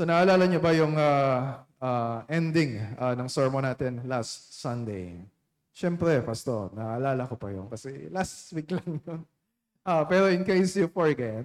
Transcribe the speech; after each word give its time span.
So 0.00 0.08
naalala 0.08 0.48
niyo 0.48 0.64
ba 0.64 0.72
yung 0.72 0.96
ah, 0.96 1.60
ah, 1.76 2.24
ending 2.24 2.80
ah, 2.96 3.12
ng 3.12 3.28
sermon 3.28 3.60
natin 3.60 4.00
last 4.08 4.56
Sunday? 4.56 5.12
Siyempre, 5.76 6.24
Pastor, 6.24 6.72
naalala 6.72 7.28
ko 7.28 7.36
pa 7.36 7.52
yun 7.52 7.68
kasi 7.68 8.08
last 8.08 8.48
week 8.56 8.72
lang 8.80 8.96
yun. 9.04 9.20
Ah, 9.84 10.08
pero 10.08 10.32
in 10.32 10.40
case 10.40 10.80
you 10.80 10.88
forget, 10.88 11.44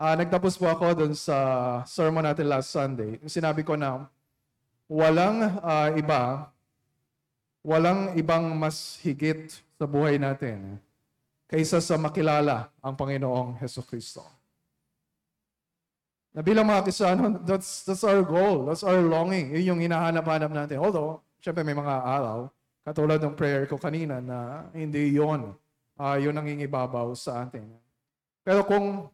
ah, 0.00 0.16
nagtapos 0.16 0.56
po 0.56 0.72
ako 0.72 1.04
dun 1.04 1.12
sa 1.12 1.36
sermon 1.84 2.24
natin 2.24 2.48
last 2.48 2.72
Sunday. 2.72 3.20
Sinabi 3.28 3.60
ko 3.60 3.76
na 3.76 4.08
walang 4.88 5.60
ah, 5.60 5.92
iba, 5.92 6.48
walang 7.60 8.16
ibang 8.16 8.56
mas 8.56 8.96
higit 9.04 9.52
sa 9.76 9.84
buhay 9.84 10.16
natin 10.16 10.80
kaysa 11.44 11.76
sa 11.84 12.00
makilala 12.00 12.72
ang 12.80 12.96
Panginoong 12.96 13.60
Heso 13.60 13.84
Kristo. 13.84 14.24
Na 16.32 16.40
bilang 16.40 16.64
mga 16.64 16.88
Kristiyano, 16.88 17.36
that's, 17.44 17.84
that's 17.84 18.04
our 18.08 18.24
goal. 18.24 18.64
That's 18.64 18.82
our 18.82 19.04
longing. 19.04 19.52
Yun 19.52 19.76
yung 19.76 19.80
hinahanap-hanap 19.84 20.48
natin. 20.48 20.80
Although, 20.80 21.20
syempre 21.44 21.60
may 21.60 21.76
mga 21.76 21.92
araw, 21.92 22.48
katulad 22.82 23.20
ng 23.20 23.36
prayer 23.36 23.68
ko 23.68 23.76
kanina, 23.76 24.18
na 24.18 24.66
hindi 24.72 25.12
yon 25.12 25.52
uh, 26.00 26.16
yun 26.16 26.34
ang 26.34 26.48
ingibabaw 26.48 27.12
sa 27.12 27.44
atin. 27.44 27.68
Pero 28.42 28.66
kung 28.66 29.06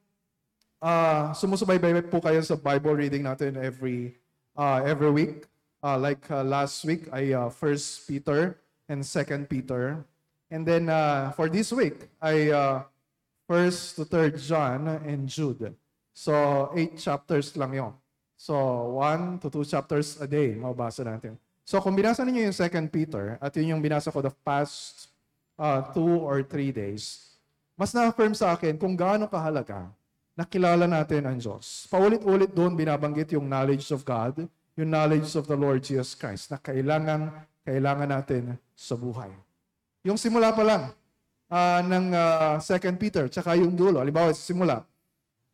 uh, 0.80 1.24
sumusubaybay 1.34 2.06
po 2.08 2.22
kayo 2.22 2.40
sa 2.40 2.56
Bible 2.56 2.96
reading 2.96 3.26
natin 3.26 3.60
every 3.60 4.16
uh, 4.56 4.80
every 4.86 5.10
week, 5.10 5.44
uh, 5.84 5.98
like 5.98 6.22
uh, 6.30 6.40
last 6.40 6.80
week 6.86 7.10
ay 7.12 7.36
uh, 7.36 7.52
1 7.52 8.08
Peter 8.08 8.56
and 8.88 9.04
2 9.04 9.50
Peter. 9.50 10.00
And 10.48 10.64
then 10.64 10.88
uh, 10.88 11.36
for 11.36 11.52
this 11.52 11.68
week 11.76 12.08
ay 12.24 12.48
uh, 12.54 12.88
1 13.50 14.00
to 14.00 14.04
3 14.08 14.32
John 14.40 14.88
and 15.04 15.28
Jude. 15.28 15.76
So, 16.18 16.34
eight 16.74 16.98
chapters 16.98 17.54
lang 17.54 17.78
yon. 17.78 17.94
So, 18.34 18.58
one 18.98 19.38
to 19.38 19.46
two 19.46 19.62
chapters 19.62 20.18
a 20.18 20.26
day, 20.26 20.58
mababasa 20.58 21.06
natin. 21.06 21.38
So, 21.62 21.78
kung 21.78 21.94
binasa 21.94 22.26
ninyo 22.26 22.50
yung 22.50 22.56
2 22.58 22.90
Peter, 22.90 23.38
at 23.38 23.54
yun 23.54 23.78
yung 23.78 23.82
binasa 23.84 24.10
ko 24.10 24.18
the 24.18 24.34
past 24.42 25.14
uh, 25.54 25.94
two 25.94 26.18
or 26.26 26.42
three 26.42 26.74
days, 26.74 27.38
mas 27.78 27.94
na-affirm 27.94 28.34
sa 28.34 28.58
akin 28.58 28.74
kung 28.74 28.98
gaano 28.98 29.30
kahalaga 29.30 29.94
nakilala 30.38 30.86
natin 30.86 31.26
ang 31.26 31.34
Diyos. 31.38 31.90
Paulit-ulit 31.90 32.54
doon 32.54 32.78
binabanggit 32.78 33.34
yung 33.34 33.50
knowledge 33.50 33.90
of 33.90 34.06
God, 34.06 34.46
yung 34.78 34.90
knowledge 34.90 35.34
of 35.34 35.50
the 35.50 35.58
Lord 35.58 35.82
Jesus 35.82 36.14
Christ 36.14 36.54
na 36.54 36.62
kailangan, 36.62 37.42
kailangan 37.66 38.06
natin 38.06 38.54
sa 38.78 38.94
buhay. 38.94 39.34
Yung 40.06 40.14
simula 40.14 40.54
pa 40.54 40.62
lang 40.62 40.82
uh, 41.50 41.80
ng 41.82 42.06
uh, 42.14 42.54
2 42.62 43.02
Peter, 43.02 43.26
tsaka 43.26 43.58
yung 43.58 43.74
dulo, 43.74 43.98
halimbawa 43.98 44.30
sa 44.30 44.46
simula, 44.46 44.86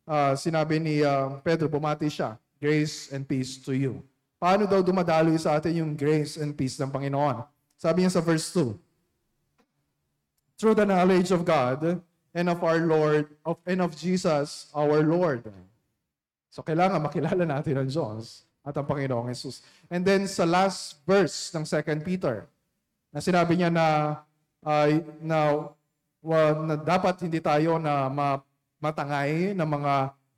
uh, 0.05 0.33
sinabi 0.37 0.77
ni 0.79 1.01
uh, 1.01 1.37
Pedro, 1.41 1.67
bumati 1.67 2.07
siya, 2.07 2.37
grace 2.61 3.11
and 3.11 3.25
peace 3.25 3.57
to 3.61 3.73
you. 3.73 4.01
Paano 4.37 4.69
daw 4.69 4.85
dumadaloy 4.85 5.35
sa 5.41 5.57
atin 5.57 5.81
yung 5.81 5.91
grace 5.97 6.37
and 6.37 6.53
peace 6.53 6.77
ng 6.77 6.93
Panginoon? 6.93 7.43
Sabi 7.75 8.05
niya 8.05 8.13
sa 8.13 8.21
verse 8.21 8.47
2, 8.53 8.73
Through 10.55 10.77
the 10.79 10.87
knowledge 10.87 11.35
of 11.35 11.43
God 11.43 11.99
and 12.31 12.47
of 12.47 12.63
our 12.63 12.79
Lord, 12.79 13.27
of, 13.43 13.59
and 13.67 13.83
of 13.83 13.91
Jesus, 13.97 14.71
our 14.71 15.03
Lord. 15.03 15.43
So 16.47 16.63
kailangan 16.63 17.03
makilala 17.03 17.43
natin 17.43 17.75
ang 17.75 17.89
Diyos 17.91 18.47
at 18.63 18.71
ang 18.71 18.87
Panginoong 18.87 19.27
Jesus. 19.35 19.59
And 19.91 20.07
then 20.07 20.29
sa 20.31 20.47
last 20.47 21.03
verse 21.03 21.51
ng 21.51 21.67
2 21.67 22.07
Peter, 22.07 22.47
na 23.11 23.19
sinabi 23.19 23.59
niya 23.59 23.71
na, 23.71 23.87
uh, 24.63 24.87
na, 25.19 25.39
well, 26.23 26.53
na 26.63 26.75
dapat 26.79 27.19
hindi 27.27 27.43
tayo 27.43 27.75
na 27.75 28.07
ma 28.07 28.44
matangay 28.85 29.57
ng 29.57 29.65
mga 29.65 29.93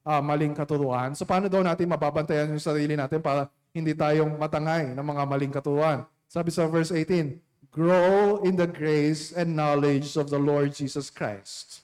uh, 0.07 0.21
maling 0.23 0.55
katuruan. 0.55 1.11
So 1.11 1.27
paano 1.27 1.51
daw 1.51 1.59
natin 1.59 1.91
mababantayan 1.91 2.55
yung 2.55 2.63
sarili 2.63 2.95
natin 2.95 3.19
para 3.19 3.51
hindi 3.75 3.91
tayong 3.91 4.39
matangay 4.39 4.95
ng 4.95 5.03
mga 5.03 5.23
maling 5.27 5.51
katuruan? 5.51 6.07
Sabi 6.31 6.55
sa 6.55 6.63
verse 6.71 6.95
18, 6.95 7.43
Grow 7.67 8.41
in 8.47 8.55
the 8.55 8.65
grace 8.65 9.35
and 9.35 9.53
knowledge 9.53 10.15
of 10.15 10.31
the 10.31 10.39
Lord 10.39 10.71
Jesus 10.71 11.11
Christ. 11.11 11.83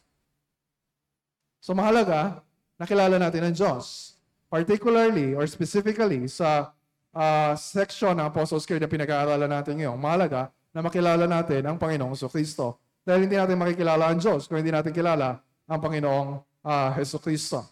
So 1.59 1.75
mahalaga, 1.75 2.41
nakilala 2.79 3.19
natin 3.19 3.51
ang 3.51 3.55
Diyos. 3.55 4.15
Particularly 4.47 5.35
or 5.35 5.45
specifically 5.45 6.25
sa 6.31 6.73
uh, 7.13 7.53
section 7.53 8.17
ng 8.17 8.27
Apostles' 8.31 8.65
Creed 8.65 8.81
na 8.81 8.89
pinag-aaralan 8.89 9.49
natin 9.49 9.77
ngayon, 9.77 9.97
mahalaga 9.97 10.49
na 10.73 10.81
makilala 10.81 11.29
natin 11.29 11.61
ang 11.63 11.77
Panginoong 11.77 12.17
Kristo. 12.29 12.81
Dahil 13.05 13.29
hindi 13.29 13.37
natin 13.37 13.59
makikilala 13.59 14.09
ang 14.09 14.17
Diyos 14.17 14.49
kung 14.49 14.57
hindi 14.57 14.73
natin 14.73 14.95
kilala 14.95 15.43
ang 15.69 15.79
Panginoong 15.79 16.52
uh, 16.63 16.89
Heso 16.95 17.19
Kristo. 17.19 17.67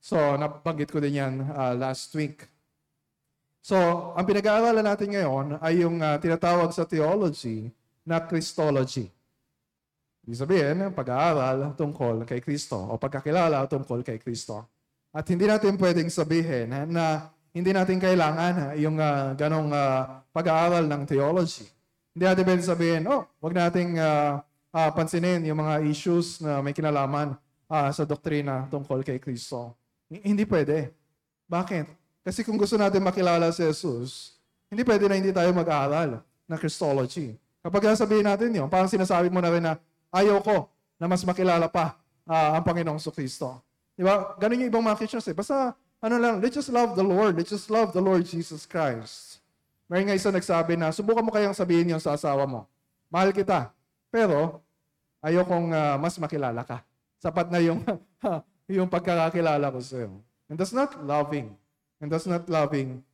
So, 0.00 0.16
nabanggit 0.16 0.88
ko 0.88 0.98
din 1.02 1.20
yan 1.20 1.44
uh, 1.52 1.76
last 1.76 2.08
week. 2.16 2.48
So, 3.60 3.76
ang 4.16 4.24
pinag-aaralan 4.24 4.86
natin 4.86 5.12
ngayon 5.12 5.46
ay 5.60 5.84
yung 5.84 6.00
uh, 6.00 6.16
tinatawag 6.16 6.72
sa 6.72 6.88
theology 6.88 7.68
na 8.08 8.24
Christology. 8.24 9.12
Ibig 10.24 10.40
sabihin, 10.40 10.76
pag-aaral 10.96 11.76
tungkol 11.76 12.24
kay 12.24 12.40
Kristo 12.40 12.80
o 12.80 12.96
pagkakilala 12.96 13.68
tungkol 13.68 14.00
kay 14.00 14.16
Kristo. 14.16 14.64
At 15.12 15.28
hindi 15.28 15.44
natin 15.44 15.76
pwedeng 15.76 16.08
sabihin 16.08 16.72
na 16.88 17.28
hindi 17.52 17.74
natin 17.74 18.00
kailangan 18.00 18.78
yung 18.80 18.96
uh, 18.96 19.36
ganong 19.36 19.68
uh, 19.74 20.22
pag-aaral 20.32 20.86
ng 20.88 21.02
theology. 21.04 21.68
Hindi 22.16 22.24
natin 22.24 22.44
pwedeng 22.46 22.68
sabihin, 22.72 23.02
oh, 23.10 23.28
wag 23.42 23.52
nating 23.52 24.00
uh, 24.00 24.40
uh, 24.72 24.90
pansinin 24.96 25.44
yung 25.44 25.60
mga 25.60 25.84
issues 25.84 26.40
na 26.40 26.64
may 26.64 26.72
kinalaman 26.72 27.36
uh, 27.70 27.90
sa 27.94 28.02
doktrina 28.02 28.66
tungkol 28.66 29.06
kay 29.06 29.22
Kristo. 29.22 29.78
Hindi 30.10 30.42
pwede. 30.42 30.90
Bakit? 31.46 31.86
Kasi 32.26 32.42
kung 32.42 32.58
gusto 32.58 32.74
natin 32.74 33.00
makilala 33.00 33.54
si 33.54 33.62
Jesus, 33.62 34.34
hindi 34.66 34.82
pwede 34.82 35.06
na 35.06 35.16
hindi 35.16 35.30
tayo 35.30 35.48
mag-aaral 35.54 36.18
ng 36.20 36.58
Christology. 36.58 37.38
Kapag 37.62 37.94
sabihin 37.94 38.26
natin 38.26 38.50
yun, 38.50 38.66
parang 38.66 38.90
sinasabi 38.90 39.30
mo 39.30 39.38
na 39.38 39.50
rin 39.54 39.62
na 39.62 39.78
ayaw 40.10 40.42
ko 40.42 40.66
na 40.98 41.06
mas 41.06 41.22
makilala 41.22 41.70
pa 41.70 41.96
uh, 42.26 42.58
ang 42.58 42.64
Panginoong 42.66 43.00
Kristo. 43.14 43.62
Di 43.94 44.02
ba? 44.02 44.34
Ganun 44.36 44.66
yung 44.66 44.70
ibang 44.72 44.84
mga 44.84 44.98
Christians 44.98 45.28
eh. 45.30 45.36
Basta, 45.36 45.72
ano 46.00 46.16
lang, 46.16 46.40
let's 46.40 46.56
just 46.56 46.72
love 46.72 46.96
the 46.96 47.04
Lord. 47.04 47.36
Let's 47.36 47.52
just 47.52 47.68
love 47.68 47.92
the 47.92 48.02
Lord 48.02 48.24
Jesus 48.24 48.64
Christ. 48.64 49.44
May 49.90 50.06
nga 50.06 50.16
isa 50.16 50.32
nagsabi 50.32 50.78
na, 50.78 50.94
subukan 50.94 51.20
mo 51.20 51.30
kayang 51.34 51.52
sabihin 51.52 51.92
yun 51.92 52.00
sa 52.00 52.16
asawa 52.16 52.46
mo. 52.46 52.64
Mahal 53.12 53.34
kita. 53.34 53.74
Pero, 54.08 54.62
ayaw 55.20 55.44
kong 55.44 55.74
uh, 55.74 55.96
mas 56.00 56.16
makilala 56.16 56.64
ka. 56.64 56.80
Sapat 57.20 57.52
na 57.52 57.60
yung, 57.60 57.84
yung 58.80 58.88
pagkakakilala 58.88 59.68
ko 59.68 59.78
sa 59.84 60.00
iyo. 60.00 60.24
And 60.48 60.56
that's 60.56 60.72
not 60.72 60.96
loving. 61.04 61.52
And 62.00 62.08
that's 62.08 62.24
not 62.24 62.48
loving 62.48 63.04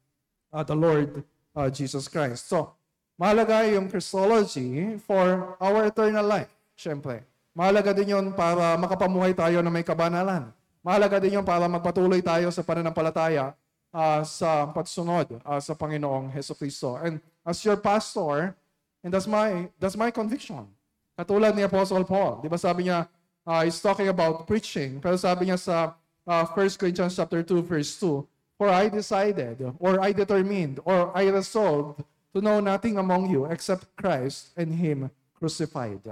uh, 0.54 0.62
the 0.62 0.78
Lord 0.78 1.26
uh, 1.52 1.68
Jesus 1.68 2.06
Christ. 2.06 2.46
So, 2.46 2.70
mahalaga 3.18 3.66
yung 3.66 3.90
Christology 3.90 4.96
for 5.02 5.58
our 5.58 5.90
eternal 5.90 6.22
life. 6.22 6.48
Siyempre. 6.78 7.26
Mahalaga 7.56 7.96
din 7.96 8.14
yon 8.14 8.26
para 8.36 8.76
makapamuhay 8.78 9.32
tayo 9.32 9.58
na 9.64 9.72
may 9.72 9.82
kabanalan. 9.82 10.52
Mahalaga 10.84 11.18
din 11.18 11.40
yon 11.40 11.44
para 11.44 11.66
magpatuloy 11.66 12.22
tayo 12.22 12.52
sa 12.52 12.62
pananampalataya 12.62 13.56
uh, 13.90 14.20
sa 14.22 14.68
pagsunod 14.70 15.40
uh, 15.40 15.58
sa 15.58 15.72
Panginoong 15.72 16.30
Heso 16.30 16.52
Kristo. 16.52 17.00
And 17.00 17.18
as 17.42 17.58
your 17.64 17.80
pastor, 17.80 18.52
and 19.00 19.10
that's 19.10 19.26
my, 19.26 19.72
that's 19.80 19.96
my 19.96 20.12
conviction. 20.12 20.68
Katulad 21.16 21.56
ni 21.56 21.64
Apostle 21.64 22.04
Paul, 22.04 22.44
di 22.44 22.48
ba 22.52 22.60
sabi 22.60 22.92
niya, 22.92 23.08
uh, 23.46 23.62
is 23.64 23.78
talking 23.78 24.10
about 24.10 24.44
preaching. 24.44 24.98
Pero 24.98 25.14
sabi 25.14 25.46
niya 25.46 25.56
sa 25.56 25.94
uh, 26.26 26.44
1 26.50 26.76
Corinthians 26.76 27.14
chapter 27.14 27.40
2 27.46 27.62
verse 27.62 27.94
2, 28.02 28.26
For 28.58 28.68
I 28.68 28.90
decided, 28.90 29.62
or 29.78 30.00
I 30.02 30.10
determined, 30.10 30.82
or 30.82 31.14
I 31.14 31.30
resolved 31.30 32.02
to 32.34 32.38
know 32.42 32.58
nothing 32.58 32.98
among 32.98 33.30
you 33.30 33.46
except 33.46 33.86
Christ 33.94 34.53
and 34.59 34.74
Him 34.74 35.09
crucified. 35.38 36.03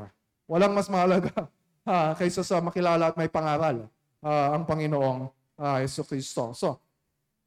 Walang 0.46 0.76
mas 0.76 0.86
mahalaga 0.86 1.50
uh, 1.82 2.12
kaysa 2.20 2.44
sa 2.44 2.60
makilala 2.60 3.10
at 3.10 3.16
may 3.16 3.28
pangaral 3.28 3.88
uh, 4.22 4.48
ang 4.54 4.64
Panginoong 4.68 5.28
uh, 5.56 5.76
Yeso 5.80 6.04
Kristo. 6.04 6.52
So, 6.52 6.80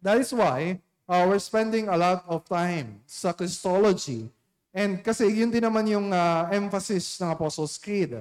that 0.02 0.18
is 0.18 0.34
why 0.34 0.82
uh, 1.06 1.24
we're 1.30 1.42
spending 1.42 1.88
a 1.88 1.98
lot 1.98 2.26
of 2.28 2.46
time 2.46 3.02
sa 3.06 3.32
Christology. 3.34 4.30
And 4.74 5.02
kasi 5.02 5.30
yun 5.30 5.50
din 5.50 5.66
naman 5.66 5.86
yung 5.90 6.10
uh, 6.14 6.50
emphasis 6.54 7.18
ng 7.22 7.34
Apostles' 7.34 7.82
Creed 7.82 8.14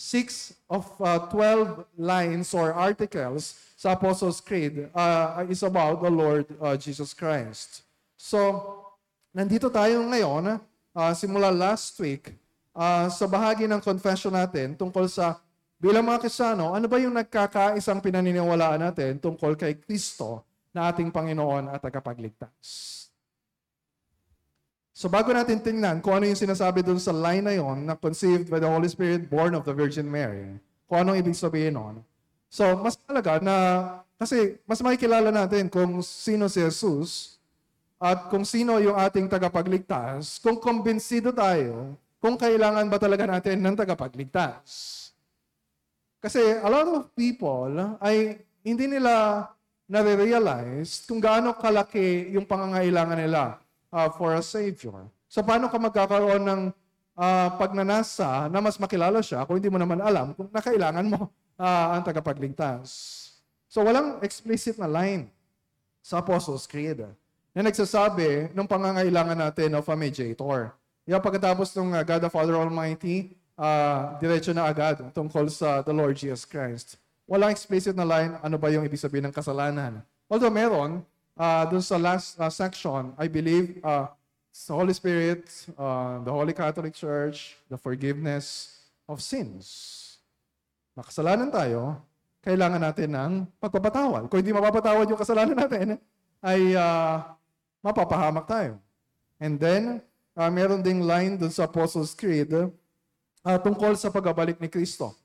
six 0.00 0.56
of 0.64 0.88
uh, 0.96 1.28
12 1.28 1.84
lines 2.00 2.56
or 2.56 2.72
articles 2.72 3.60
sa 3.76 3.92
Apostles' 3.92 4.40
Creed 4.40 4.88
uh, 4.96 5.44
is 5.44 5.60
about 5.60 6.00
the 6.00 6.08
Lord 6.08 6.48
uh, 6.56 6.72
Jesus 6.80 7.12
Christ. 7.12 7.84
So, 8.16 8.40
nandito 9.36 9.68
tayo 9.68 10.00
ngayon, 10.00 10.56
uh, 10.96 11.12
simula 11.12 11.52
last 11.52 12.00
week, 12.00 12.32
uh, 12.72 13.12
sa 13.12 13.28
bahagi 13.28 13.68
ng 13.68 13.84
confession 13.84 14.32
natin 14.32 14.72
tungkol 14.72 15.04
sa 15.04 15.36
bilang 15.76 16.08
mga 16.08 16.24
Kristiyano, 16.24 16.72
ano 16.72 16.88
ba 16.88 16.96
yung 16.96 17.16
nagkakaisang 17.20 18.00
pinaniniwalaan 18.00 18.80
natin 18.80 19.20
tungkol 19.20 19.52
kay 19.52 19.76
Kristo 19.76 20.48
na 20.72 20.88
ating 20.88 21.12
Panginoon 21.12 21.68
at 21.68 21.80
tagapagligtas? 21.84 22.99
So 25.00 25.08
bago 25.08 25.32
natin 25.32 25.64
tingnan 25.64 26.04
kung 26.04 26.12
ano 26.12 26.28
yung 26.28 26.36
sinasabi 26.36 26.84
dun 26.84 27.00
sa 27.00 27.08
line 27.08 27.40
na 27.40 27.56
yon 27.56 27.88
na 27.88 27.96
conceived 27.96 28.52
by 28.52 28.60
the 28.60 28.68
Holy 28.68 28.84
Spirit, 28.84 29.32
born 29.32 29.56
of 29.56 29.64
the 29.64 29.72
Virgin 29.72 30.04
Mary, 30.04 30.60
kung 30.84 31.00
anong 31.00 31.24
ibig 31.24 31.32
sabihin 31.32 31.72
nun, 31.72 32.04
So, 32.52 32.66
mas 32.82 33.00
talaga 33.00 33.40
na, 33.40 33.56
kasi 34.20 34.60
mas 34.68 34.82
makikilala 34.84 35.32
natin 35.32 35.72
kung 35.72 36.04
sino 36.04 36.52
si 36.52 36.60
Jesus 36.60 37.40
at 37.96 38.28
kung 38.28 38.44
sino 38.44 38.76
yung 38.76 38.98
ating 38.98 39.24
tagapagligtas, 39.24 40.36
kung 40.42 40.60
kumbinsido 40.60 41.32
tayo, 41.32 41.96
kung 42.20 42.36
kailangan 42.36 42.84
ba 42.90 43.00
talaga 43.00 43.24
natin 43.24 43.56
ng 43.56 43.78
tagapagligtas. 43.80 44.68
Kasi 46.20 46.60
a 46.60 46.68
lot 46.68 46.84
of 46.90 47.08
people 47.16 47.96
ay 48.04 48.36
hindi 48.60 48.84
nila 48.84 49.46
nare-realize 49.88 51.08
kung 51.08 51.22
gaano 51.22 51.56
kalaki 51.56 52.36
yung 52.36 52.44
pangangailangan 52.44 53.16
nila 53.16 53.56
uh, 53.92 54.08
for 54.14 54.34
a 54.34 54.42
Savior. 54.42 55.06
So 55.30 55.42
paano 55.42 55.70
ka 55.70 55.78
magkakaroon 55.78 56.42
ng 56.42 56.60
uh, 57.14 57.48
pagnanasa 57.54 58.50
na 58.50 58.58
mas 58.58 58.78
makilala 58.80 59.22
siya 59.22 59.46
kung 59.46 59.60
hindi 59.60 59.70
mo 59.70 59.78
naman 59.78 60.02
alam 60.02 60.34
kung 60.34 60.50
nakailangan 60.50 61.06
mo 61.06 61.30
uh, 61.62 61.86
ang 61.94 62.02
tagapagligtas. 62.02 62.88
So 63.70 63.86
walang 63.86 64.18
explicit 64.24 64.80
na 64.80 64.90
line 64.90 65.30
sa 66.02 66.18
Apostles' 66.18 66.66
Creed 66.66 67.06
na 67.54 67.60
nagsasabi 67.66 68.50
ng 68.54 68.66
pangangailangan 68.66 69.38
natin 69.38 69.78
of 69.78 69.86
a 69.86 69.94
mediator. 69.94 70.74
Yung 71.06 71.22
pagkatapos 71.22 71.74
ng 71.78 71.94
uh, 71.94 72.02
God 72.02 72.22
the 72.26 72.30
Father 72.30 72.54
Almighty, 72.54 73.34
uh, 73.58 74.16
diretso 74.18 74.54
na 74.56 74.70
agad 74.70 75.02
tungkol 75.12 75.50
sa 75.52 75.82
the 75.84 75.92
Lord 75.92 76.16
Jesus 76.16 76.48
Christ. 76.48 76.96
Walang 77.30 77.54
explicit 77.54 77.94
na 77.94 78.02
line, 78.02 78.34
ano 78.42 78.58
ba 78.58 78.74
yung 78.74 78.82
ibig 78.82 78.98
sabihin 78.98 79.30
ng 79.30 79.34
kasalanan. 79.34 80.02
Although 80.26 80.50
meron, 80.50 81.06
uh, 81.36 81.62
dun 81.66 81.82
sa 81.82 81.98
last 81.98 82.38
uh, 82.40 82.50
section, 82.50 83.12
I 83.18 83.28
believe, 83.28 83.78
uh, 83.84 84.08
the 84.50 84.74
Holy 84.74 84.94
Spirit, 84.94 85.46
uh, 85.78 86.22
the 86.24 86.32
Holy 86.32 86.52
Catholic 86.52 86.94
Church, 86.94 87.56
the 87.70 87.78
forgiveness 87.78 88.78
of 89.06 89.22
sins 89.22 90.00
makasalanan 91.00 91.48
tayo, 91.48 91.96
kailangan 92.44 92.80
natin 92.80 93.08
ng 93.16 93.32
pagpapatawad. 93.56 94.28
Kung 94.28 94.38
hindi 94.44 94.52
mapapatawad 94.52 95.08
yung 95.08 95.20
kasalanan 95.20 95.56
natin, 95.56 95.96
ay 96.44 96.76
uh, 96.76 97.24
mapapahamak 97.80 98.44
tayo. 98.44 98.76
And 99.40 99.56
then, 99.56 100.04
uh, 100.36 100.52
meron 100.52 100.84
ding 100.84 101.00
line 101.04 101.40
dun 101.40 101.52
sa 101.52 101.64
Apostles' 101.64 102.12
Creed 102.12 102.52
uh, 102.52 103.58
tungkol 103.60 103.96
sa 103.96 104.12
pagbabalik 104.12 104.60
ni 104.60 104.68
Kristo. 104.68 105.16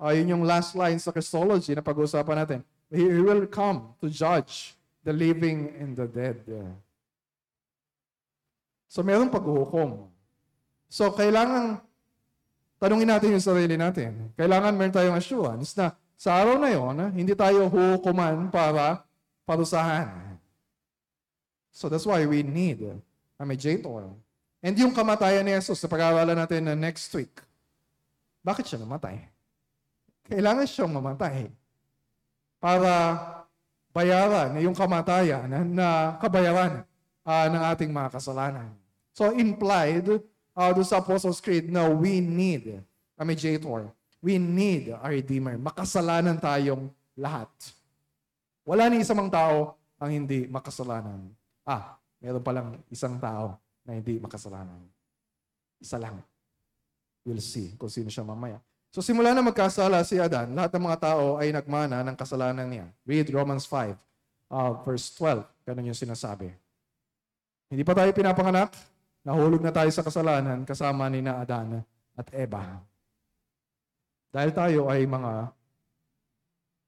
Uh, 0.00 0.16
yun 0.16 0.32
yung 0.32 0.44
last 0.48 0.72
line 0.72 0.96
sa 0.96 1.12
Christology 1.12 1.76
na 1.76 1.84
pag-uusapan 1.84 2.36
natin. 2.40 2.60
He 2.88 3.04
will 3.04 3.44
come 3.44 3.92
to 4.00 4.08
judge 4.08 4.74
the 5.04 5.12
living 5.12 5.72
and 5.80 5.96
the 5.96 6.08
dead. 6.08 6.40
So, 8.90 9.00
meron 9.06 9.30
paghuhukom. 9.30 10.10
So, 10.90 11.14
kailangan 11.14 11.80
tanungin 12.80 13.08
natin 13.12 13.36
yung 13.36 13.44
sarili 13.44 13.76
natin. 13.76 14.32
Kailangan 14.34 14.72
meron 14.74 14.94
tayong 14.96 15.18
assurance 15.20 15.76
na 15.76 15.94
sa 16.20 16.36
araw 16.36 16.60
na 16.60 16.68
yon, 16.68 16.96
hindi 17.16 17.32
tayo 17.32 17.64
hukuman 17.64 18.52
para 18.52 19.00
parusahan. 19.48 20.36
So 21.72 21.88
that's 21.88 22.04
why 22.04 22.28
we 22.28 22.44
need 22.44 22.84
a 23.40 23.44
mediator. 23.48 24.12
And 24.60 24.76
yung 24.76 24.92
kamatayan 24.92 25.48
ni 25.48 25.56
Jesus, 25.56 25.80
sa 25.80 25.88
pag-aaralan 25.88 26.36
natin 26.36 26.68
na 26.68 26.76
next 26.76 27.08
week, 27.16 27.32
bakit 28.44 28.68
siya 28.68 28.84
namatay? 28.84 29.32
Kailangan 30.28 30.68
siyang 30.68 30.92
mamatay 30.92 31.48
para 32.60 32.92
bayaran 33.90 34.54
yung 34.62 34.74
kamatayan 34.74 35.50
na, 35.70 36.16
kabayaran 36.22 36.86
uh, 37.26 37.46
ng 37.50 37.62
ating 37.74 37.90
mga 37.90 38.08
kasalanan. 38.14 38.70
So 39.10 39.34
implied 39.34 40.06
uh, 40.54 40.70
doon 40.70 40.86
sa 40.86 41.02
Apostles' 41.02 41.42
Creed 41.42 41.68
na 41.68 41.90
we 41.90 42.22
need 42.22 42.80
a 43.18 43.22
mediator. 43.26 43.90
We 44.20 44.36
need 44.36 44.92
a 44.92 45.08
Redeemer. 45.08 45.56
Makasalanan 45.56 46.36
tayong 46.36 46.92
lahat. 47.16 47.48
Wala 48.68 48.92
ni 48.92 49.00
isang 49.00 49.32
tao 49.32 49.80
ang 49.96 50.10
hindi 50.12 50.44
makasalanan. 50.48 51.32
Ah, 51.64 51.96
meron 52.20 52.44
palang 52.44 52.68
isang 52.92 53.16
tao 53.16 53.56
na 53.84 53.96
hindi 53.96 54.20
makasalanan. 54.20 54.80
Isa 55.80 55.96
lang. 55.96 56.20
We'll 57.24 57.40
see 57.40 57.76
kung 57.76 57.92
sino 57.92 58.12
siya 58.12 58.24
mamaya. 58.24 58.60
So 58.90 59.02
simula 59.02 59.30
na 59.30 59.42
magkasala 59.42 60.02
si 60.02 60.18
Adan, 60.18 60.50
lahat 60.54 60.74
ng 60.74 60.84
mga 60.90 60.98
tao 60.98 61.38
ay 61.38 61.54
nagmana 61.54 62.02
ng 62.02 62.16
kasalanan 62.18 62.66
niya. 62.66 62.86
Read 63.06 63.30
Romans 63.30 63.62
5, 63.66 63.94
uh, 64.50 64.72
verse 64.82 65.14
12. 65.14 65.46
Ganun 65.62 65.94
yung 65.94 65.98
sinasabi. 65.98 66.50
Hindi 67.70 67.86
pa 67.86 67.94
tayo 67.94 68.10
pinapanganak, 68.10 68.74
Nahulog 69.20 69.60
na 69.60 69.68
tayo 69.68 69.92
sa 69.92 70.00
kasalanan 70.00 70.64
kasama 70.64 71.04
ni 71.12 71.20
na 71.20 71.44
Adan 71.44 71.84
at 72.16 72.28
Eva. 72.32 72.80
Dahil 74.32 74.50
tayo 74.56 74.80
ay 74.88 75.04
mga 75.04 75.52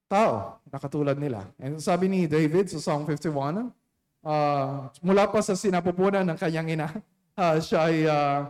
tao 0.09 0.57
na 0.65 0.79
katulad 0.81 1.17
nila. 1.21 1.45
And 1.61 1.77
sabi 1.77 2.09
ni 2.09 2.25
David 2.25 2.73
sa 2.73 2.81
Psalm 2.81 3.05
51, 3.05 3.69
uh, 4.25 4.89
mula 5.05 5.29
pa 5.29 5.45
sa 5.45 5.53
sinapupunan 5.53 6.25
ng 6.25 6.39
kanyang 6.41 6.69
ina, 6.73 6.89
uh, 7.41 7.61
siya 7.61 7.79
ay 7.85 7.97
uh, 8.09 8.49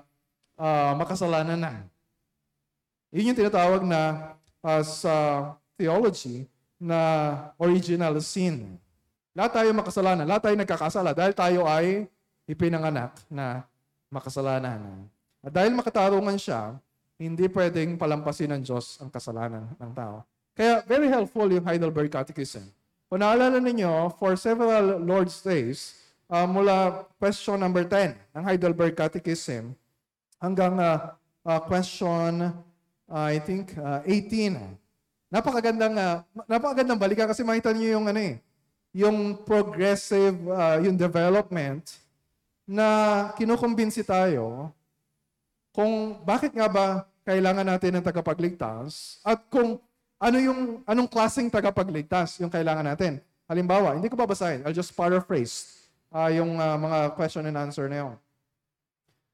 uh, 0.62 0.92
makasalanan 0.94 1.58
na. 1.58 1.72
Yun 3.12 3.32
yung 3.32 3.38
tinatawag 3.44 3.84
na 3.84 4.32
uh, 4.64 4.80
sa 4.80 5.14
theology 5.76 6.48
na 6.80 6.98
original 7.60 8.16
sin. 8.24 8.80
Lahat 9.36 9.52
tayo 9.62 9.68
makasalanan, 9.76 10.24
lahat 10.24 10.48
tayo 10.48 10.56
nagkakasala 10.56 11.10
dahil 11.12 11.32
tayo 11.36 11.60
ay 11.68 12.08
ipinanganak 12.48 13.12
na 13.28 13.68
makasalanan. 14.08 15.06
At 15.44 15.52
dahil 15.52 15.76
makatarungan 15.76 16.40
siya, 16.40 16.76
hindi 17.20 17.46
pwedeng 17.52 18.00
palampasin 18.00 18.50
ng 18.56 18.62
Diyos 18.64 18.98
ang 18.98 19.12
kasalanan 19.12 19.70
ng 19.76 19.92
tao. 19.92 20.26
Kaya 20.52 20.84
very 20.84 21.08
helpful 21.08 21.48
yung 21.48 21.64
Heidelberg 21.64 22.12
Catechism. 22.12 22.66
Kung 23.12 23.20
naalala 23.20 23.60
ninyo, 23.60 24.08
for 24.16 24.36
several 24.40 25.00
Lord's 25.00 25.40
Days, 25.44 26.00
uh, 26.32 26.48
mula 26.48 27.04
question 27.20 27.60
number 27.60 27.84
10 27.84 28.16
ng 28.16 28.42
Heidelberg 28.44 28.96
Catechism 28.96 29.76
hanggang 30.40 30.80
uh, 30.80 31.12
uh, 31.44 31.60
question, 31.64 32.56
uh, 33.12 33.28
I 33.28 33.36
think, 33.36 33.76
uh, 33.76 34.00
18. 34.08 34.56
Napakagandang, 35.28 35.94
uh, 36.00 36.24
napakagandang 36.48 36.96
balikan 36.96 37.28
kasi 37.28 37.44
makita 37.44 37.76
niyo 37.76 38.00
yung 38.00 38.08
ano 38.08 38.20
eh, 38.20 38.40
yung 38.96 39.36
progressive, 39.44 40.36
uh, 40.48 40.80
yung 40.80 40.96
development 40.96 42.00
na 42.64 43.28
kinukumbinsi 43.36 44.00
tayo 44.00 44.72
kung 45.72 46.20
bakit 46.24 46.52
nga 46.52 46.68
ba 46.68 47.04
kailangan 47.24 47.64
natin 47.64 47.96
ng 47.96 48.04
tagapagligtas 48.04 49.20
at 49.24 49.40
kung 49.48 49.80
ano 50.20 50.36
yung 50.38 50.60
anong 50.84 51.08
klaseng 51.08 51.48
tagapagligtas 51.48 52.38
yung 52.38 52.52
kailangan 52.52 52.86
natin. 52.86 53.18
Halimbawa, 53.48 53.96
hindi 53.98 54.06
ko 54.08 54.16
babasahin. 54.16 54.62
I'll 54.64 54.76
just 54.76 54.94
paraphrase 54.94 55.82
uh, 56.12 56.30
yung 56.30 56.60
uh, 56.60 56.78
mga 56.78 56.98
question 57.18 57.44
and 57.48 57.58
answer 57.58 57.88
na 57.88 57.96
yun. 58.06 58.14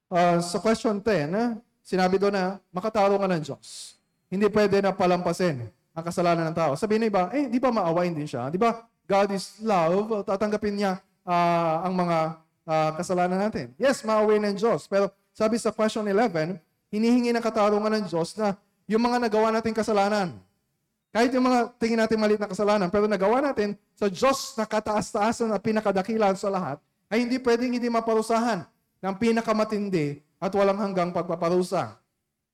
Uh, 0.09 0.41
sa 0.41 0.57
question 0.57 0.97
10, 0.97 1.29
uh, 1.35 1.53
sinabi 1.89 2.21
doon 2.21 2.37
na 2.37 2.45
makatarungan 2.69 3.25
ng 3.33 3.41
Diyos. 3.49 3.97
Hindi 4.29 4.45
pwede 4.53 4.77
na 4.77 4.93
palampasin 4.93 5.65
ang 5.89 6.05
kasalanan 6.05 6.53
ng 6.53 6.55
tao. 6.55 6.77
Sabihin 6.77 7.09
ng 7.09 7.09
iba, 7.09 7.33
eh, 7.33 7.49
di 7.49 7.57
ba 7.57 7.73
maawain 7.73 8.13
din 8.13 8.29
siya? 8.29 8.53
Di 8.53 8.61
ba 8.61 8.85
God 9.09 9.33
is 9.33 9.57
love? 9.65 10.21
Tatanggapin 10.21 10.77
niya 10.77 11.01
uh, 11.25 11.81
ang 11.81 11.97
mga 11.97 12.17
uh, 12.69 12.91
kasalanan 12.93 13.41
natin. 13.41 13.73
Yes, 13.81 14.05
maaway 14.05 14.37
ng 14.37 14.53
Diyos. 14.53 14.85
Pero 14.85 15.09
sabi 15.33 15.57
sa 15.57 15.73
question 15.73 16.05
11, 16.05 16.61
hinihingi 16.93 17.33
ng 17.33 17.41
katarungan 17.41 17.89
ng 17.97 18.05
Diyos 18.05 18.37
na 18.37 18.53
yung 18.85 19.01
mga 19.01 19.25
nagawa 19.25 19.49
nating 19.57 19.73
kasalanan, 19.73 20.37
kahit 21.09 21.33
yung 21.33 21.49
mga 21.49 21.73
tingin 21.81 21.97
natin 21.97 22.21
maliit 22.21 22.37
na 22.37 22.45
kasalanan, 22.45 22.93
pero 22.93 23.09
nagawa 23.09 23.41
natin 23.41 23.73
sa 23.97 24.05
Diyos 24.05 24.53
na 24.53 24.69
kataas-taasan 24.69 25.49
na 25.49 25.57
pinakadakilan 25.57 26.37
sa 26.37 26.53
lahat, 26.53 26.77
ay 27.09 27.25
hindi 27.25 27.41
pwedeng 27.41 27.73
hindi 27.73 27.89
maparusahan 27.89 28.61
ng 29.01 29.13
pinakamatindi 29.17 30.21
at 30.39 30.51
walang 30.55 30.79
hanggang 30.79 31.11
pagpaparusa. 31.11 31.99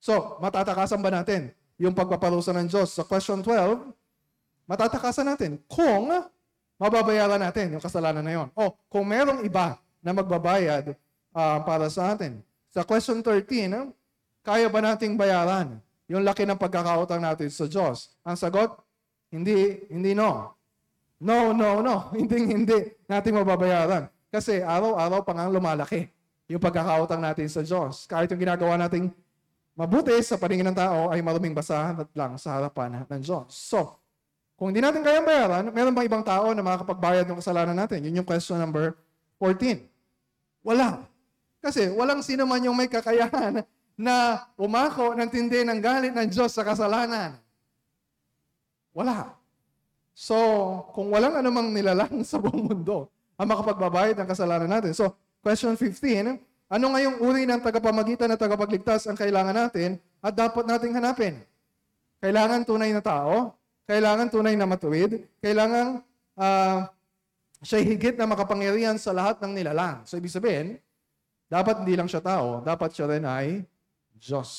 So, 0.01 0.41
matatakasan 0.41 0.99
ba 0.99 1.13
natin 1.13 1.53
yung 1.77 1.93
pagpaparusa 1.93 2.51
ng 2.57 2.67
Diyos? 2.69 2.97
Sa 2.97 3.05
question 3.05 3.45
12, 3.45 3.93
matatakasan 4.65 5.29
natin 5.29 5.61
kung 5.69 6.09
mababayaran 6.81 7.39
natin 7.39 7.77
yung 7.77 7.83
kasalanan 7.83 8.25
na 8.25 8.33
yon. 8.33 8.49
O 8.57 8.73
kung 8.89 9.05
merong 9.05 9.45
iba 9.45 9.77
na 10.01 10.11
magbabayad 10.11 10.97
uh, 11.33 11.57
para 11.61 11.89
sa 11.89 12.17
atin. 12.17 12.41
Sa 12.73 12.81
question 12.83 13.21
13, 13.21 13.71
uh, 13.71 13.89
kaya 14.41 14.69
ba 14.69 14.81
nating 14.81 15.17
bayaran 15.17 15.77
yung 16.05 16.21
laki 16.21 16.45
ng 16.45 16.57
pagkakautang 16.57 17.21
natin 17.21 17.49
sa 17.49 17.65
Diyos? 17.69 18.13
Ang 18.25 18.37
sagot, 18.37 18.77
hindi, 19.29 19.85
hindi 19.89 20.13
no. 20.13 20.53
No, 21.17 21.49
no, 21.55 21.79
no. 21.79 22.07
Hindi, 22.19 22.43
hindi 22.43 22.77
natin 23.07 23.39
mababayaran. 23.39 24.11
Kasi 24.27 24.59
araw-araw 24.59 25.23
pa 25.23 25.31
nga 25.31 25.47
lumalaki 25.47 26.11
yung 26.45 26.61
pagkakautang 26.61 27.21
natin 27.21 27.49
sa 27.49 27.65
Diyos. 27.65 28.05
Kahit 28.05 28.29
yung 28.29 28.41
ginagawa 28.41 28.77
nating 28.77 29.09
mabuti 29.73 30.13
sa 30.21 30.37
paningin 30.37 30.71
ng 30.71 30.77
tao 30.77 31.09
ay 31.11 31.19
maruming 31.19 31.57
basahan 31.57 31.99
at 31.99 32.09
lang 32.13 32.37
sa 32.37 32.57
harapan 32.57 33.03
ng 33.05 33.21
Diyos. 33.21 33.49
So, 33.51 33.97
kung 34.55 34.71
hindi 34.71 34.79
natin 34.79 35.03
kayang 35.03 35.27
bayaran, 35.27 35.67
meron 35.73 35.91
bang 35.91 36.07
ibang 36.07 36.23
tao 36.23 36.55
na 36.55 36.63
makakapagbayad 36.63 37.27
ng 37.27 37.37
kasalanan 37.43 37.75
natin? 37.75 37.99
Yun 38.07 38.23
yung 38.23 38.27
question 38.27 38.55
number 38.55 38.95
14. 39.41 39.83
Wala. 40.63 41.03
Kasi 41.59 41.91
walang 41.91 42.23
sino 42.23 42.47
man 42.47 42.63
yung 42.63 42.77
may 42.77 42.87
kakayahan 42.87 43.65
na 43.99 44.45
umako 44.55 45.11
ng 45.17 45.27
tindi 45.27 45.65
ng 45.65 45.79
galit 45.83 46.13
ng 46.15 46.27
Diyos 46.29 46.55
sa 46.55 46.63
kasalanan. 46.63 47.35
Wala. 48.95 49.35
So, 50.15 50.37
kung 50.95 51.11
walang 51.11 51.35
anumang 51.35 51.75
nilalang 51.75 52.23
sa 52.29 52.39
buong 52.39 52.71
mundo 52.71 53.11
ang 53.35 53.51
makapagbabayad 53.51 54.15
ng 54.15 54.29
kasalanan 54.31 54.71
natin. 54.71 54.95
So, 54.95 55.11
question 55.45 55.77
15, 55.77 56.41
ano 56.73 56.85
ngayong 56.97 57.21
uri 57.21 57.45
ng 57.45 57.61
tagapamagitan 57.61 58.25
na 58.25 58.33
tagapagligtas 58.33 59.05
ang 59.05 59.13
kailangan 59.13 59.53
natin 59.53 60.01
at 60.17 60.33
dapat 60.33 60.65
nating 60.65 60.97
hanapin? 60.97 61.37
Kailangan 62.17 62.65
tunay 62.65 62.89
na 62.89 63.05
tao, 63.05 63.53
kailangan 63.85 64.33
tunay 64.33 64.57
na 64.57 64.65
matuwid, 64.65 65.29
kailangan 65.37 66.01
uh, 66.33 66.89
siya 67.61 67.77
higit 67.85 68.17
na 68.17 68.25
makapangyarihan 68.25 68.97
sa 68.97 69.13
lahat 69.13 69.37
ng 69.45 69.53
nilalang. 69.53 70.01
So, 70.09 70.17
ibig 70.17 70.33
sabihin, 70.33 70.81
dapat 71.45 71.85
hindi 71.85 71.93
lang 71.93 72.09
siya 72.09 72.25
tao, 72.25 72.65
dapat 72.65 72.97
siya 72.97 73.05
rin 73.05 73.29
ay 73.29 73.61
Diyos. 74.17 74.49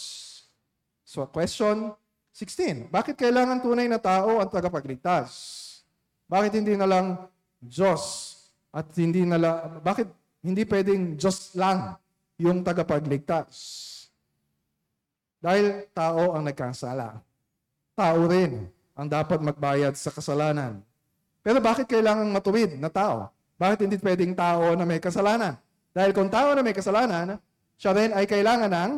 So, 1.02 1.26
question 1.26 1.98
16. 2.30 2.94
Bakit 2.94 3.18
kailangan 3.18 3.58
tunay 3.58 3.90
na 3.90 3.98
tao 3.98 4.38
ang 4.38 4.46
tagapagligtas? 4.46 5.34
Bakit 6.30 6.62
hindi 6.62 6.78
na 6.78 6.86
lang 6.86 7.26
Diyos 7.58 8.34
at 8.70 8.86
hindi 8.94 9.26
na 9.26 9.34
lang, 9.34 9.82
bakit 9.82 10.06
hindi 10.46 10.62
pwedeng 10.62 11.18
Diyos 11.18 11.52
lang 11.58 11.98
yung 12.38 12.62
tagapagligtas? 12.62 13.50
Dahil 15.42 15.90
tao 15.90 16.38
ang 16.38 16.46
nagkasala. 16.46 17.18
Tao 17.98 18.18
rin 18.30 18.70
ang 18.94 19.06
dapat 19.10 19.42
magbayad 19.42 19.98
sa 19.98 20.14
kasalanan. 20.14 20.80
Pero 21.42 21.58
bakit 21.58 21.90
kailangan 21.90 22.26
matuwid 22.30 22.78
na 22.78 22.90
tao? 22.90 23.30
Bakit 23.58 23.86
hindi 23.86 23.96
pwedeng 23.98 24.32
tao 24.34 24.74
na 24.78 24.86
may 24.86 25.02
kasalanan? 25.02 25.58
Dahil 25.90 26.12
kung 26.12 26.28
tao 26.28 26.52
na 26.52 26.60
may 26.60 26.76
kasalanan, 26.76 27.40
siya 27.76 27.92
rin 27.96 28.10
ay 28.12 28.24
kailangan 28.28 28.68
ng 28.68 28.90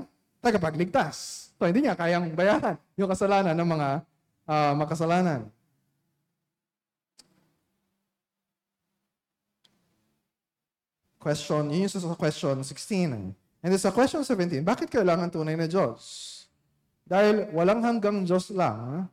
tagapagligtas. 0.43 1.49
So, 1.59 1.67
hindi 1.67 1.87
niya 1.87 1.99
kayang 1.99 2.35
bayaran 2.39 2.79
yung 2.95 3.11
kasalanan 3.11 3.55
ng 3.55 3.69
mga 3.69 3.89
uh, 4.47 4.73
makasalanan. 4.79 5.41
Question, 11.29 11.69
yun 11.69 11.85
yung 11.85 11.93
sa 11.93 12.17
question 12.17 12.57
16. 12.65 13.37
And 13.61 13.73
sa 13.77 13.93
question 13.93 14.25
17, 14.25 14.65
bakit 14.65 14.89
kailangan 14.89 15.29
tunay 15.29 15.61
na 15.61 15.69
Diyos? 15.69 16.01
Dahil 17.05 17.53
walang 17.53 17.85
hanggang 17.85 18.25
Diyos 18.25 18.49
lang 18.49 19.05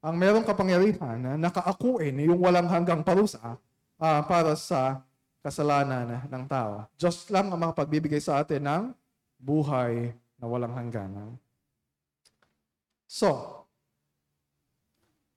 ang 0.00 0.14
merong 0.16 0.48
kapangyarihan 0.48 1.20
na 1.20 1.36
nakaakuin 1.36 2.16
yung 2.24 2.40
walang 2.40 2.64
hanggang 2.64 3.04
parusa 3.04 3.60
uh, 4.00 4.20
para 4.24 4.56
sa 4.56 5.04
kasalanan 5.44 6.24
ng 6.32 6.44
tao. 6.48 6.88
Diyos 6.96 7.28
lang 7.28 7.52
ang 7.52 7.60
makapagbibigay 7.60 8.24
sa 8.24 8.40
atin 8.40 8.64
ng 8.64 8.84
buhay 9.36 10.16
na 10.40 10.48
walang 10.48 10.72
hanggan. 10.72 11.36
So, 13.04 13.36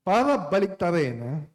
para 0.08 0.40
baliktarin 0.40 1.52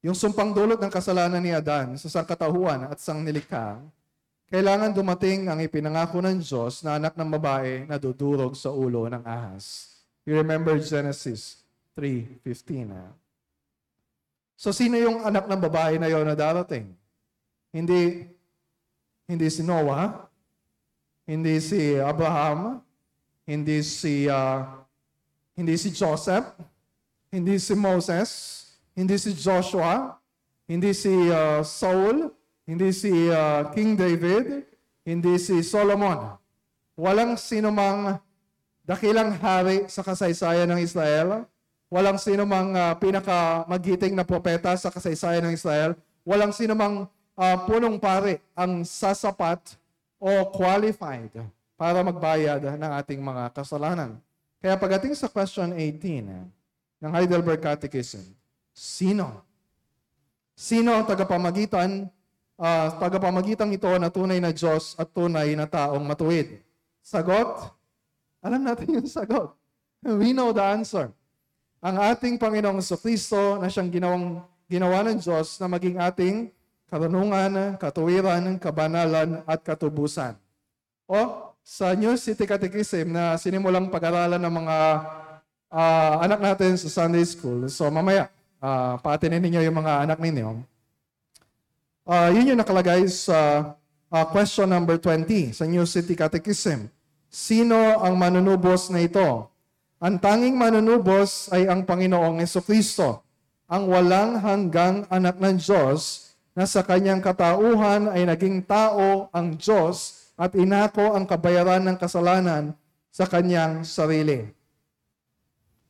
yung 0.00 0.16
sumpang 0.16 0.56
dulot 0.56 0.80
ng 0.80 0.92
kasalanan 0.92 1.40
ni 1.40 1.52
Adan 1.52 2.00
sa 2.00 2.08
sangkatahuan 2.08 2.88
at 2.88 2.96
sang 3.00 3.20
nilikha, 3.20 3.76
kailangan 4.48 4.90
dumating 4.90 5.46
ang 5.46 5.60
ipinangako 5.62 6.18
ng 6.24 6.40
Diyos 6.40 6.82
na 6.82 6.98
anak 6.98 7.14
ng 7.14 7.30
babae 7.38 7.86
na 7.86 8.00
dudurog 8.00 8.56
sa 8.56 8.72
ulo 8.72 9.06
ng 9.06 9.22
ahas. 9.22 9.94
You 10.26 10.40
remember 10.40 10.74
Genesis 10.80 11.62
3.15. 11.94 12.90
Eh? 12.90 13.12
So, 14.58 14.74
sino 14.74 14.98
yung 14.98 15.22
anak 15.22 15.46
ng 15.46 15.60
babae 15.60 15.96
na 16.02 16.10
yon 16.10 16.26
na 16.26 16.34
darating? 16.34 16.90
Hindi, 17.70 18.26
hindi 19.30 19.46
si 19.46 19.62
Noah, 19.62 20.26
hindi 21.28 21.62
si 21.62 21.94
Abraham, 22.00 22.82
hindi 23.46 23.86
si 23.86 24.26
uh, 24.26 24.66
hindi 25.54 25.78
si 25.78 25.94
Joseph, 25.94 26.56
hindi 27.30 27.60
si 27.62 27.76
Moses, 27.78 28.59
hindi 29.00 29.16
si 29.16 29.32
Joshua, 29.32 30.20
hindi 30.68 30.92
si 30.92 31.08
uh, 31.32 31.64
Saul, 31.64 32.28
hindi 32.68 32.92
si 32.92 33.08
uh, 33.32 33.72
King 33.72 33.96
David, 33.96 34.68
hindi 35.08 35.40
si 35.40 35.64
Solomon. 35.64 36.36
Walang 37.00 37.40
sinumang 37.40 38.20
dakilang 38.84 39.40
hari 39.40 39.88
sa 39.88 40.04
kasaysayan 40.04 40.68
ng 40.68 40.84
Israel. 40.84 41.48
Walang 41.88 42.20
sinumang 42.20 42.76
uh, 42.76 42.94
pinakamagiting 43.00 44.12
na 44.12 44.22
propeta 44.22 44.76
sa 44.76 44.92
kasaysayan 44.92 45.48
ng 45.48 45.56
Israel. 45.56 45.96
Walang 46.22 46.52
sinumang 46.52 47.08
uh, 47.34 47.56
punong 47.64 47.96
pare 47.96 48.44
ang 48.52 48.84
sasapat 48.84 49.80
o 50.20 50.28
qualified 50.52 51.32
para 51.80 52.04
magbayad 52.04 52.60
ng 52.76 52.92
ating 53.00 53.24
mga 53.24 53.56
kasalanan. 53.56 54.20
Kaya 54.60 54.76
pagdating 54.76 55.16
sa 55.16 55.32
question 55.32 55.72
18 55.72 56.28
eh, 56.28 56.44
ng 57.00 57.10
Heidelberg 57.16 57.64
Catechism, 57.64 58.36
sino? 58.74 59.44
Sino 60.56 60.92
ang 60.92 61.08
tagapamagitan, 61.08 62.08
uh, 62.60 62.88
tagapamagitan 63.00 63.72
ito 63.72 63.88
na 63.96 64.12
tunay 64.12 64.38
na 64.38 64.52
Diyos 64.52 64.94
at 65.00 65.08
tunay 65.10 65.56
na 65.56 65.64
taong 65.64 66.04
matuwid? 66.04 66.60
Sagot? 67.00 67.72
Alam 68.40 68.64
natin 68.64 69.00
yung 69.00 69.08
sagot. 69.08 69.52
We 70.00 70.32
know 70.32 70.52
the 70.52 70.64
answer. 70.64 71.12
Ang 71.80 71.96
ating 71.96 72.36
Panginoong 72.36 72.80
Kristo 73.00 73.56
na 73.56 73.72
siyang 73.72 73.88
ginawang, 73.88 74.44
ginawa 74.68 75.00
ng 75.04 75.20
Diyos 75.20 75.56
na 75.60 75.66
maging 75.68 75.96
ating 75.96 76.36
karunungan, 76.88 77.76
katuwiran, 77.80 78.60
kabanalan, 78.60 79.40
at 79.48 79.60
katubusan. 79.64 80.36
O 81.08 81.50
sa 81.60 81.92
New 81.94 82.16
City 82.16 82.48
Catechism 82.48 83.12
na 83.12 83.36
sinimulang 83.36 83.92
pag-aralan 83.92 84.40
ng 84.40 84.54
mga 84.64 84.76
uh, 85.70 86.14
anak 86.24 86.40
natin 86.40 86.74
sa 86.80 86.88
Sunday 86.88 87.22
School. 87.22 87.68
So 87.68 87.86
mamaya, 87.92 88.32
uh, 88.60 89.00
paatinin 89.00 89.42
ninyo 89.42 89.60
yung 89.66 89.76
mga 89.80 90.06
anak 90.06 90.18
ninyo. 90.20 90.62
Uh, 92.04 92.28
yun 92.32 92.54
yung 92.54 92.60
nakalagay 92.60 93.04
sa 93.08 93.72
uh, 94.12 94.24
question 94.28 94.68
number 94.68 95.00
20 95.00 95.56
sa 95.56 95.64
New 95.64 95.84
City 95.88 96.14
Catechism. 96.14 96.88
Sino 97.30 97.76
ang 98.02 98.14
manunubos 98.14 98.90
na 98.92 99.02
ito? 99.02 99.48
Ang 100.00 100.16
tanging 100.16 100.56
manunubos 100.56 101.52
ay 101.52 101.68
ang 101.68 101.84
Panginoong 101.84 102.40
Kristo, 102.64 103.20
ang 103.68 103.84
walang 103.86 104.40
hanggang 104.40 105.04
anak 105.12 105.36
ng 105.36 105.60
Diyos 105.60 106.32
na 106.56 106.64
sa 106.66 106.82
kanyang 106.82 107.22
katauhan 107.22 108.10
ay 108.10 108.26
naging 108.26 108.64
tao 108.64 109.28
ang 109.30 109.54
Diyos 109.54 110.26
at 110.40 110.56
inako 110.56 111.14
ang 111.14 111.28
kabayaran 111.28 111.84
ng 111.84 111.96
kasalanan 112.00 112.72
sa 113.12 113.28
kanyang 113.28 113.84
sarili. 113.84 114.48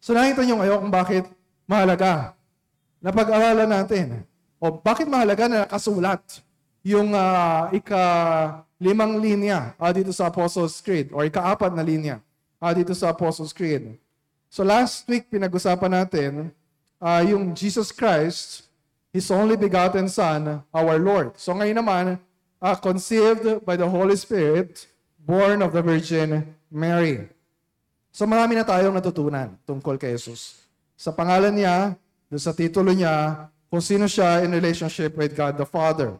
So 0.02 0.12
nakita 0.12 0.42
niyo 0.42 0.58
ngayon 0.58 0.78
kung 0.84 0.92
bakit 0.92 1.24
mahalaga 1.70 2.34
na 3.00 3.10
pag-aralan 3.10 3.68
natin. 3.68 4.22
O 4.60 4.68
bakit 4.68 5.08
mahalaga 5.08 5.48
na 5.48 5.64
nakasulat 5.64 6.20
yung 6.84 7.16
uh, 7.16 7.72
ika-limang 7.72 9.16
linya 9.16 9.72
uh, 9.80 9.92
dito 9.92 10.12
sa 10.12 10.28
Apostles' 10.28 10.84
Creed 10.84 11.12
o 11.12 11.24
ika-apat 11.24 11.72
na 11.72 11.80
linya 11.84 12.20
uh, 12.60 12.72
dito 12.72 12.92
sa 12.92 13.12
Apostles' 13.12 13.56
Creed. 13.56 13.96
So 14.52 14.60
last 14.64 15.08
week 15.08 15.32
pinag-usapan 15.32 15.92
natin 16.04 16.32
uh, 17.00 17.24
yung 17.24 17.56
Jesus 17.56 17.88
Christ, 17.88 18.68
His 19.10 19.26
only 19.32 19.56
begotten 19.56 20.06
Son, 20.06 20.62
our 20.70 20.96
Lord. 21.00 21.34
So 21.40 21.56
ngayon 21.56 21.80
naman, 21.80 22.04
uh, 22.60 22.76
conceived 22.76 23.64
by 23.64 23.74
the 23.74 23.88
Holy 23.88 24.14
Spirit, 24.14 24.86
born 25.24 25.64
of 25.64 25.72
the 25.72 25.80
Virgin 25.80 26.44
Mary. 26.68 27.26
So 28.12 28.28
marami 28.28 28.60
na 28.60 28.64
tayong 28.64 28.94
natutunan 28.94 29.56
tungkol 29.64 29.96
kay 29.96 30.14
Jesus. 30.14 30.68
Sa 31.00 31.10
pangalan 31.10 31.56
niya, 31.56 31.96
sa 32.38 32.54
titulo 32.54 32.94
niya, 32.94 33.48
kung 33.70 33.82
sino 33.82 34.06
siya 34.10 34.42
in 34.42 34.50
relationship 34.54 35.14
with 35.14 35.34
God 35.34 35.58
the 35.58 35.66
Father. 35.66 36.18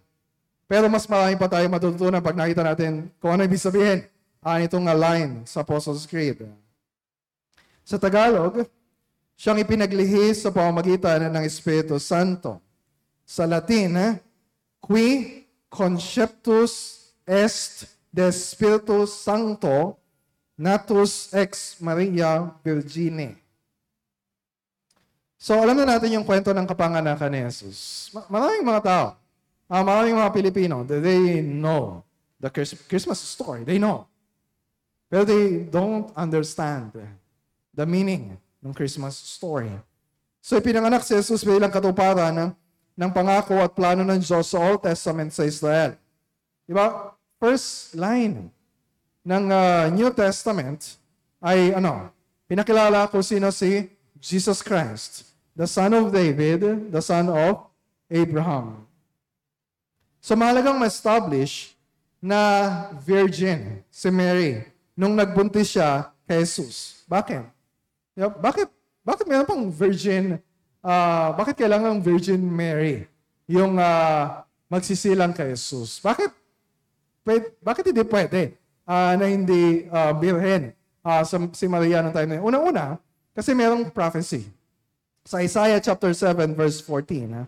Pero 0.71 0.87
mas 0.87 1.07
marami 1.11 1.35
pa 1.35 1.50
tayong 1.50 1.71
matutunan 1.71 2.23
pag 2.23 2.38
nakita 2.38 2.62
natin 2.62 3.11
kung 3.19 3.35
ano 3.35 3.43
ibig 3.43 3.59
sabihin 3.59 4.07
uh, 4.38 4.59
itong 4.62 4.87
line 4.87 5.43
sa 5.43 5.67
Apostles' 5.67 6.07
Creed. 6.07 6.47
Sa 7.83 7.99
Tagalog, 7.99 8.62
siyang 9.35 9.59
ipinaglihis 9.59 10.47
sa 10.47 10.55
pamamagitan 10.55 11.26
ng 11.26 11.43
Espiritu 11.43 11.99
Santo. 11.99 12.62
Sa 13.26 13.50
Latin, 13.50 14.19
qui 14.79 15.43
conceptus 15.67 17.00
est 17.26 17.87
de 18.12 18.31
Spiritus 18.31 19.23
Sancto 19.23 19.97
natus 20.59 21.33
ex 21.33 21.81
Maria 21.81 22.52
Virgine. 22.62 23.39
So, 25.40 25.56
alam 25.56 25.73
na 25.73 25.97
natin 25.97 26.20
yung 26.20 26.26
kwento 26.28 26.52
ng 26.52 26.68
kapanganakan 26.68 27.32
ni 27.32 27.40
Jesus. 27.49 28.12
Maraming 28.28 28.61
mga 28.61 28.82
tao, 28.85 29.06
uh, 29.73 29.80
maraming 29.80 30.12
mga 30.20 30.30
Pilipino, 30.37 30.85
they 30.85 31.40
know 31.40 32.04
the 32.37 32.52
Christmas 32.85 33.25
story. 33.25 33.64
They 33.64 33.80
know. 33.80 34.04
Pero 35.09 35.25
they 35.25 35.64
don't 35.64 36.12
understand 36.12 36.92
the 37.73 37.87
meaning 37.88 38.37
ng 38.61 38.76
Christmas 38.76 39.16
story. 39.16 39.73
So, 40.44 40.61
ipinanganak 40.61 41.09
si 41.09 41.16
Jesus 41.16 41.40
bilang 41.40 41.73
katuparan 41.73 42.37
ng 42.37 42.50
ng 43.00 43.09
pangako 43.16 43.56
at 43.64 43.73
plano 43.73 44.04
ng 44.04 44.20
Diyos 44.20 44.52
sa 44.52 44.61
Old 44.61 44.85
Testament 44.85 45.32
sa 45.32 45.49
Israel. 45.49 45.97
Diba? 46.68 47.16
First 47.40 47.97
line 47.97 48.52
ng 49.25 49.44
uh, 49.49 49.88
New 49.88 50.12
Testament 50.12 51.00
ay 51.40 51.73
ano, 51.73 52.12
pinakilala 52.44 53.09
ko 53.09 53.25
sino 53.25 53.49
si 53.49 53.88
Jesus 54.20 54.61
Christ. 54.61 55.29
The 55.54 55.66
son 55.66 55.92
of 55.95 56.11
David, 56.14 56.90
the 56.92 57.02
son 57.02 57.30
of 57.30 57.71
Abraham. 58.11 58.87
So 60.21 60.37
mahalagang 60.37 60.76
ma-establish 60.76 61.75
na 62.21 62.92
virgin 63.00 63.80
si 63.88 64.12
Mary 64.12 64.69
nung 64.92 65.16
nagbuntis 65.16 65.73
siya 65.73 66.12
kay 66.28 66.45
Jesus. 66.45 67.02
Bakit? 67.09 67.49
Yup, 68.21 68.37
Bakit 68.38 68.69
bakit 69.00 69.25
meron 69.25 69.49
pang 69.49 69.64
virgin 69.73 70.37
ah, 70.85 71.33
bakit 71.37 71.57
kailangan 71.61 72.00
Virgin 72.00 72.40
Mary 72.40 73.07
yung 73.49 73.76
ah, 73.76 74.45
magsisilang 74.69 75.33
kay 75.33 75.52
Jesus? 75.52 76.00
Bakit 76.00 76.30
pwede, 77.25 77.47
bakit 77.61 77.85
hindi 77.88 78.04
pwede 78.04 78.42
ah, 78.85 79.14
na 79.16 79.26
hindi 79.28 79.87
ah, 79.92 80.12
birhen 80.12 80.73
sa, 81.00 81.37
si 81.57 81.64
Maria 81.69 82.04
ng 82.04 82.12
time 82.12 82.28
na 82.28 82.37
yun? 82.40 82.45
Una-una, 82.52 82.85
kasi 83.33 83.57
merong 83.57 83.88
prophecy. 83.88 84.49
Sa 85.24 85.44
Isaiah 85.44 85.80
chapter 85.80 86.12
7 86.16 86.56
verse 86.56 86.80
14, 86.84 87.36
ha? 87.36 87.44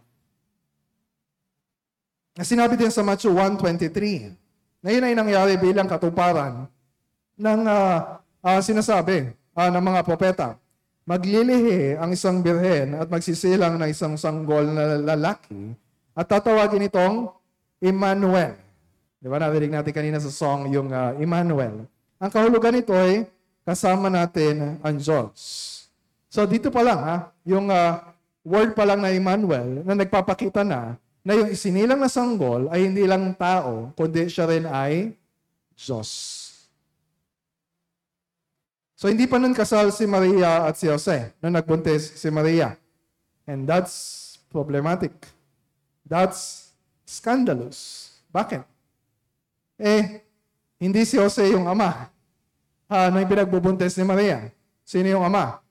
na 2.32 2.44
sinabi 2.48 2.80
din 2.80 2.88
sa 2.88 3.04
Matthew 3.04 3.32
1.23, 3.36 4.32
na 4.82 4.88
yun 4.88 5.04
ay 5.04 5.14
nangyari 5.14 5.54
bilang 5.60 5.86
katuparan 5.86 6.64
ng 7.36 7.60
ah, 7.68 8.18
ah, 8.40 8.60
sinasabi 8.60 9.30
ah, 9.52 9.68
ng 9.68 9.84
mga 9.84 10.00
propeta. 10.02 10.48
Maglilihi 11.02 11.98
ang 11.98 12.14
isang 12.14 12.40
birhen 12.40 12.94
at 12.94 13.10
magsisilang 13.10 13.76
ng 13.76 13.90
isang 13.90 14.14
sanggol 14.16 14.64
na 14.64 14.96
lalaki 15.02 15.74
at 16.14 16.26
tatawagin 16.30 16.86
itong 16.86 17.30
Emmanuel. 17.82 18.54
Di 19.18 19.26
ba 19.30 19.38
narinig 19.38 19.74
natin 19.74 19.94
kanina 19.94 20.18
sa 20.18 20.30
song 20.30 20.70
yung 20.72 20.88
ah, 20.90 21.14
Emmanuel. 21.20 21.86
Ang 22.22 22.30
kahulugan 22.30 22.74
nito 22.74 22.94
ay 22.94 23.26
kasama 23.62 24.10
natin 24.10 24.78
ang 24.82 24.96
Diyos. 24.98 25.71
So 26.32 26.48
dito 26.48 26.72
pa 26.72 26.80
lang 26.80 27.00
ha, 27.04 27.16
yung 27.44 27.68
ah, 27.68 28.16
word 28.40 28.72
pa 28.72 28.88
lang 28.88 29.04
na 29.04 29.12
Emmanuel 29.12 29.84
na 29.84 29.92
nagpapakita 29.92 30.64
na 30.64 30.96
na 31.20 31.36
yung 31.36 31.52
isinilang 31.52 32.00
na 32.00 32.08
sanggol 32.08 32.72
ay 32.72 32.88
hindi 32.88 33.04
lang 33.04 33.36
tao, 33.36 33.92
kundi 33.92 34.32
siya 34.32 34.48
rin 34.48 34.64
ay 34.64 35.12
Diyos. 35.76 36.10
So 38.96 39.12
hindi 39.12 39.28
pa 39.28 39.36
nun 39.36 39.52
kasal 39.52 39.92
si 39.92 40.08
Maria 40.08 40.64
at 40.64 40.80
si 40.80 40.88
Jose 40.88 41.36
nung 41.44 41.52
nagbuntis 41.52 42.16
si 42.16 42.32
Maria. 42.32 42.80
And 43.44 43.68
that's 43.68 44.40
problematic. 44.48 45.12
That's 46.08 46.72
scandalous. 47.04 48.08
Bakit? 48.32 48.64
Eh, 49.76 50.24
hindi 50.80 51.02
si 51.04 51.20
Jose 51.20 51.44
yung 51.52 51.68
ama 51.68 52.08
ah, 52.88 53.12
nung 53.12 53.28
pinagbubuntis 53.28 54.00
ni 54.00 54.04
Maria. 54.08 54.48
Sino 54.82 55.06
yung 55.12 55.28
ama? 55.28 55.61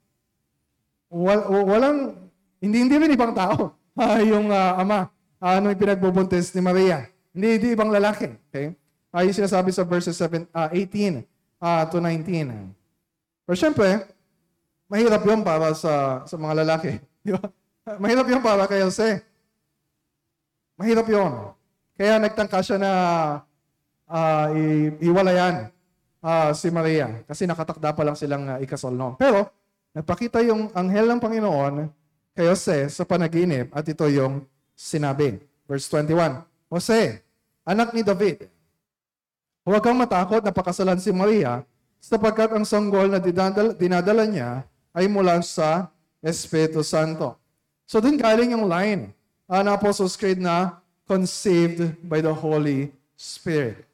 Wal- 1.12 1.48
walang, 1.68 2.16
hindi, 2.64 2.88
hindi 2.88 2.96
rin 2.96 3.12
ibang 3.12 3.36
tao 3.36 3.76
ah, 4.00 4.24
yung 4.24 4.48
ah, 4.48 4.80
ama 4.80 5.12
ah, 5.44 5.60
nung 5.60 5.76
pinagbubuntis 5.76 6.56
ni 6.56 6.64
Maria. 6.64 7.06
Hindi, 7.36 7.48
hindi 7.60 7.68
ibang 7.76 7.92
lalaki. 7.92 8.32
Okay? 8.48 8.72
Ah, 9.12 9.28
yung 9.28 9.36
sinasabi 9.36 9.76
sa 9.76 9.84
verses 9.84 10.16
7, 10.16 10.48
ah, 10.56 10.72
18 10.72 11.28
ah, 11.60 11.84
to 11.92 12.00
19. 12.00 12.72
Pero 13.44 13.56
syempre, 13.60 14.08
mahirap 14.88 15.20
yun 15.28 15.44
para 15.44 15.76
sa, 15.76 16.24
sa 16.24 16.36
mga 16.40 16.64
lalaki. 16.64 16.96
Di 17.28 17.36
ba? 17.36 17.44
Mahirap 18.00 18.28
yun 18.32 18.40
para 18.40 18.64
kay 18.72 18.80
Jose. 18.80 19.20
Mahirap 20.80 21.06
yun. 21.12 21.52
Kaya 22.00 22.18
nagtangka 22.18 22.64
siya 22.64 22.78
na 22.80 22.92
ah, 24.08 24.48
i- 24.56 24.96
iwalayan 25.04 25.68
ah, 26.24 26.56
si 26.56 26.72
Maria 26.72 27.20
kasi 27.28 27.44
nakatakda 27.44 27.92
pa 27.92 28.04
lang 28.06 28.16
silang 28.16 28.48
uh, 28.48 28.58
ikasal 28.64 28.94
noon. 28.96 29.18
Pero 29.20 29.50
nagpakita 29.92 30.40
yung 30.44 30.72
anghel 30.72 31.08
ng 31.12 31.20
Panginoon 31.20 31.92
kay 32.32 32.48
Jose 32.48 32.88
sa 32.92 33.04
panaginip 33.04 33.72
at 33.76 33.84
ito 33.88 34.08
yung 34.08 34.48
sinabi. 34.72 35.40
Verse 35.68 35.88
21, 35.88 36.44
Jose, 36.72 37.20
anak 37.68 37.92
ni 37.92 38.02
David, 38.04 38.48
huwag 39.68 39.84
kang 39.84 40.00
matakot 40.00 40.42
na 40.44 40.52
pakasalan 40.52 41.00
si 41.00 41.12
Maria 41.12 41.64
sapagkat 42.02 42.56
ang 42.56 42.66
sanggol 42.66 43.12
na 43.12 43.20
dinadala, 43.22 43.72
dinadala 43.76 44.24
niya 44.26 44.64
ay 44.92 45.06
mula 45.08 45.40
sa 45.44 45.92
Espiritu 46.24 46.82
Santo. 46.82 47.36
So 47.86 48.00
dun 48.00 48.16
galing 48.16 48.56
yung 48.56 48.72
line 48.72 49.12
uh, 49.52 49.62
na 49.62 49.76
Apostles' 49.76 50.16
Creed 50.16 50.40
na 50.40 50.80
conceived 51.04 52.00
by 52.08 52.24
the 52.24 52.32
Holy 52.32 52.96
Spirit. 53.20 53.91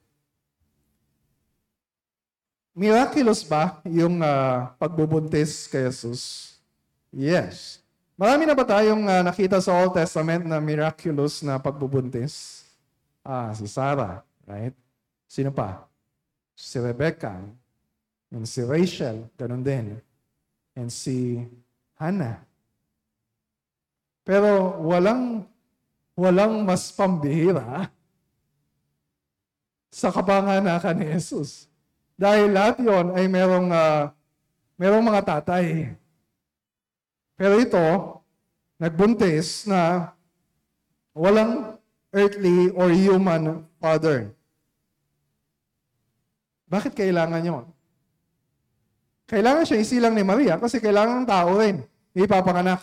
Miraculous 2.77 3.41
ba 3.41 3.81
yung 3.89 4.21
ah, 4.21 4.69
pagbubuntis 4.77 5.65
kay 5.65 5.89
Jesus? 5.89 6.53
Yes. 7.09 7.81
Marami 8.13 8.45
na 8.45 8.53
ba 8.53 8.61
tayong 8.61 9.01
ah, 9.09 9.25
nakita 9.25 9.57
sa 9.57 9.73
Old 9.81 9.97
Testament 9.97 10.45
na 10.45 10.61
miraculous 10.61 11.41
na 11.41 11.57
pagbubuntis? 11.57 12.61
Ah, 13.25 13.49
si 13.57 13.65
Sarah, 13.65 14.21
right? 14.45 14.77
Sino 15.25 15.49
pa? 15.49 15.89
Si 16.53 16.77
Rebecca. 16.77 17.41
And 18.29 18.45
si 18.45 18.61
Rachel, 18.61 19.25
ganun 19.33 19.65
din. 19.65 19.97
And 20.77 20.93
si 20.93 21.49
Hannah. 21.97 22.45
Pero 24.21 24.77
walang 24.85 25.49
walang 26.13 26.61
mas 26.61 26.93
pambihira 26.93 27.89
sa 29.89 30.13
kapanganakan 30.13 31.01
ni 31.01 31.09
Jesus. 31.17 31.65
Dahil 32.17 32.49
lahat 32.49 32.81
yon 32.81 33.13
ay 33.13 33.29
merong, 33.29 33.69
ah, 33.69 34.09
merong 34.73 35.05
mga 35.05 35.21
tatay. 35.21 35.93
Pero 37.37 37.61
ito, 37.61 37.85
nagbuntis 38.81 39.69
na 39.69 40.11
walang 41.13 41.77
earthly 42.09 42.73
or 42.73 42.89
human 42.89 43.61
father. 43.77 44.33
Bakit 46.65 46.97
kailangan 46.97 47.45
yon? 47.45 47.65
Kailangan 49.29 49.69
siya 49.69 49.77
isilang 49.77 50.17
ni 50.17 50.25
Maria 50.25 50.57
kasi 50.57 50.81
kailangan 50.81 51.21
ng 51.21 51.29
tao 51.29 51.53
rin 51.61 51.85
ipapanganak. 52.17 52.81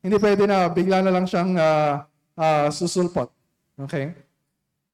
Hindi 0.00 0.16
pwede 0.16 0.48
na 0.48 0.72
bigla 0.72 1.04
na 1.04 1.12
lang 1.12 1.28
siyang 1.28 1.52
ah, 1.60 2.08
ah, 2.40 2.68
susulpot. 2.72 3.28
Okay? 3.76 4.16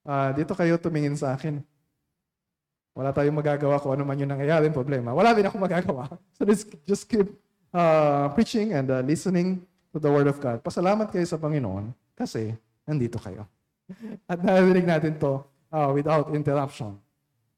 Ah, 0.03 0.35
dito 0.35 0.59
kayo 0.59 0.75
tumingin 0.75 1.15
sa 1.15 1.39
akin. 1.39 1.63
Wala 3.01 3.17
tayong 3.17 3.41
magagawa 3.41 3.81
kung 3.81 3.97
ano 3.97 4.05
man 4.05 4.21
yung 4.21 4.29
nangyayari, 4.29 4.69
problema. 4.69 5.17
Wala 5.17 5.33
din 5.33 5.49
ako 5.49 5.57
magagawa. 5.57 6.05
So 6.37 6.45
let's 6.45 6.69
just 6.85 7.09
keep 7.09 7.33
uh, 7.73 8.29
preaching 8.37 8.77
and 8.77 8.93
uh, 8.93 9.01
listening 9.01 9.65
to 9.89 9.97
the 9.97 10.13
Word 10.13 10.29
of 10.29 10.37
God. 10.37 10.61
Pasalamat 10.61 11.09
kayo 11.09 11.25
sa 11.25 11.41
Panginoon 11.41 11.97
kasi 12.13 12.53
nandito 12.85 13.17
kayo. 13.17 13.49
At 14.29 14.45
narinig 14.45 14.85
natin 14.85 15.17
to 15.17 15.41
uh, 15.73 15.89
without 15.97 16.29
interruption. 16.37 17.01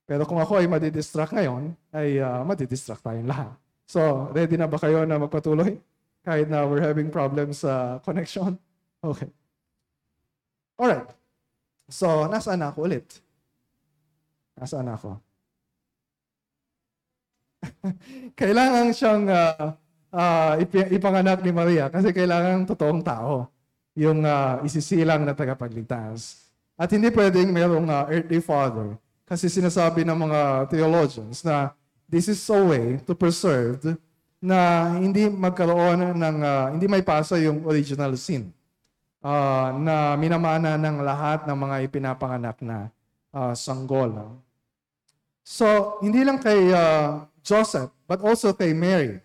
Pero 0.07 0.23
kung 0.23 0.39
ako 0.39 0.63
ay 0.63 0.71
madidistract 0.71 1.35
ngayon, 1.35 1.75
ay 1.91 2.23
uh, 2.23 2.47
madidistract 2.47 3.03
tayong 3.03 3.27
lahat. 3.27 3.51
So, 3.91 4.31
ready 4.31 4.55
na 4.55 4.71
ba 4.71 4.79
kayo 4.79 5.03
na 5.03 5.19
magpatuloy? 5.19 5.75
Kahit 6.23 6.47
na 6.47 6.63
we're 6.71 6.87
having 6.87 7.11
problems 7.11 7.67
sa 7.67 7.99
connection? 8.07 8.55
Okay. 9.03 9.27
Alright. 10.79 11.11
So, 11.91 12.31
nasaan 12.31 12.63
na 12.63 12.71
ako 12.71 12.87
ulit? 12.87 13.19
Nasaan 14.55 14.87
ako? 14.87 15.19
kailangan 18.41 18.91
siyang 18.91 19.25
uh, 19.29 19.75
uh, 20.13 20.53
ipi- 20.61 20.91
ipanganak 20.93 21.41
ni 21.41 21.51
Maria 21.51 21.89
kasi 21.89 22.13
kailangan 22.13 22.69
totoong 22.69 23.03
tao 23.03 23.49
yung 23.93 24.25
uh, 24.25 24.61
isisilang 24.65 25.25
na 25.25 25.37
tagapagligtas. 25.37 26.49
At 26.77 26.89
hindi 26.91 27.13
pwedeng 27.13 27.53
mayroong 27.53 27.89
uh, 27.89 28.05
earthly 28.09 28.41
father 28.41 28.97
kasi 29.29 29.49
sinasabi 29.49 30.05
ng 30.05 30.19
mga 30.19 30.41
theologians 30.69 31.45
na 31.45 31.73
this 32.09 32.29
is 32.29 32.41
a 32.53 32.61
way 32.61 33.01
to 33.05 33.17
preserve 33.17 33.81
na 34.43 34.91
hindi 34.99 35.31
magkaroon 35.31 36.19
ng, 36.19 36.37
uh, 36.43 36.67
hindi 36.75 36.91
may 36.91 37.01
pasa 37.01 37.39
yung 37.39 37.63
original 37.63 38.13
sin 38.19 38.51
uh, 39.23 39.71
na 39.79 40.19
minamana 40.19 40.75
ng 40.75 41.01
lahat 41.01 41.47
ng 41.47 41.57
mga 41.57 41.77
ipinapanganak 41.87 42.59
na 42.59 42.91
uh, 43.31 43.55
sanggol. 43.55 44.37
So, 45.47 45.99
hindi 46.03 46.27
lang 46.27 46.43
kay 46.43 46.75
uh, 46.75 47.27
Joseph, 47.43 47.91
but 48.07 48.23
also 48.23 48.55
kay 48.55 48.71
Mary. 48.73 49.19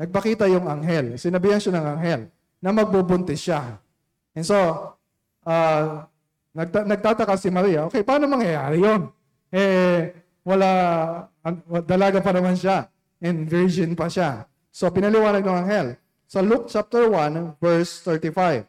Nagpakita 0.00 0.48
yung 0.48 0.64
anghel. 0.64 1.20
Sinabihan 1.20 1.60
siya 1.60 1.76
ng 1.76 1.86
anghel 1.96 2.20
na 2.60 2.72
magbubuntis 2.72 3.40
siya. 3.44 3.76
And 4.32 4.44
so, 4.44 4.56
uh, 5.44 6.08
nagta- 6.56 6.88
nagtataka 6.88 7.36
si 7.36 7.52
Maria, 7.52 7.84
okay, 7.84 8.00
paano 8.00 8.24
mangyayari 8.24 8.80
yon? 8.80 9.12
Eh, 9.52 10.16
wala, 10.40 10.70
dalaga 11.84 12.24
pa 12.24 12.32
naman 12.32 12.56
siya. 12.56 12.88
And 13.20 13.44
virgin 13.44 13.92
pa 13.92 14.08
siya. 14.08 14.48
So, 14.72 14.88
pinaliwanag 14.88 15.44
ng 15.44 15.58
anghel. 15.66 15.88
Sa 16.30 16.40
Luke 16.40 16.70
chapter 16.70 17.10
1, 17.10 17.60
verse 17.60 18.00
35. 18.06 18.64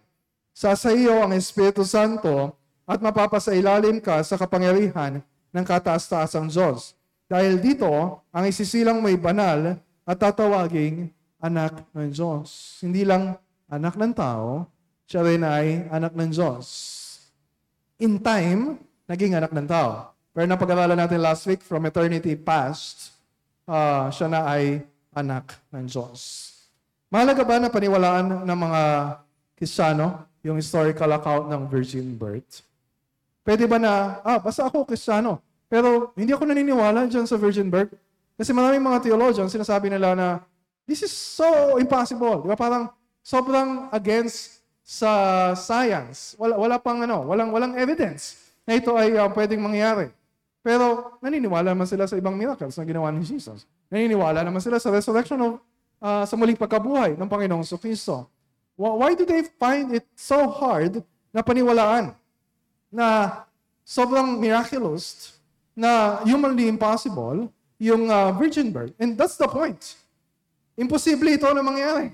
Sa 0.52 0.76
sa 0.76 0.92
iyo 0.92 1.24
ang 1.24 1.32
Espiritu 1.32 1.88
Santo 1.88 2.58
at 2.84 3.00
mapapasailalim 3.00 4.04
ka 4.04 4.20
sa 4.26 4.36
kapangyarihan 4.36 5.24
ng 5.56 5.64
kataas-taasang 5.64 6.52
Diyos. 6.52 6.98
Dahil 7.32 7.64
dito, 7.64 7.88
ang 8.28 8.44
isisilang 8.44 9.00
may 9.00 9.16
banal 9.16 9.80
at 10.04 10.18
tatawaging 10.20 11.08
anak 11.40 11.80
ng 11.96 12.12
Diyos. 12.12 12.76
Hindi 12.84 13.08
lang 13.08 13.40
anak 13.72 13.96
ng 13.96 14.12
tao, 14.12 14.68
siya 15.08 15.24
rin 15.24 15.40
ay 15.40 15.88
anak 15.88 16.12
ng 16.12 16.28
Diyos. 16.28 16.68
In 18.04 18.20
time, 18.20 18.76
naging 19.08 19.40
anak 19.40 19.56
ng 19.56 19.64
tao. 19.64 20.12
Pero 20.36 20.44
napag-aralan 20.44 21.00
natin 21.00 21.24
last 21.24 21.48
week, 21.48 21.64
from 21.64 21.88
eternity 21.88 22.36
past, 22.36 23.16
uh, 23.64 24.12
siya 24.12 24.28
na 24.28 24.44
ay 24.52 24.84
anak 25.16 25.56
ng 25.72 25.88
Diyos. 25.88 26.52
Mahalaga 27.08 27.48
ba 27.48 27.64
na 27.64 27.72
paniwalaan 27.72 28.44
ng 28.44 28.60
mga 28.60 28.82
Kristiyano 29.56 30.28
yung 30.44 30.60
historical 30.60 31.16
account 31.16 31.48
ng 31.48 31.64
virgin 31.72 32.12
birth? 32.12 32.60
Pwede 33.48 33.64
ba 33.72 33.80
na, 33.80 34.20
ah, 34.20 34.40
basta 34.40 34.68
ako 34.68 34.84
Kristiyano, 34.84 35.40
pero 35.72 36.12
hindi 36.20 36.36
ako 36.36 36.52
naniniwala 36.52 37.08
dyan 37.08 37.24
sa 37.24 37.40
virgin 37.40 37.72
birth? 37.72 37.96
Kasi 38.36 38.52
maraming 38.52 38.84
mga 38.84 39.08
theologians, 39.08 39.56
sinasabi 39.56 39.88
nila 39.88 40.12
na, 40.12 40.28
this 40.84 41.00
is 41.00 41.16
so 41.16 41.80
impossible. 41.80 42.44
Di 42.44 42.52
ba? 42.52 42.60
Parang 42.60 42.92
sobrang 43.24 43.88
against 43.96 44.60
sa 44.84 45.56
science. 45.56 46.36
Wala, 46.36 46.60
wala 46.60 46.76
pang 46.76 47.00
ano, 47.00 47.24
walang, 47.24 47.56
walang 47.56 47.80
evidence 47.80 48.52
na 48.68 48.76
ito 48.76 48.92
ay 49.00 49.16
uh, 49.16 49.32
pwedeng 49.32 49.64
mangyari. 49.64 50.12
Pero 50.60 51.16
naniniwala 51.24 51.72
naman 51.72 51.88
sila 51.88 52.04
sa 52.04 52.20
ibang 52.20 52.36
miracles 52.36 52.76
na 52.76 52.84
ginawa 52.84 53.08
ni 53.08 53.24
Jesus. 53.24 53.64
Naniniwala 53.88 54.44
naman 54.44 54.60
sila 54.60 54.76
sa 54.76 54.92
resurrection 54.92 55.40
of, 55.40 55.52
uh, 56.04 56.28
sa 56.28 56.36
muling 56.36 56.60
pagkabuhay 56.60 57.16
ng 57.16 57.30
Panginoong 57.32 57.64
Kristo. 57.80 58.28
Why 58.76 59.16
do 59.16 59.24
they 59.24 59.48
find 59.56 59.96
it 59.96 60.04
so 60.20 60.52
hard 60.52 61.00
na 61.32 61.40
paniwalaan 61.40 62.12
na 62.92 63.40
sobrang 63.86 64.36
miraculous, 64.36 65.38
na 65.76 66.22
humanly 66.28 66.68
impossible, 66.68 67.50
yung 67.82 68.12
uh, 68.12 68.32
virgin 68.36 68.70
birth? 68.70 68.94
And 69.00 69.18
that's 69.18 69.36
the 69.40 69.48
point. 69.48 69.96
Imposible 70.78 71.34
ito 71.34 71.48
na 71.52 71.64
mangyari. 71.66 72.14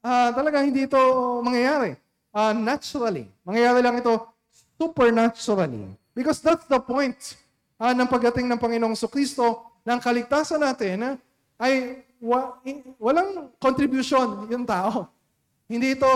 Uh, 0.00 0.30
talaga 0.32 0.64
hindi 0.64 0.88
ito 0.88 0.98
mangyayari. 1.42 1.96
Uh, 2.30 2.54
naturally. 2.54 3.26
Mangyayari 3.42 3.80
lang 3.82 3.98
ito 3.98 4.30
supernaturally. 4.78 5.92
Because 6.14 6.40
that's 6.40 6.66
the 6.68 6.80
point 6.80 7.16
uh, 7.80 7.92
ng 7.96 8.08
pagdating 8.08 8.48
ng 8.48 8.58
Panginoong 8.60 8.96
Kristo 9.08 9.72
ng 9.84 9.98
kaligtasan 9.98 10.60
natin 10.60 10.96
uh, 11.00 11.14
ay 11.60 12.04
wa, 12.20 12.60
walang 13.00 13.48
contribution 13.56 14.46
yung 14.52 14.68
tao. 14.68 15.08
Hindi 15.64 15.96
ito 15.96 16.08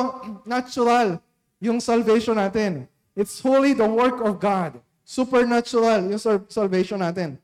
natural 0.44 1.16
yung 1.62 1.80
salvation 1.80 2.36
natin. 2.36 2.84
It's 3.16 3.40
wholly 3.40 3.72
the 3.72 3.86
work 3.86 4.20
of 4.20 4.36
God. 4.36 4.83
Supernatural 5.04 6.08
yung 6.08 6.22
salvation 6.48 6.96
natin. 6.96 7.36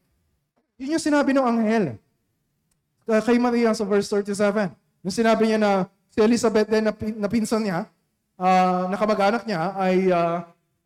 Yun 0.80 0.96
yung 0.96 1.04
sinabi 1.04 1.36
ng 1.36 1.44
anghel 1.44 1.84
uh, 3.04 3.20
kay 3.20 3.36
Maria 3.36 3.76
sa 3.76 3.84
verse 3.84 4.08
37. 4.08 4.72
Yung 5.04 5.14
sinabi 5.14 5.52
niya 5.52 5.58
na 5.60 5.72
si 6.08 6.18
Elizabeth 6.24 6.68
din 6.72 6.88
na, 6.88 6.92
na 6.96 7.28
pinsan 7.28 7.62
niya, 7.62 7.84
uh, 8.40 8.88
na 8.88 8.96
kamag-anak 8.96 9.44
niya 9.44 9.76
ay 9.76 10.08
uh, 10.08 10.38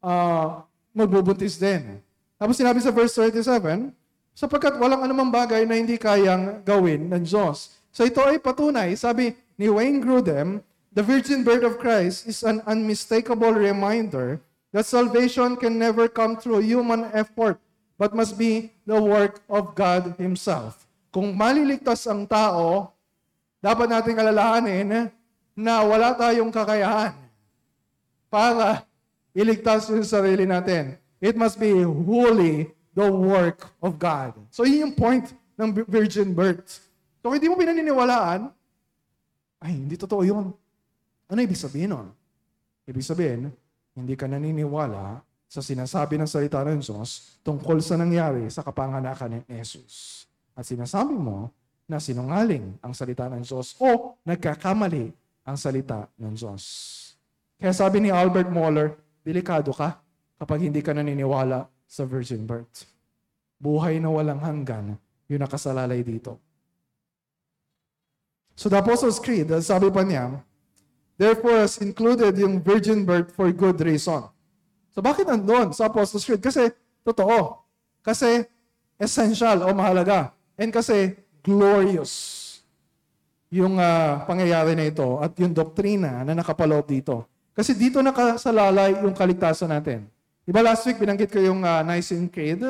uh, 0.03 0.47
magbubuntis 0.91 1.61
din. 1.61 2.03
Tapos 2.35 2.59
sinabi 2.59 2.83
sa 2.83 2.91
verse 2.91 3.15
37, 3.17 3.95
sapagkat 4.35 4.75
walang 4.83 5.07
anumang 5.07 5.31
bagay 5.31 5.63
na 5.63 5.79
hindi 5.79 5.95
kayang 5.95 6.67
gawin 6.67 7.07
ng 7.07 7.23
Diyos. 7.23 7.79
So 7.95 8.03
ito 8.03 8.19
ay 8.27 8.43
patunay, 8.43 8.99
sabi 8.99 9.39
ni 9.55 9.71
Wayne 9.71 10.03
Grudem, 10.03 10.59
the 10.91 11.03
virgin 11.03 11.47
birth 11.47 11.63
of 11.63 11.79
Christ 11.79 12.27
is 12.27 12.43
an 12.43 12.59
unmistakable 12.67 13.55
reminder 13.55 14.43
that 14.75 14.83
salvation 14.83 15.55
can 15.55 15.79
never 15.79 16.11
come 16.11 16.35
through 16.35 16.67
human 16.67 17.07
effort, 17.15 17.63
but 17.95 18.11
must 18.11 18.35
be 18.35 18.75
the 18.83 18.99
work 18.99 19.39
of 19.47 19.79
God 19.79 20.19
Himself. 20.19 20.83
Kung 21.15 21.31
maliligtas 21.31 22.03
ang 22.11 22.27
tao, 22.27 22.91
dapat 23.63 23.87
nating 23.87 24.19
alalahanin 24.19 25.15
na 25.55 25.75
wala 25.87 26.11
tayong 26.19 26.51
kakayahan 26.51 27.15
para 28.27 28.83
iligtas 29.31 29.87
yung 29.95 30.03
sarili 30.03 30.43
natin. 30.43 30.99
It 31.23 31.39
must 31.39 31.55
be 31.55 31.87
wholly 31.87 32.75
the 32.99 33.07
work 33.07 33.71
of 33.79 33.95
God. 33.95 34.35
So 34.51 34.67
yun 34.67 34.91
yung 34.91 34.97
point 34.99 35.31
ng 35.55 35.71
virgin 35.87 36.35
birth. 36.35 36.83
So 37.23 37.31
hindi 37.31 37.47
mo 37.47 37.55
pinaniniwalaan, 37.55 38.51
ay, 39.63 39.71
hindi 39.71 39.95
totoo 39.95 40.27
yun. 40.27 40.51
Ano 41.31 41.39
ibig 41.39 41.57
sabihin 41.57 41.95
nun? 41.95 42.11
Ibig 42.85 43.07
sabihin, 43.07 43.55
hindi 43.95 44.19
ka 44.19 44.27
naniniwala 44.27 45.23
sa 45.47 45.63
sinasabi 45.63 46.19
ng 46.19 46.27
salita 46.27 46.67
ng 46.67 46.83
Diyos 46.83 47.39
tungkol 47.47 47.79
sa 47.79 47.95
nangyari 47.95 48.51
sa 48.51 48.67
kapanganakan 48.67 49.39
ni 49.39 49.41
Jesus. 49.63 50.27
At 50.59 50.67
sinasabi 50.67 51.15
mo 51.15 51.55
na 51.87 52.03
sinungaling 52.03 52.75
ang 52.83 52.91
salita 52.91 53.31
ng 53.31 53.47
Diyos 53.47 53.79
o 53.79 54.19
nagkakamali 54.27 55.15
ang 55.47 55.55
salita 55.55 56.11
ng 56.19 56.35
Diyos. 56.35 56.65
Kaya 57.61 57.71
sabi 57.71 58.03
ni 58.03 58.11
Albert 58.11 58.51
Moller, 58.51 58.99
delikado 59.23 59.71
ka 59.71 60.03
kapag 60.43 60.67
hindi 60.67 60.83
ka 60.83 60.91
naniniwala 60.91 61.71
sa 61.87 62.03
virgin 62.03 62.43
birth. 62.43 62.91
Buhay 63.63 64.03
na 64.03 64.11
walang 64.11 64.43
hanggan 64.43 64.99
yung 65.31 65.41
nakasalalay 65.41 66.03
dito. 66.03 66.43
So 68.59 68.67
the 68.67 68.79
Apostles' 68.79 69.23
Creed, 69.23 69.51
sabi 69.63 69.91
pa 69.91 70.03
niya, 70.03 70.43
therefore 71.19 71.63
has 71.65 71.79
included 71.79 72.35
yung 72.39 72.63
virgin 72.63 73.03
birth 73.07 73.35
for 73.35 73.51
good 73.55 73.79
reason. 73.83 74.27
So 74.95 75.03
bakit 75.03 75.27
nandun 75.27 75.75
sa 75.75 75.91
Apostles' 75.91 76.23
Creed? 76.23 76.43
Kasi 76.43 76.71
totoo. 77.03 77.63
Kasi 78.05 78.47
essential 78.99 79.67
o 79.67 79.75
mahalaga. 79.75 80.31
And 80.55 80.71
kasi 80.71 81.19
glorious 81.43 82.41
yung 83.51 83.79
uh, 83.79 84.23
pangyayari 84.27 84.75
na 84.75 84.91
ito 84.91 85.19
at 85.23 85.35
yung 85.39 85.55
doktrina 85.55 86.27
na 86.27 86.35
nakapaloob 86.35 86.87
dito. 86.91 87.27
Kasi 87.55 87.75
dito 87.75 88.03
nakasalalay 88.03 89.03
yung 89.07 89.15
kaligtasan 89.15 89.71
natin. 89.71 90.11
Diba 90.43 90.61
last 90.61 90.83
week 90.85 90.99
binanggit 90.99 91.31
ko 91.31 91.39
yung 91.39 91.63
uh, 91.63 91.81
Nicene 91.87 92.27
Creed? 92.27 92.61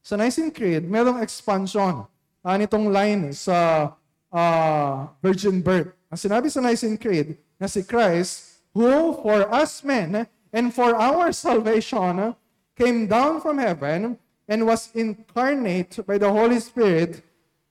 Sa 0.00 0.14
Nicene 0.16 0.54
Creed, 0.54 0.86
merong 0.86 1.20
expansion 1.20 2.06
uh, 2.40 2.56
nitong 2.56 2.88
line 2.88 3.22
sa 3.34 3.90
uh, 4.32 5.10
virgin 5.20 5.60
birth. 5.60 5.92
Ang 6.08 6.18
sinabi 6.18 6.46
sa 6.48 6.62
Nicene 6.62 6.96
Creed 6.96 7.36
na 7.60 7.68
si 7.68 7.84
Christ, 7.84 8.64
who 8.72 9.14
for 9.20 9.44
us 9.52 9.84
men 9.84 10.26
and 10.50 10.72
for 10.72 10.96
our 10.96 11.30
salvation 11.30 12.34
came 12.74 13.06
down 13.06 13.44
from 13.44 13.60
heaven 13.60 14.16
and 14.48 14.66
was 14.66 14.88
incarnate 14.96 16.00
by 16.08 16.16
the 16.16 16.32
Holy 16.32 16.58
Spirit 16.58 17.22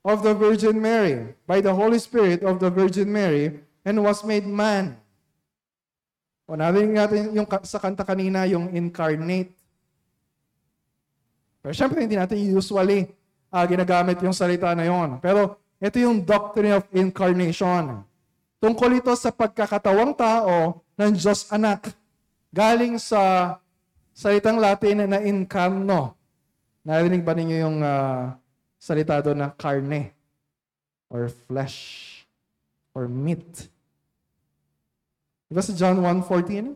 of 0.06 0.22
the 0.22 0.38
Virgin 0.38 0.80
Mary, 0.80 1.34
by 1.50 1.60
the 1.60 1.74
Holy 1.74 1.98
Spirit 1.98 2.46
of 2.46 2.62
the 2.62 2.70
Virgin 2.70 3.12
Mary, 3.12 3.60
and 3.84 3.98
was 4.00 4.24
made 4.24 4.46
man 4.46 4.96
o 6.50 6.58
narinig 6.58 6.98
natin 6.98 7.30
yung 7.38 7.46
sa 7.62 7.78
kanta 7.78 8.02
kanina, 8.02 8.50
yung 8.50 8.74
incarnate. 8.74 9.54
Pero 11.62 11.74
syempre, 11.78 12.02
hindi 12.02 12.18
natin 12.18 12.42
usually 12.42 13.06
uh, 13.54 13.66
ginagamit 13.70 14.18
yung 14.26 14.34
salita 14.34 14.74
na 14.74 14.90
yon. 14.90 15.22
Pero 15.22 15.62
ito 15.78 16.02
yung 16.02 16.26
doctrine 16.26 16.82
of 16.82 16.90
incarnation. 16.90 18.02
Tungkol 18.60 19.00
ito 19.00 19.16
sa 19.16 19.32
pagkakatawang 19.32 20.12
tao 20.20 20.84
ng 21.00 21.12
Diyos 21.16 21.48
anak. 21.48 21.96
Galing 22.52 23.00
sa 23.00 23.56
salitang 24.12 24.60
Latin 24.60 25.08
na 25.08 25.24
incarno. 25.24 26.20
Narinig 26.84 27.24
ba 27.24 27.32
ninyo 27.32 27.56
yung 27.56 27.80
uh, 27.80 28.36
salita 28.76 29.24
doon 29.24 29.48
na 29.48 29.50
carne? 29.56 30.12
Or 31.08 31.32
flesh? 31.48 32.06
Or 32.92 33.08
meat? 33.08 33.72
Diba 35.48 35.64
sa 35.64 35.72
John 35.72 36.04
1.14? 36.04 36.76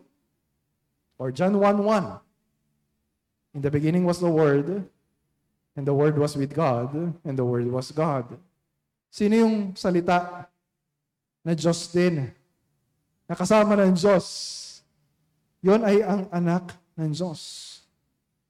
Or 1.19 1.35
John 1.35 1.59
1.1? 1.59 2.23
In 3.53 3.61
the 3.61 3.69
beginning 3.69 4.07
was 4.07 4.23
the 4.23 4.31
Word, 4.31 4.87
and 5.75 5.83
the 5.83 5.93
Word 5.93 6.15
was 6.15 6.39
with 6.39 6.55
God, 6.55 6.95
and 6.95 7.35
the 7.35 7.45
Word 7.45 7.67
was 7.67 7.91
God. 7.91 8.39
Sino 9.11 9.35
yung 9.35 9.55
salita 9.77 10.47
na 11.43 11.53
Diyos 11.53 11.91
din? 11.91 12.31
Nakasama 13.27 13.75
ng 13.77 13.93
Diyos. 13.93 14.25
Yon 15.63 15.83
ay 15.83 16.03
ang 16.03 16.27
anak 16.31 16.75
ng 16.99 17.11
Diyos. 17.11 17.41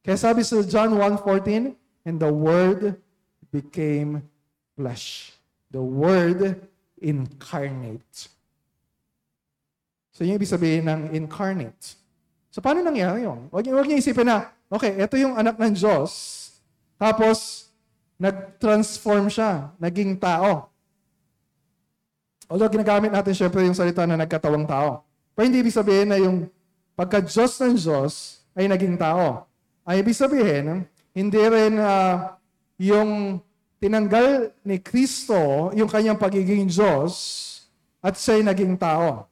Kaya 0.06 0.18
sabi 0.18 0.42
sa 0.42 0.62
John 0.66 0.98
1.14, 0.98 1.74
And 2.04 2.20
the 2.20 2.30
Word 2.30 3.00
became 3.54 4.26
flesh. 4.76 5.32
The 5.72 5.80
Word 5.80 6.68
incarnate. 7.00 8.28
So, 10.14 10.28
yung 10.28 10.38
ibig 10.38 10.52
sabihin 10.52 10.86
ng 10.86 11.16
incarnate. 11.16 11.98
So, 12.54 12.62
paano 12.62 12.86
nangyari 12.86 13.26
yun? 13.26 13.50
Huwag, 13.50 13.66
huwag 13.66 13.88
niyo 13.90 13.98
isipin 13.98 14.30
na, 14.30 14.54
okay, 14.70 14.94
ito 14.94 15.18
yung 15.18 15.34
anak 15.34 15.58
ng 15.58 15.74
Diyos, 15.74 16.12
tapos, 17.02 17.70
nag-transform 18.22 19.28
siya, 19.32 19.74
naging 19.82 20.20
tao. 20.22 20.73
Although 22.54 22.70
ginagamit 22.70 23.10
natin 23.10 23.34
syempre 23.34 23.66
yung 23.66 23.74
salita 23.74 24.06
na 24.06 24.14
nagkatawang 24.14 24.70
tao. 24.70 25.02
Pero 25.34 25.50
hindi 25.50 25.66
ibig 25.66 25.74
sabihin 25.74 26.14
na 26.14 26.22
yung 26.22 26.46
pagka-Diyos 26.94 27.58
ng 27.66 27.74
Diyos 27.74 28.46
ay 28.54 28.70
naging 28.70 28.94
tao. 28.94 29.50
Ay 29.82 30.06
ibig 30.06 30.14
sabihin, 30.14 30.86
hindi 31.18 31.42
rin 31.42 31.82
uh, 31.82 32.38
yung 32.78 33.42
tinanggal 33.82 34.54
ni 34.62 34.78
Kristo 34.78 35.74
yung 35.74 35.90
kanyang 35.90 36.22
pagiging 36.22 36.70
Diyos 36.70 37.12
at 38.06 38.22
siya'y 38.22 38.46
naging 38.46 38.78
tao. 38.78 39.26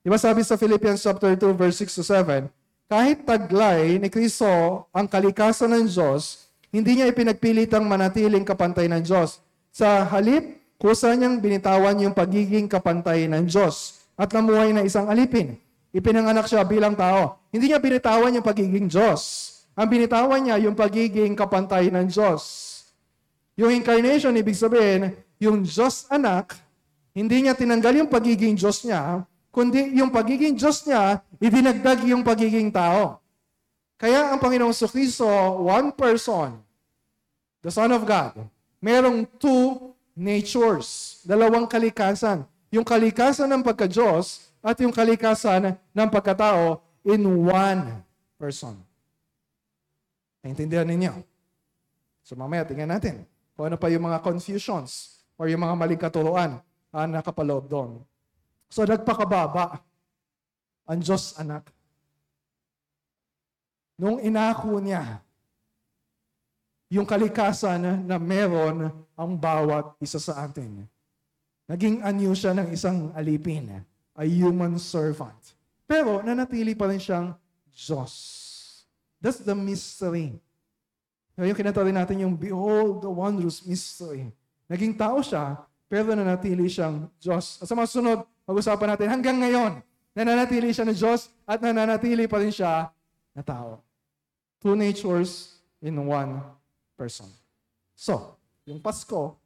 Di 0.00 0.08
ba 0.08 0.16
sabi 0.16 0.40
sa 0.40 0.56
Philippians 0.56 1.04
chapter 1.04 1.36
2 1.36 1.52
verse 1.52 1.84
6 1.84 2.00
to 2.00 2.02
7, 2.02 2.48
kahit 2.88 3.28
taglay 3.28 4.00
ni 4.00 4.08
Kristo 4.08 4.48
ang 4.88 5.04
kalikasan 5.04 5.68
ng 5.68 5.84
Diyos, 5.84 6.48
hindi 6.72 6.96
niya 6.96 7.12
ipinagpilitang 7.12 7.84
manatiling 7.84 8.48
kapantay 8.48 8.88
ng 8.88 9.04
Diyos. 9.04 9.44
Sa 9.68 10.00
halip, 10.08 10.63
kusa 10.84 11.16
niyang 11.16 11.40
binitawan 11.40 11.96
yung 11.96 12.12
pagiging 12.12 12.68
kapantay 12.68 13.24
ng 13.24 13.48
Diyos 13.48 14.04
at 14.20 14.28
namuhay 14.36 14.76
na 14.76 14.84
isang 14.84 15.08
alipin. 15.08 15.56
Ipinanganak 15.96 16.44
siya 16.44 16.60
bilang 16.60 16.92
tao. 16.92 17.40
Hindi 17.48 17.72
niya 17.72 17.80
binitawan 17.80 18.36
yung 18.36 18.44
pagiging 18.44 18.92
Diyos. 18.92 19.48
Ang 19.72 19.88
binitawan 19.88 20.44
niya 20.44 20.60
yung 20.60 20.76
pagiging 20.76 21.32
kapantay 21.32 21.88
ng 21.88 22.04
Diyos. 22.04 22.44
Yung 23.56 23.72
incarnation, 23.72 24.36
ibig 24.36 24.60
sabihin, 24.60 25.16
yung 25.40 25.64
Diyos 25.64 26.04
anak, 26.12 26.52
hindi 27.16 27.48
niya 27.48 27.56
tinanggal 27.56 28.04
yung 28.04 28.10
pagiging 28.12 28.52
Diyos 28.52 28.84
niya, 28.84 29.24
kundi 29.48 29.96
yung 29.96 30.12
pagiging 30.12 30.52
Diyos 30.52 30.84
niya, 30.84 31.24
idinagdag 31.40 32.04
yung 32.04 32.20
pagiging 32.20 32.68
tao. 32.68 33.24
Kaya 33.96 34.36
ang 34.36 34.42
Panginoong 34.42 34.76
Kristo, 34.76 35.24
one 35.64 35.96
person, 35.96 36.60
the 37.64 37.72
Son 37.72 37.88
of 37.88 38.04
God, 38.04 38.36
merong 38.84 39.24
two 39.40 39.93
natures, 40.14 41.20
dalawang 41.26 41.66
kalikasan. 41.66 42.46
Yung 42.70 42.86
kalikasan 42.86 43.50
ng 43.50 43.62
pagka-Diyos 43.62 44.50
at 44.62 44.78
yung 44.80 44.94
kalikasan 44.94 45.74
ng 45.74 46.08
pagkatao 46.10 46.82
in 47.06 47.22
one 47.46 48.02
person. 48.38 48.78
Naintindihan 50.42 50.86
ninyo? 50.86 51.22
So 52.24 52.34
mamaya 52.38 52.64
tingnan 52.64 52.94
natin 52.94 53.26
kung 53.54 53.68
ano 53.68 53.76
pa 53.76 53.92
yung 53.92 54.08
mga 54.08 54.24
confusions 54.24 55.22
or 55.36 55.50
yung 55.50 55.60
mga 55.60 55.76
maling 55.76 56.00
katuruan 56.00 56.58
uh, 56.92 57.06
nakapaloob 57.08 57.68
doon. 57.68 57.90
So 58.68 58.84
nagpakababa 58.84 59.80
ang 60.84 61.00
Diyos 61.00 61.36
anak. 61.40 61.68
Nung 63.96 64.18
inako 64.20 64.82
niya 64.82 65.23
yung 66.94 67.02
kalikasan 67.02 68.06
na 68.06 68.16
meron 68.22 68.86
ang 69.18 69.30
bawat 69.34 69.98
isa 69.98 70.22
sa 70.22 70.46
atin. 70.46 70.86
Naging 71.66 72.06
anyo 72.06 72.30
siya 72.38 72.54
ng 72.54 72.70
isang 72.70 73.10
alipin, 73.18 73.82
a 74.14 74.22
human 74.22 74.78
servant. 74.78 75.58
Pero 75.90 76.22
nanatili 76.22 76.78
pa 76.78 76.86
rin 76.86 77.02
siyang 77.02 77.34
Diyos. 77.74 78.14
That's 79.18 79.42
the 79.42 79.58
mystery. 79.58 80.38
Yung 81.34 81.58
kinanta 81.58 81.82
rin 81.82 81.98
natin 81.98 82.22
yung 82.22 82.38
Behold 82.38 83.02
the 83.02 83.10
wondrous 83.10 83.66
mystery. 83.66 84.30
Naging 84.70 84.94
tao 84.94 85.18
siya, 85.18 85.66
pero 85.90 86.14
nanatili 86.14 86.70
siyang 86.70 87.10
Diyos. 87.18 87.58
At 87.58 87.66
sa 87.66 87.74
masunod, 87.74 88.22
pag-usapan 88.46 88.94
natin 88.94 89.10
hanggang 89.10 89.42
ngayon, 89.42 89.82
nananatili 90.14 90.70
siya 90.70 90.86
ng 90.86 90.94
Diyos 90.94 91.26
at 91.42 91.58
nananatili 91.58 92.30
pa 92.30 92.38
rin 92.38 92.54
siya 92.54 92.86
na 93.34 93.42
tao. 93.42 93.82
Two 94.62 94.78
natures 94.78 95.58
in 95.82 95.98
one 95.98 96.38
person. 96.94 97.28
So, 97.94 98.38
yung 98.66 98.80
Pasko, 98.80 99.38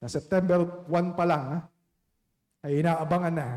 na 0.00 0.08
September 0.08 0.64
1 0.88 1.18
pa 1.18 1.24
lang, 1.28 1.60
ay 2.64 2.80
inaabangan 2.80 3.34
na. 3.36 3.48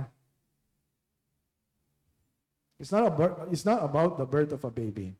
It's 2.75 2.91
not, 2.91 3.07
a, 3.07 3.11
it's 3.47 3.63
not 3.63 3.79
about 3.79 4.19
the 4.19 4.27
birth 4.27 4.51
of 4.51 4.61
a 4.67 4.71
baby. 4.71 5.15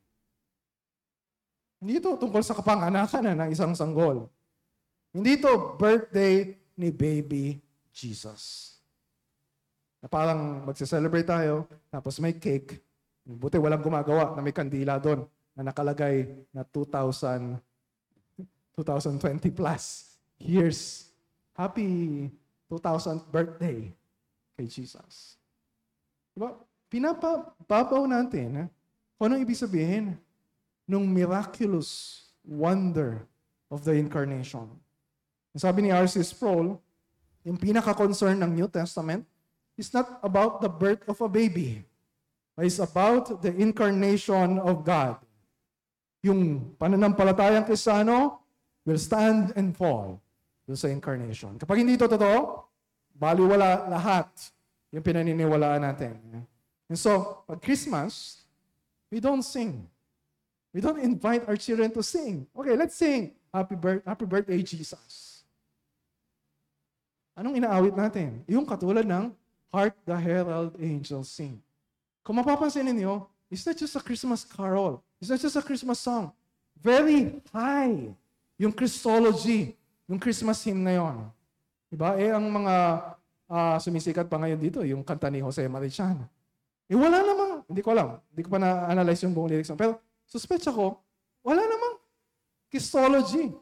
Hindi 1.80 2.00
ito 2.00 2.12
tungkol 2.16 2.44
sa 2.44 2.56
kapanganakan 2.56 3.22
na 3.24 3.44
ng 3.44 3.50
isang 3.52 3.72
sanggol. 3.72 4.28
Hindi 5.16 5.40
ito 5.40 5.48
birthday 5.80 6.52
ni 6.76 6.92
baby 6.92 7.56
Jesus. 7.88 8.76
Na 10.04 10.12
parang 10.12 10.68
magse-celebrate 10.68 11.24
tayo, 11.24 11.64
tapos 11.88 12.20
may 12.20 12.36
cake. 12.36 12.84
Buti 13.24 13.56
walang 13.56 13.80
gumagawa 13.80 14.36
na 14.36 14.44
may 14.44 14.52
kandila 14.52 15.00
doon 15.00 15.24
na 15.54 15.70
nakalagay 15.70 16.30
na 16.50 16.66
2000, 16.66 17.58
2020 18.76 19.50
plus 19.54 20.14
years. 20.38 21.10
Happy 21.54 22.26
2000th 22.66 23.26
birthday 23.30 23.94
kay 24.58 24.66
Jesus. 24.66 25.38
Diba? 26.34 26.58
Pinapababaw 26.90 28.06
natin 28.06 28.48
ha? 28.58 28.66
kung 29.14 29.30
anong 29.30 29.42
ibig 29.46 29.58
sabihin 29.58 30.18
nung 30.84 31.06
miraculous 31.06 32.22
wonder 32.42 33.22
of 33.70 33.86
the 33.86 33.94
incarnation. 33.94 34.68
Sabi 35.54 35.86
ni 35.86 35.90
R.C. 35.94 36.18
Sproul, 36.26 36.74
yung 37.46 37.54
pinaka-concern 37.54 38.34
ng 38.42 38.50
New 38.58 38.66
Testament 38.66 39.22
is 39.78 39.94
not 39.94 40.18
about 40.18 40.58
the 40.58 40.70
birth 40.70 41.06
of 41.06 41.18
a 41.22 41.30
baby, 41.30 41.86
but 42.58 42.66
it's 42.66 42.82
about 42.82 43.38
the 43.38 43.54
incarnation 43.54 44.58
of 44.58 44.82
God. 44.82 45.18
Yung 46.24 46.72
pananampalatayang 46.80 47.68
Kristiyano 47.68 48.40
will 48.88 48.96
stand 48.96 49.52
and 49.54 49.76
fall 49.76 50.16
doon 50.64 50.78
sa 50.80 50.88
incarnation. 50.88 51.60
Kapag 51.60 51.84
hindi 51.84 52.00
ito 52.00 52.08
totoo, 52.08 52.64
baliwala 53.12 53.86
lahat 53.92 54.28
yung 54.88 55.04
pinaniniwalaan 55.04 55.84
natin. 55.84 56.16
And 56.88 56.96
so, 56.96 57.44
pag 57.44 57.60
Christmas, 57.60 58.44
we 59.12 59.20
don't 59.20 59.44
sing. 59.44 59.84
We 60.72 60.80
don't 60.80 60.98
invite 60.98 61.46
our 61.46 61.60
children 61.60 61.92
to 61.94 62.02
sing. 62.02 62.48
Okay, 62.50 62.74
let's 62.74 62.96
sing. 62.96 63.36
Happy, 63.54 63.78
birth, 63.78 64.02
happy 64.02 64.26
birthday, 64.26 64.58
Jesus. 64.64 65.44
Anong 67.34 67.58
inaawit 67.58 67.94
natin? 67.94 68.42
Yung 68.50 68.66
katulad 68.66 69.06
ng 69.06 69.30
Heart 69.74 69.94
the 70.06 70.14
Herald 70.14 70.72
Angels 70.78 71.30
Sing. 71.34 71.58
Kung 72.22 72.38
mapapansin 72.38 72.86
ninyo, 72.86 73.26
it's 73.50 73.66
not 73.66 73.76
just 73.76 73.96
a 73.96 74.02
Christmas 74.02 74.44
carol. 74.44 75.02
It's 75.20 75.30
not 75.30 75.40
just 75.40 75.56
a 75.56 75.62
Christmas 75.62 76.00
song. 76.00 76.32
Very 76.80 77.40
high 77.52 78.14
yung 78.58 78.72
Christology, 78.72 79.74
yung 80.06 80.20
Christmas 80.20 80.62
hymn 80.62 80.82
na 80.84 80.94
yon. 80.94 81.16
Diba? 81.90 82.14
Eh, 82.18 82.30
ang 82.30 82.46
mga 82.46 82.74
uh, 83.50 83.76
sumisikat 83.82 84.26
pa 84.30 84.38
ngayon 84.38 84.60
dito, 84.60 84.80
yung 84.86 85.02
kanta 85.02 85.30
ni 85.30 85.42
Jose 85.42 85.62
Marichan. 85.66 86.22
Eh, 86.86 86.94
wala 86.94 87.22
namang, 87.22 87.52
hindi 87.66 87.82
ko 87.82 87.90
alam, 87.94 88.08
hindi 88.30 88.42
ko 88.46 88.50
pa 88.54 88.60
na-analyze 88.60 89.22
yung 89.26 89.34
buong 89.34 89.50
lyrics. 89.50 89.72
Pero, 89.74 89.98
suspect 90.26 90.66
ako, 90.70 90.98
wala 91.42 91.62
namang 91.62 91.94
Christology 92.70 93.54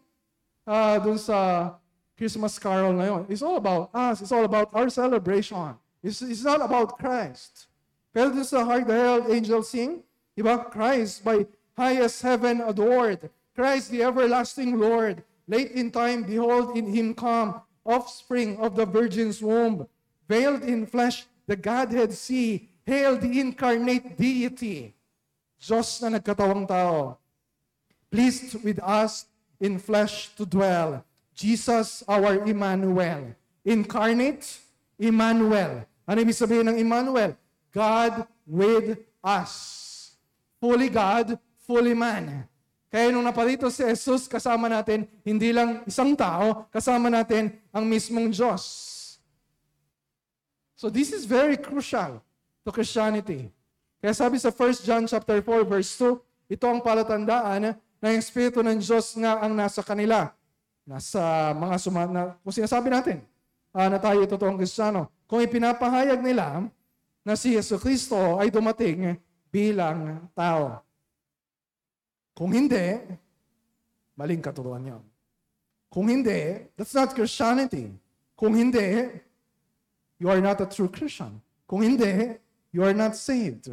uh, 0.69 0.97
dun 1.01 1.17
sa 1.17 1.73
Christmas 2.17 2.61
carol 2.61 2.93
ngayon. 2.97 3.29
It's 3.33 3.43
all 3.43 3.57
about 3.57 3.89
us. 3.97 4.21
It's 4.21 4.33
all 4.33 4.45
about 4.45 4.71
our 4.77 4.89
celebration. 4.93 5.77
It's, 6.05 6.21
it's 6.21 6.45
not 6.45 6.61
about 6.61 7.01
Christ. 7.01 7.72
Pero 8.13 8.31
is 8.37 8.51
the 8.51 8.65
heart 8.65 8.87
the 8.87 8.95
herald 8.95 9.31
angels 9.31 9.71
sing. 9.71 10.05
Diba? 10.37 10.71
Christ 10.71 11.25
by 11.25 11.47
highest 11.77 12.23
heaven 12.23 12.61
adored. 12.61 13.31
Christ 13.57 13.91
the 13.91 14.05
everlasting 14.05 14.79
Lord. 14.79 15.25
Late 15.49 15.73
in 15.73 15.91
time, 15.91 16.23
behold, 16.23 16.77
in 16.77 16.87
him 16.93 17.15
come, 17.15 17.61
offspring 17.85 18.57
of 18.59 18.77
the 18.77 18.87
virgin's 18.87 19.43
womb. 19.43 19.89
Veiled 20.29 20.63
in 20.63 20.87
flesh, 20.87 21.27
the 21.47 21.57
Godhead 21.57 22.13
see. 22.13 22.69
Hail 22.85 23.17
the 23.17 23.41
incarnate 23.41 24.17
deity. 24.17 24.95
Diyos 25.61 26.03
na 26.03 26.19
nagkatawang 26.19 26.67
tao. 26.67 27.19
Pleased 28.11 28.59
with 28.65 28.83
us 28.83 29.27
in 29.61 29.79
flesh 29.79 30.35
to 30.35 30.45
dwell 30.45 31.05
Jesus 31.33 32.03
our 32.09 32.43
Emmanuel. 32.45 33.35
Incarnate, 33.65 34.59
Emmanuel. 34.99 35.87
Ano 36.03 36.19
ibig 36.19 36.35
sabihin 36.35 36.67
ng 36.67 36.77
Emmanuel? 36.83 37.39
God 37.73 38.29
with 38.45 39.01
us. 39.25 39.53
Fully 40.61 40.93
God, 40.93 41.41
fully 41.67 41.97
man. 41.97 42.47
Kaya 42.93 43.09
nung 43.09 43.25
naparito 43.25 43.73
si 43.73 43.81
Jesus, 43.83 44.29
kasama 44.29 44.69
natin, 44.69 45.09
hindi 45.25 45.49
lang 45.51 45.81
isang 45.89 46.13
tao, 46.13 46.69
kasama 46.69 47.09
natin 47.09 47.57
ang 47.73 47.89
mismong 47.89 48.29
Diyos. 48.29 48.63
So 50.77 50.93
this 50.93 51.11
is 51.11 51.25
very 51.25 51.57
crucial 51.57 52.21
to 52.63 52.69
Christianity. 52.69 53.49
Kaya 53.99 54.13
sabi 54.13 54.37
sa 54.37 54.53
1 54.53 54.85
John 54.85 55.09
chapter 55.09 55.41
4 55.41 55.65
verse 55.65 55.97
2, 55.97 56.53
ito 56.53 56.67
ang 56.69 56.85
palatandaan 56.85 57.73
na 57.73 58.07
yung 58.13 58.21
Espiritu 58.21 58.61
ng 58.61 58.77
Diyos 58.77 59.17
nga 59.17 59.41
ang 59.41 59.57
nasa 59.57 59.81
kanila 59.81 60.29
nasa 60.83 61.55
mga 61.55 61.77
suma, 61.79 62.03
na, 62.11 62.23
kung 62.43 62.55
sinasabi 62.55 62.91
natin 62.91 63.23
uh, 63.71 63.89
na 63.89 63.99
tayo 64.03 64.27
totoong 64.27 64.59
Kristiyano, 64.59 65.09
kung 65.31 65.41
ipinapahayag 65.41 66.19
nila 66.21 66.67
na 67.23 67.39
si 67.39 67.55
Yesu 67.55 67.79
Kristo 67.79 68.39
ay 68.39 68.51
dumating 68.51 69.19
bilang 69.49 70.29
tao. 70.35 70.83
Kung 72.35 72.51
hindi, 72.51 72.99
maling 74.19 74.43
katuruan 74.43 74.83
yon. 74.83 75.05
Kung 75.93 76.09
hindi, 76.09 76.67
that's 76.75 76.97
not 76.97 77.15
Christianity. 77.15 77.93
Kung 78.35 78.57
hindi, 78.57 79.13
you 80.19 80.27
are 80.33 80.41
not 80.41 80.59
a 80.65 80.67
true 80.67 80.89
Christian. 80.89 81.39
Kung 81.69 81.85
hindi, 81.85 82.39
you 82.73 82.81
are 82.81 82.97
not 82.97 83.15
saved. 83.15 83.71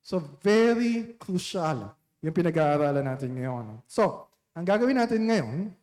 So, 0.00 0.22
very 0.40 1.18
crucial 1.18 1.92
yung 2.22 2.34
pinag-aaralan 2.34 3.04
natin 3.04 3.34
ngayon. 3.34 3.82
So, 3.90 4.30
ang 4.54 4.64
gagawin 4.64 4.96
natin 4.96 5.26
ngayon, 5.26 5.74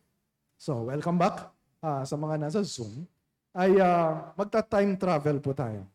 So, 0.58 0.90
welcome 0.90 1.14
back 1.14 1.54
uh, 1.78 2.02
sa 2.02 2.18
mga 2.18 2.34
nasa 2.42 2.66
Zoom. 2.66 3.06
ay 3.54 3.78
uh, 3.78 4.34
magta-time 4.34 4.98
travel 4.98 5.38
po 5.38 5.54
tayo. 5.54 5.86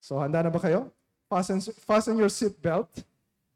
So, 0.00 0.16
handa 0.16 0.40
na 0.40 0.50
ba 0.50 0.58
kayo? 0.58 0.88
Fasten, 1.28 1.60
fasten 1.84 2.16
your 2.16 2.32
seatbelt. 2.32 2.88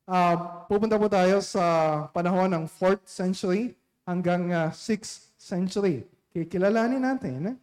Uh, 0.04 0.36
pupunta 0.68 1.00
po 1.00 1.08
tayo 1.08 1.40
sa 1.40 1.64
panahon 2.12 2.52
ng 2.52 2.64
4th 2.68 3.08
century 3.08 3.72
hanggang 4.04 4.52
uh, 4.52 4.68
6th 4.68 5.32
century. 5.40 6.04
Kikilalanin 6.30 7.00
natin 7.00 7.40
eh, 7.50 7.56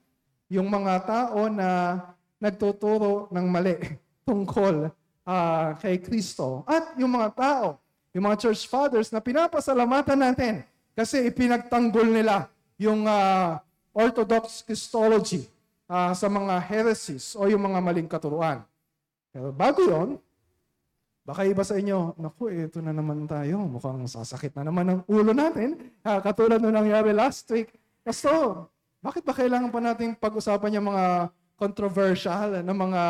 yung 0.58 0.67
mga 0.67 1.06
tao 1.06 1.48
na 1.48 2.02
nagtuturo 2.41 3.30
ng 3.30 3.46
mali 3.46 3.78
tungkol 4.28 4.89
uh, 5.22 5.67
kay 5.78 6.02
Kristo 6.02 6.65
at 6.65 6.98
yung 6.98 7.13
mga 7.13 7.30
tao, 7.38 7.78
yung 8.12 8.26
mga 8.26 8.50
church 8.50 8.65
fathers 8.65 9.13
na 9.13 9.22
pinapasalamatan 9.22 10.17
natin 10.17 10.54
kasi 10.98 11.30
ipinagtanggol 11.30 12.10
nila 12.10 12.50
yung 12.82 13.06
uh, 13.06 13.62
orthodox 13.94 14.65
Christology 14.65 15.46
uh, 15.86 16.12
sa 16.17 16.26
mga 16.26 16.58
heresies 16.58 17.38
o 17.38 17.46
yung 17.46 17.62
mga 17.62 17.80
maling 17.80 18.10
katuruan. 18.10 18.65
Pero 19.32 19.56
bago 19.56 19.82
yon, 19.82 20.10
baka 21.24 21.48
iba 21.48 21.63
sa 21.63 21.80
inyo, 21.80 22.20
naku, 22.20 22.52
ito 22.52 22.84
na 22.84 22.91
naman 22.91 23.24
tayo. 23.24 23.63
Mukhang 23.63 24.04
sasakit 24.06 24.52
na 24.60 24.67
naman 24.67 24.86
ang 24.91 25.00
ulo 25.08 25.32
natin. 25.32 25.80
Uh, 26.04 26.20
katulad 26.20 26.60
nung 26.60 26.76
nangyari 26.76 27.15
last 27.15 27.48
week. 27.56 27.72
Kaso, 28.04 28.67
bakit 29.00 29.24
ba 29.24 29.32
kailangan 29.32 29.72
pa 29.72 29.80
nating 29.80 30.13
pag-usapan 30.20 30.78
yung 30.78 30.91
mga 30.91 31.32
controversial 31.56 32.60
na 32.62 32.74
mga 32.76 33.04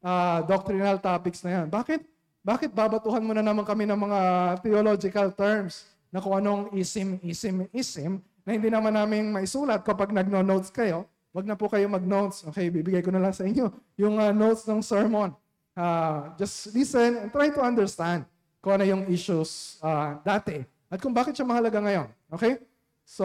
uh, 0.00 0.38
doctrinal 0.46 0.96
topics 1.02 1.42
na 1.42 1.60
yan? 1.60 1.66
Bakit? 1.66 2.00
Bakit 2.40 2.72
babatuhan 2.72 3.20
mo 3.20 3.36
na 3.36 3.44
naman 3.44 3.68
kami 3.68 3.84
ng 3.84 4.00
mga 4.00 4.20
theological 4.64 5.28
terms 5.34 5.84
na 6.08 6.24
kung 6.24 6.32
anong 6.40 6.72
isim, 6.72 7.20
isim, 7.20 7.68
isim 7.68 8.16
na 8.48 8.56
hindi 8.56 8.72
naman 8.72 8.96
namin 8.96 9.28
maisulat 9.28 9.84
kapag 9.84 10.08
nagno-notes 10.08 10.72
kayo, 10.72 11.04
wag 11.30 11.46
na 11.46 11.54
po 11.54 11.70
kayo 11.70 11.86
mag-notes. 11.86 12.42
Okay, 12.50 12.70
bibigay 12.70 13.02
ko 13.02 13.14
na 13.14 13.22
lang 13.22 13.34
sa 13.34 13.46
inyo 13.46 13.70
yung 13.98 14.18
uh, 14.18 14.34
notes 14.34 14.66
ng 14.66 14.82
sermon. 14.82 15.30
Uh, 15.74 16.34
just 16.34 16.74
listen 16.74 17.26
and 17.26 17.28
try 17.30 17.48
to 17.48 17.62
understand 17.62 18.26
kung 18.60 18.76
ano 18.76 18.84
yung 18.84 19.02
issues 19.08 19.80
uh, 19.80 20.18
dati 20.20 20.66
at 20.90 20.98
kung 20.98 21.14
bakit 21.14 21.38
siya 21.38 21.46
mahalaga 21.46 21.78
ngayon. 21.78 22.08
Okay? 22.34 22.58
So, 23.06 23.24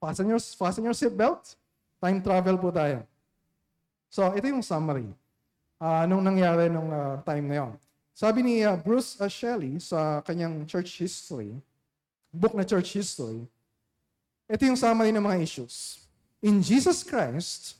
fasten 0.00 0.32
your, 0.32 0.40
fasten 0.40 0.82
your 0.82 0.96
seatbelt. 0.96 1.54
Time 2.00 2.24
travel 2.24 2.56
po 2.56 2.72
tayo. 2.72 3.04
So, 4.08 4.32
ito 4.32 4.48
yung 4.48 4.64
summary. 4.64 5.06
Uh, 5.80 6.04
nung 6.08 6.24
nangyari 6.24 6.72
nung 6.72 6.88
uh, 6.88 7.20
time 7.24 7.44
na 7.44 7.56
yon. 7.60 7.72
Sabi 8.16 8.44
ni 8.44 8.54
uh, 8.64 8.76
Bruce 8.76 9.16
uh, 9.20 9.28
Shelley 9.28 9.80
sa 9.80 10.20
kanyang 10.24 10.64
church 10.68 11.00
history, 11.00 11.56
book 12.32 12.52
na 12.56 12.64
church 12.64 12.96
history, 12.96 13.44
ito 14.50 14.62
yung 14.66 14.76
summary 14.76 15.12
ng 15.14 15.22
mga 15.22 15.40
issues. 15.40 16.04
In 16.40 16.64
Jesus 16.64 17.04
Christ, 17.04 17.76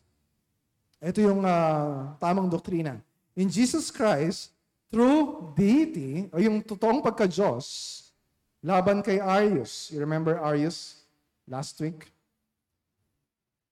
ito 1.01 1.25
yung 1.25 1.49
uh, 1.49 2.13
tamang 2.21 2.45
doktrina. 2.45 3.01
In 3.33 3.49
Jesus 3.49 3.89
Christ, 3.89 4.53
through 4.93 5.57
deity, 5.57 6.29
o 6.29 6.37
yung 6.37 6.61
totoong 6.61 7.01
pagka-Diyos, 7.01 7.65
laban 8.61 9.01
kay 9.01 9.17
Arius. 9.17 9.89
You 9.89 10.05
remember 10.05 10.37
Arius 10.45 11.01
last 11.49 11.81
week? 11.81 12.13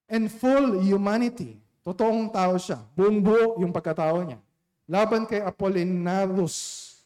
And 0.08 0.32
full 0.32 0.80
humanity. 0.80 1.60
Totoong 1.84 2.32
tao 2.32 2.56
siya. 2.56 2.80
Buong 2.96 3.20
buo 3.20 3.60
yung 3.60 3.76
pagkatao 3.76 4.24
niya. 4.24 4.40
Laban 4.88 5.28
kay 5.28 5.44
Apollinarus. 5.44 6.56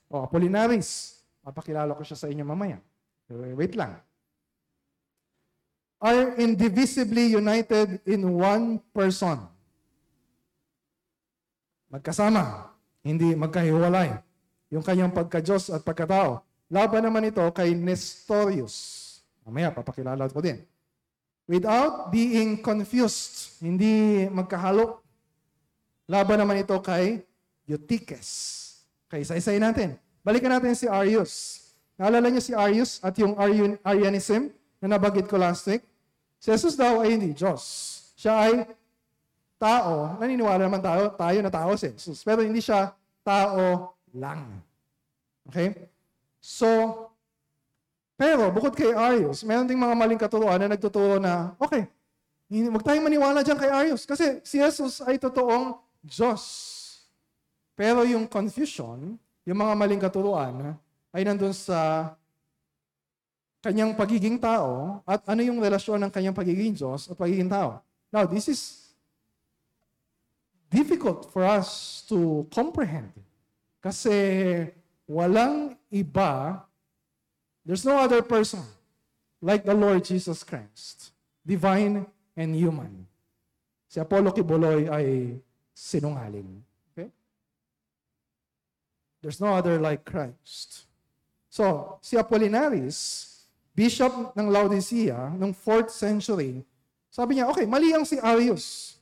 O 0.06 0.22
Apollinaris. 0.22 1.18
Papakilala 1.42 1.98
ko 1.98 2.06
siya 2.06 2.14
sa 2.14 2.30
inyo 2.30 2.46
mamaya. 2.46 2.78
Wait 3.58 3.74
lang 3.74 3.98
are 6.02 6.34
indivisibly 6.34 7.30
united 7.30 8.02
in 8.02 8.26
one 8.26 8.82
person. 8.90 9.38
Magkasama, 11.86 12.74
hindi 13.06 13.38
magkahiwalay. 13.38 14.18
Yung 14.74 14.82
kanyang 14.82 15.14
pagka-Diyos 15.14 15.70
at 15.70 15.86
pagkatao. 15.86 16.42
Laban 16.66 17.06
naman 17.06 17.30
ito 17.30 17.44
kay 17.54 17.70
Nestorius. 17.76 18.98
Mamaya, 19.46 19.70
papakilala 19.70 20.26
ko 20.26 20.42
din. 20.42 20.58
Without 21.46 22.10
being 22.10 22.58
confused, 22.58 23.60
hindi 23.62 24.26
magkahalo. 24.26 25.04
Laban 26.10 26.42
naman 26.42 26.64
ito 26.64 26.74
kay 26.82 27.22
Eutyches. 27.68 28.28
Okay, 29.06 29.22
isa-isay 29.22 29.60
natin. 29.60 29.94
Balikan 30.24 30.50
natin 30.50 30.74
si 30.74 30.88
Arius. 30.88 31.62
Naalala 31.94 32.32
niyo 32.32 32.42
si 32.42 32.56
Arius 32.56 32.98
at 33.04 33.14
yung 33.20 33.36
Arianism 33.84 34.50
na 34.80 34.96
nabagit 34.96 35.28
ko 35.28 35.36
last 35.38 35.68
week? 35.68 35.91
Si 36.42 36.50
Jesus 36.50 36.74
daw 36.74 37.06
ay 37.06 37.14
hindi 37.14 37.30
Diyos. 37.38 37.62
Siya 38.18 38.34
ay 38.34 38.66
tao. 39.62 40.18
Naniniwala 40.18 40.66
naman 40.66 40.82
tayo, 40.82 41.14
tayo 41.14 41.38
na 41.38 41.54
tao 41.54 41.70
si 41.78 41.86
Jesus. 41.94 42.26
Pero 42.26 42.42
hindi 42.42 42.58
siya 42.58 42.90
tao 43.22 43.94
lang. 44.10 44.58
Okay? 45.46 45.86
So, 46.42 46.66
pero 48.18 48.50
bukod 48.50 48.74
kay 48.74 48.90
Arius, 48.90 49.46
meron 49.46 49.70
ding 49.70 49.78
mga 49.78 49.94
maling 49.94 50.18
katuruan 50.18 50.58
na 50.58 50.74
nagtuturo 50.74 51.22
na, 51.22 51.54
okay, 51.62 51.86
huwag 52.50 52.82
tayong 52.82 53.06
maniwala 53.06 53.46
dyan 53.46 53.58
kay 53.58 53.70
Arius 53.70 54.02
kasi 54.02 54.42
si 54.42 54.58
Jesus 54.58 54.98
ay 55.06 55.22
totoong 55.22 55.78
Diyos. 56.02 56.42
Pero 57.78 58.02
yung 58.02 58.26
confusion, 58.26 59.14
yung 59.46 59.58
mga 59.58 59.74
maling 59.78 60.02
katuruan, 60.02 60.74
ay 61.14 61.22
nandun 61.22 61.54
sa 61.54 62.12
kanyang 63.62 63.94
pagiging 63.94 64.42
tao 64.42 65.00
at 65.06 65.22
ano 65.30 65.40
yung 65.40 65.62
relasyon 65.62 66.02
ng 66.02 66.10
kanyang 66.10 66.34
pagiging 66.34 66.74
Diyos 66.74 67.06
at 67.06 67.14
pagiging 67.14 67.46
tao. 67.46 67.78
Now, 68.10 68.26
this 68.26 68.50
is 68.50 68.90
difficult 70.66 71.30
for 71.30 71.46
us 71.46 72.02
to 72.10 72.42
comprehend. 72.50 73.14
Kasi 73.78 74.66
walang 75.06 75.78
iba, 75.94 76.66
there's 77.62 77.86
no 77.86 78.02
other 78.02 78.20
person 78.20 78.66
like 79.38 79.62
the 79.62 79.74
Lord 79.74 80.02
Jesus 80.02 80.42
Christ, 80.42 81.14
divine 81.46 82.06
and 82.34 82.50
human. 82.58 83.06
Si 83.86 84.02
Apollo 84.02 84.34
Kibuloy 84.34 84.90
ay 84.90 85.38
sinungaling. 85.70 86.66
Okay? 86.90 87.10
There's 89.22 89.38
no 89.38 89.54
other 89.54 89.78
like 89.78 90.02
Christ. 90.02 90.90
So, 91.52 91.98
si 92.00 92.16
Apollinaris, 92.16 93.31
bishop 93.72 94.36
ng 94.36 94.46
Laodicea, 94.52 95.32
noong 95.36 95.56
4th 95.56 95.92
century, 95.92 96.64
sabi 97.12 97.36
niya, 97.36 97.48
okay, 97.52 97.68
mali 97.68 97.92
ang 97.92 98.08
si 98.08 98.16
Arius. 98.20 98.96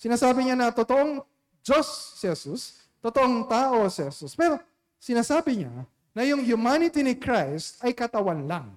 Sinasabi 0.00 0.48
niya 0.48 0.56
na 0.56 0.72
totoong 0.72 1.20
Diyos 1.60 2.16
si 2.16 2.24
Jesus, 2.24 2.80
totoong 3.04 3.44
tao 3.44 3.84
si 3.92 4.00
Jesus. 4.00 4.32
Pero 4.32 4.56
sinasabi 4.96 5.64
niya 5.64 5.74
na 6.16 6.24
yung 6.24 6.40
humanity 6.40 7.04
ni 7.04 7.12
Christ 7.12 7.80
ay 7.84 7.92
katawan 7.92 8.48
lang. 8.48 8.72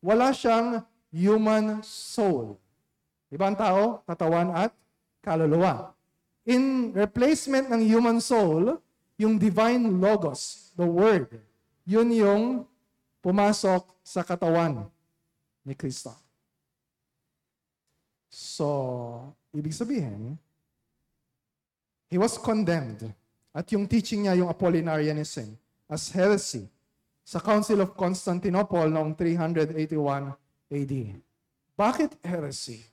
Wala 0.00 0.32
siyang 0.32 0.80
human 1.12 1.84
soul. 1.84 2.56
Ibang 3.28 3.54
tao, 3.54 4.00
katawan 4.08 4.48
at 4.56 4.72
kaluluwa. 5.20 5.92
In 6.48 6.90
replacement 6.96 7.68
ng 7.68 7.84
human 7.84 8.18
soul, 8.18 8.80
yung 9.20 9.36
divine 9.36 10.00
logos, 10.00 10.72
the 10.74 10.88
word, 10.88 11.28
yun 11.84 12.08
yung 12.16 12.64
pumasok 13.20 13.84
sa 14.00 14.24
katawan 14.24 14.88
ni 15.64 15.76
Kristo. 15.76 16.12
So, 18.30 18.66
ibig 19.52 19.76
sabihin, 19.76 20.38
he 22.08 22.16
was 22.16 22.40
condemned 22.40 23.06
at 23.50 23.66
yung 23.74 23.86
teaching 23.90 24.24
niya, 24.26 24.38
yung 24.38 24.50
Apollinarianism, 24.50 25.54
as 25.90 26.10
heresy 26.14 26.70
sa 27.26 27.42
Council 27.42 27.82
of 27.82 27.98
Constantinople 27.98 28.86
noong 28.90 29.14
381 29.18 30.34
AD. 30.70 30.94
Bakit 31.74 32.10
heresy? 32.22 32.86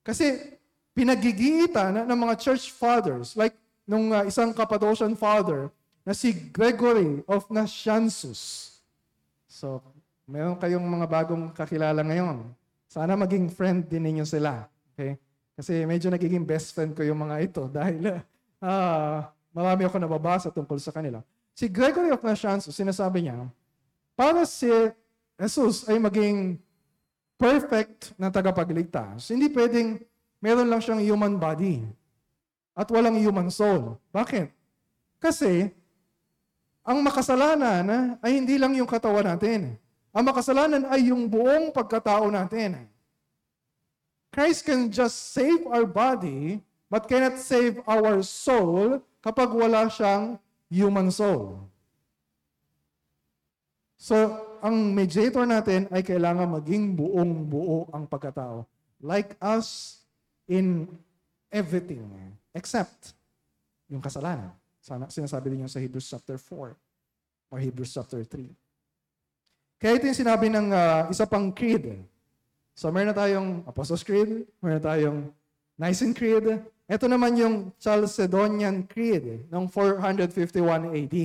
Kasi 0.00 0.56
pinagigitan 0.96 2.04
ng 2.08 2.18
mga 2.18 2.34
church 2.40 2.72
fathers, 2.72 3.36
like 3.36 3.56
nung 3.84 4.12
uh, 4.12 4.24
isang 4.24 4.52
Cappadocian 4.56 5.12
father 5.12 5.68
na 6.04 6.16
si 6.16 6.32
Gregory 6.32 7.20
of 7.28 7.44
Nazianzus, 7.52 8.71
So, 9.52 9.84
meron 10.24 10.56
kayong 10.56 10.80
mga 10.80 11.04
bagong 11.04 11.52
kakilala 11.52 12.00
ngayon. 12.00 12.48
Sana 12.88 13.12
maging 13.20 13.52
friend 13.52 13.84
din 13.84 14.00
ninyo 14.08 14.24
sila. 14.24 14.64
Okay? 14.96 15.20
Kasi 15.52 15.84
medyo 15.84 16.08
nagiging 16.08 16.40
best 16.40 16.72
friend 16.72 16.96
ko 16.96 17.04
yung 17.04 17.20
mga 17.20 17.36
ito 17.44 17.62
dahil 17.76 18.24
uh, 18.64 19.28
marami 19.52 19.84
ako 19.84 19.96
nababasa 20.00 20.48
tungkol 20.48 20.80
sa 20.80 20.88
kanila. 20.88 21.20
Si 21.52 21.68
Gregory 21.68 22.08
of 22.08 22.24
Nazianzus, 22.24 22.72
sinasabi 22.72 23.28
niya, 23.28 23.44
para 24.16 24.48
si 24.48 24.72
Jesus 25.36 25.84
ay 25.84 26.00
maging 26.00 26.56
perfect 27.36 28.16
na 28.16 28.32
tagapagligtas, 28.32 29.28
hindi 29.28 29.52
pwedeng 29.52 30.00
meron 30.40 30.72
lang 30.72 30.80
siyang 30.80 31.04
human 31.04 31.36
body 31.36 31.84
at 32.72 32.88
walang 32.88 33.20
human 33.20 33.52
soul. 33.52 34.00
Bakit? 34.16 34.48
Kasi 35.20 35.68
ang 36.82 36.98
makasalanan 36.98 38.18
ay 38.18 38.42
hindi 38.42 38.58
lang 38.58 38.74
yung 38.74 38.90
katawan 38.90 39.22
natin. 39.22 39.78
Ang 40.10 40.24
makasalanan 40.26 40.82
ay 40.90 41.14
yung 41.14 41.30
buong 41.30 41.70
pagkatao 41.70 42.26
natin. 42.28 42.90
Christ 44.34 44.66
can 44.66 44.90
just 44.90 45.32
save 45.36 45.62
our 45.70 45.86
body, 45.86 46.58
but 46.90 47.06
cannot 47.06 47.38
save 47.38 47.78
our 47.86 48.20
soul 48.26 48.98
kapag 49.22 49.48
wala 49.54 49.86
siyang 49.86 50.40
human 50.72 51.08
soul. 51.12 51.62
So, 53.94 54.16
ang 54.58 54.90
mediator 54.90 55.46
natin 55.46 55.86
ay 55.94 56.02
kailangan 56.02 56.50
maging 56.58 56.98
buong 56.98 57.46
buo 57.46 57.86
ang 57.94 58.08
pagkatao. 58.10 58.66
Like 58.98 59.38
us 59.38 60.00
in 60.50 60.90
everything, 61.52 62.02
except 62.50 63.14
yung 63.86 64.02
kasalanan. 64.02 64.50
Sana, 64.82 65.06
sinasabi 65.06 65.54
din 65.54 65.62
yung 65.62 65.70
sa 65.70 65.78
Hebrews 65.78 66.10
chapter 66.10 66.34
4 66.34 67.54
or 67.54 67.58
Hebrews 67.62 67.94
chapter 67.94 68.18
3. 68.26 68.50
Kaya 69.78 69.94
ito 69.94 70.10
yung 70.10 70.18
sinabi 70.18 70.50
ng 70.50 70.74
uh, 70.74 71.06
isa 71.06 71.22
pang 71.22 71.54
creed. 71.54 72.02
So 72.74 72.90
meron 72.90 73.14
na 73.14 73.16
tayong 73.16 73.62
Apostles' 73.62 74.02
Creed, 74.02 74.42
meron 74.58 74.82
na 74.82 74.84
tayong 74.84 75.18
Nicene 75.78 76.14
Creed. 76.18 76.66
Ito 76.90 77.06
naman 77.06 77.38
yung 77.38 77.54
Chalcedonian 77.78 78.82
Creed 78.90 79.46
ng 79.46 79.64
451 79.70 80.98
AD 80.98 81.16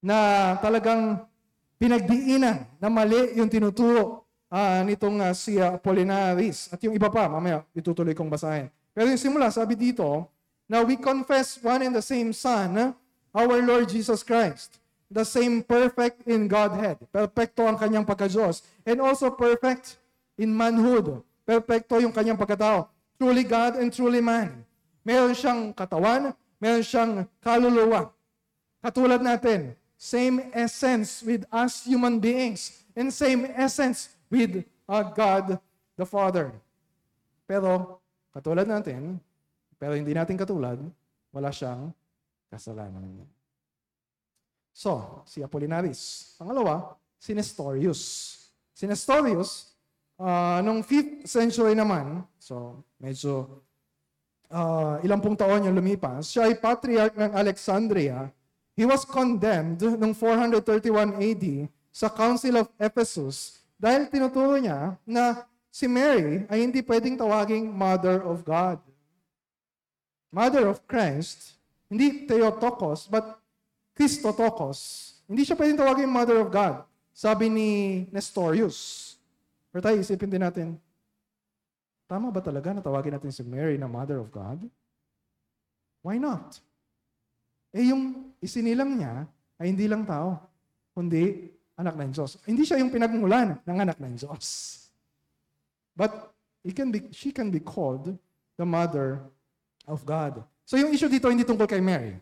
na 0.00 0.16
talagang 0.64 1.28
pinagdiinan 1.76 2.64
na 2.80 2.88
mali 2.88 3.36
yung 3.36 3.52
tinuturo 3.52 4.24
uh, 4.48 4.80
nitong 4.86 5.20
uh, 5.20 5.34
si 5.36 5.60
Apollinaris 5.60 6.72
at 6.72 6.80
yung 6.80 6.96
iba 6.96 7.12
pa, 7.12 7.28
mamaya 7.28 7.68
itutuloy 7.76 8.16
kong 8.16 8.32
basahin. 8.32 8.72
Pero 8.96 9.12
yung 9.12 9.20
simula, 9.20 9.52
sabi 9.52 9.76
dito, 9.76 10.28
Now 10.72 10.88
we 10.88 10.96
confess 10.96 11.60
one 11.60 11.84
and 11.84 11.92
the 11.92 12.00
same 12.00 12.32
Son, 12.32 12.96
our 13.36 13.60
Lord 13.60 13.92
Jesus 13.92 14.24
Christ, 14.24 14.80
the 15.12 15.20
same 15.20 15.60
perfect 15.60 16.24
in 16.24 16.48
Godhead. 16.48 16.96
Perfecto 17.12 17.68
ang 17.68 17.76
kanyang 17.76 18.08
pagka-Diyos. 18.08 18.64
And 18.88 19.04
also 19.04 19.28
perfect 19.28 20.00
in 20.40 20.48
manhood. 20.48 21.20
Perfecto 21.44 22.00
yung 22.00 22.08
kanyang 22.08 22.40
pagkatao. 22.40 22.88
Truly 23.20 23.44
God 23.44 23.76
and 23.76 23.92
truly 23.92 24.24
man. 24.24 24.64
Meron 25.04 25.36
siyang 25.36 25.76
katawan, 25.76 26.32
meron 26.56 26.80
siyang 26.80 27.28
kaluluwa. 27.44 28.08
Katulad 28.80 29.20
natin, 29.20 29.76
same 30.00 30.48
essence 30.56 31.20
with 31.20 31.44
us 31.52 31.84
human 31.84 32.16
beings, 32.16 32.80
and 32.96 33.12
same 33.12 33.44
essence 33.60 34.16
with 34.32 34.64
uh, 34.88 35.04
God 35.04 35.60
the 36.00 36.08
Father. 36.08 36.48
Pero, 37.44 38.00
katulad 38.32 38.64
natin, 38.64 39.20
pero 39.82 39.98
hindi 39.98 40.14
natin 40.14 40.38
katulad, 40.38 40.78
wala 41.34 41.50
siyang 41.50 41.90
kasalanan. 42.46 43.26
So, 44.70 45.26
si 45.26 45.42
Apollinaris. 45.42 46.38
Pangalawa, 46.38 46.94
si 47.18 47.34
Nestorius. 47.34 48.00
Si 48.70 48.86
Nestorius, 48.86 49.74
uh, 50.22 50.62
nung 50.62 50.86
5th 50.86 51.26
century 51.26 51.74
naman, 51.74 52.22
so 52.38 52.78
medyo 53.02 53.58
uh, 54.54 55.02
ilang 55.02 55.18
pong 55.18 55.34
taon 55.34 55.66
yung 55.66 55.74
lumipas, 55.74 56.30
siya 56.30 56.46
ay 56.46 56.62
patriarch 56.62 57.18
ng 57.18 57.34
Alexandria 57.34 58.30
He 58.72 58.88
was 58.88 59.04
condemned 59.04 59.84
noong 59.84 60.16
431 60.16 61.20
AD 61.20 61.44
sa 61.92 62.08
Council 62.08 62.64
of 62.64 62.72
Ephesus 62.80 63.60
dahil 63.76 64.08
tinuturo 64.08 64.56
niya 64.56 64.96
na 65.04 65.44
si 65.68 65.84
Mary 65.84 66.48
ay 66.48 66.64
hindi 66.64 66.80
pwedeng 66.80 67.20
tawaging 67.20 67.68
Mother 67.68 68.24
of 68.24 68.40
God. 68.40 68.80
Mother 70.32 70.72
of 70.72 70.80
Christ, 70.88 71.60
hindi 71.92 72.24
Theotokos, 72.24 73.04
but 73.04 73.36
Christotokos. 73.92 75.12
Hindi 75.28 75.44
siya 75.44 75.54
pwedeng 75.60 75.84
tawaging 75.84 76.08
Mother 76.08 76.40
of 76.40 76.48
God. 76.48 76.88
Sabi 77.12 77.52
ni 77.52 77.68
Nestorius. 78.08 79.12
Pero 79.68 79.84
tayo 79.84 80.00
isipin 80.00 80.32
din 80.32 80.40
natin, 80.40 80.68
tama 82.08 82.32
ba 82.32 82.40
talaga 82.40 82.72
na 82.72 82.80
tawagin 82.80 83.12
natin 83.12 83.28
si 83.28 83.44
Mary 83.44 83.76
na 83.76 83.84
Mother 83.84 84.24
of 84.24 84.32
God? 84.32 84.64
Why 86.00 86.16
not? 86.16 86.58
Eh 87.76 87.92
yung 87.92 88.32
isinilang 88.40 88.96
niya 88.96 89.28
ay 89.60 89.68
hindi 89.68 89.84
lang 89.84 90.08
tao, 90.08 90.40
kundi 90.96 91.52
anak 91.76 91.96
ng 91.96 92.10
Diyos. 92.12 92.40
Hindi 92.48 92.64
siya 92.64 92.80
yung 92.80 92.92
pinagmulan 92.92 93.60
ng 93.64 93.78
anak 93.78 94.00
ng 94.00 94.16
Diyos. 94.16 94.44
But 95.92 96.32
it 96.64 96.72
can 96.72 96.88
be, 96.88 97.12
she 97.12 97.32
can 97.32 97.52
be 97.52 97.60
called 97.60 98.16
the 98.56 98.64
mother 98.64 99.20
of 99.86 100.02
God. 100.06 100.42
So 100.64 100.78
yung 100.78 100.94
issue 100.94 101.10
dito 101.10 101.28
hindi 101.28 101.44
tungkol 101.44 101.66
kay 101.66 101.82
Mary. 101.82 102.18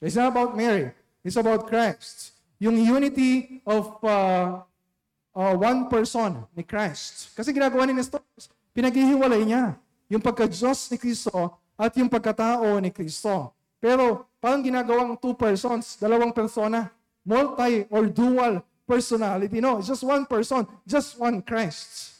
It's 0.00 0.16
not 0.16 0.32
about 0.32 0.56
Mary. 0.56 0.92
It's 1.24 1.36
about 1.36 1.68
Christ. 1.68 2.36
Yung 2.60 2.76
unity 2.76 3.60
of 3.64 3.96
uh, 4.04 4.60
uh, 5.32 5.54
one 5.56 5.88
person 5.88 6.44
ni 6.52 6.64
Christ. 6.64 7.32
Kasi 7.32 7.52
ginagawa 7.52 7.88
ni 7.88 7.96
Nestor, 7.96 8.20
pinaghihiwalay 8.76 9.42
niya 9.44 9.76
yung 10.12 10.20
pagka-Diyos 10.20 10.92
ni 10.92 10.96
Kristo 11.00 11.56
at 11.74 11.92
yung 11.96 12.08
pagkatao 12.08 12.78
ni 12.80 12.92
Kristo. 12.92 13.52
Pero 13.80 14.28
parang 14.40 14.64
ginagawang 14.64 15.16
two 15.16 15.32
persons, 15.36 15.96
dalawang 16.00 16.32
persona, 16.32 16.92
multi 17.24 17.88
or 17.88 18.08
dual 18.08 18.60
personality. 18.84 19.60
No, 19.60 19.80
it's 19.80 19.88
just 19.88 20.04
one 20.04 20.24
person, 20.24 20.68
just 20.84 21.16
one 21.16 21.40
Christ. 21.40 22.12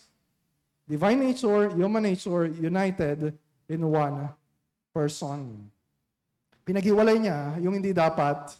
Divine 0.84 1.32
nature, 1.32 1.72
human 1.72 2.04
nature, 2.04 2.48
united 2.48 3.32
in 3.68 3.80
one 3.88 4.28
person. 4.94 5.66
Pinaghiwalay 6.62 7.18
niya 7.18 7.58
yung 7.58 7.74
hindi 7.74 7.90
dapat 7.90 8.54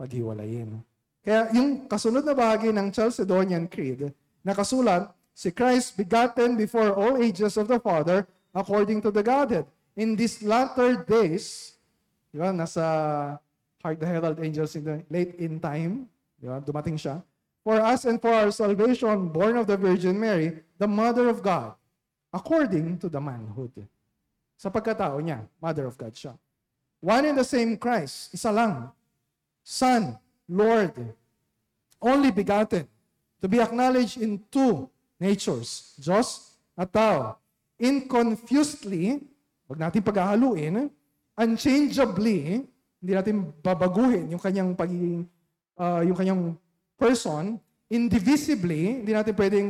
paghiwalayin. 0.00 0.80
Kaya 1.20 1.52
yung 1.52 1.84
kasunod 1.84 2.24
na 2.24 2.32
bahagi 2.32 2.72
ng 2.72 2.88
Chalcedonian 2.88 3.68
Creed, 3.68 4.10
nakasulat, 4.40 5.12
si 5.36 5.52
Christ 5.52 5.92
begotten 6.00 6.56
before 6.56 6.96
all 6.96 7.20
ages 7.20 7.60
of 7.60 7.68
the 7.68 7.76
Father 7.76 8.24
according 8.56 9.04
to 9.04 9.12
the 9.12 9.20
Godhead. 9.20 9.68
In 9.92 10.16
these 10.16 10.40
latter 10.40 10.96
days, 11.04 11.76
Di 12.36 12.44
ba? 12.44 12.52
Nasa 12.52 12.84
Hark 13.80 13.96
the 13.96 14.04
Herald 14.04 14.36
Angels 14.44 14.76
in 14.76 14.84
the 14.84 15.00
late 15.08 15.40
in 15.40 15.56
time. 15.56 16.04
Di 16.36 16.44
ba? 16.44 16.60
Dumating 16.60 17.00
siya. 17.00 17.24
For 17.64 17.80
us 17.80 18.04
and 18.04 18.20
for 18.20 18.28
our 18.28 18.52
salvation, 18.52 19.32
born 19.32 19.56
of 19.56 19.64
the 19.64 19.80
Virgin 19.80 20.20
Mary, 20.20 20.60
the 20.76 20.84
Mother 20.84 21.32
of 21.32 21.40
God, 21.40 21.72
according 22.28 23.00
to 23.00 23.08
the 23.08 23.16
manhood. 23.16 23.72
Sa 24.56 24.72
pagkatao 24.72 25.20
niya, 25.20 25.44
Mother 25.60 25.86
of 25.86 25.96
God 26.00 26.16
siya. 26.16 26.32
One 27.04 27.28
and 27.28 27.38
the 27.38 27.44
same 27.44 27.76
Christ, 27.76 28.32
isa 28.32 28.48
lang. 28.48 28.88
Son, 29.60 30.16
Lord, 30.48 30.96
only 32.00 32.32
begotten, 32.32 32.88
to 33.40 33.46
be 33.46 33.60
acknowledged 33.60 34.16
in 34.16 34.40
two 34.48 34.88
natures, 35.20 35.92
Diyos 36.00 36.56
at 36.72 36.92
tao. 36.92 37.36
Inconfusedly, 37.76 39.20
wag 39.68 39.78
natin 39.80 40.00
paghahaluin, 40.00 40.88
unchangeably, 41.36 42.64
hindi 42.96 43.12
natin 43.12 43.52
babaguhin 43.60 44.32
yung 44.32 44.40
kanyang 44.40 44.72
pagiging, 44.72 45.28
uh, 45.76 46.00
yung 46.00 46.16
kanyang 46.16 46.42
person, 46.96 47.60
indivisibly, 47.92 49.04
hindi 49.04 49.12
natin 49.12 49.36
pwedeng 49.36 49.68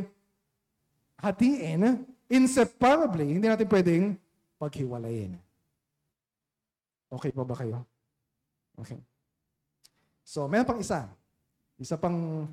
hatiin, 1.18 2.06
inseparably, 2.30 3.34
hindi 3.34 3.50
natin 3.50 3.66
pwedeng 3.66 4.04
paghiwalayin. 4.56 5.36
Okay 7.12 7.30
pa 7.30 7.42
ba 7.46 7.54
kayo? 7.54 7.84
Okay. 8.76 8.98
So, 10.26 10.50
may 10.50 10.66
pang 10.66 10.80
isa. 10.82 11.06
Isa 11.78 11.94
pang, 11.94 12.48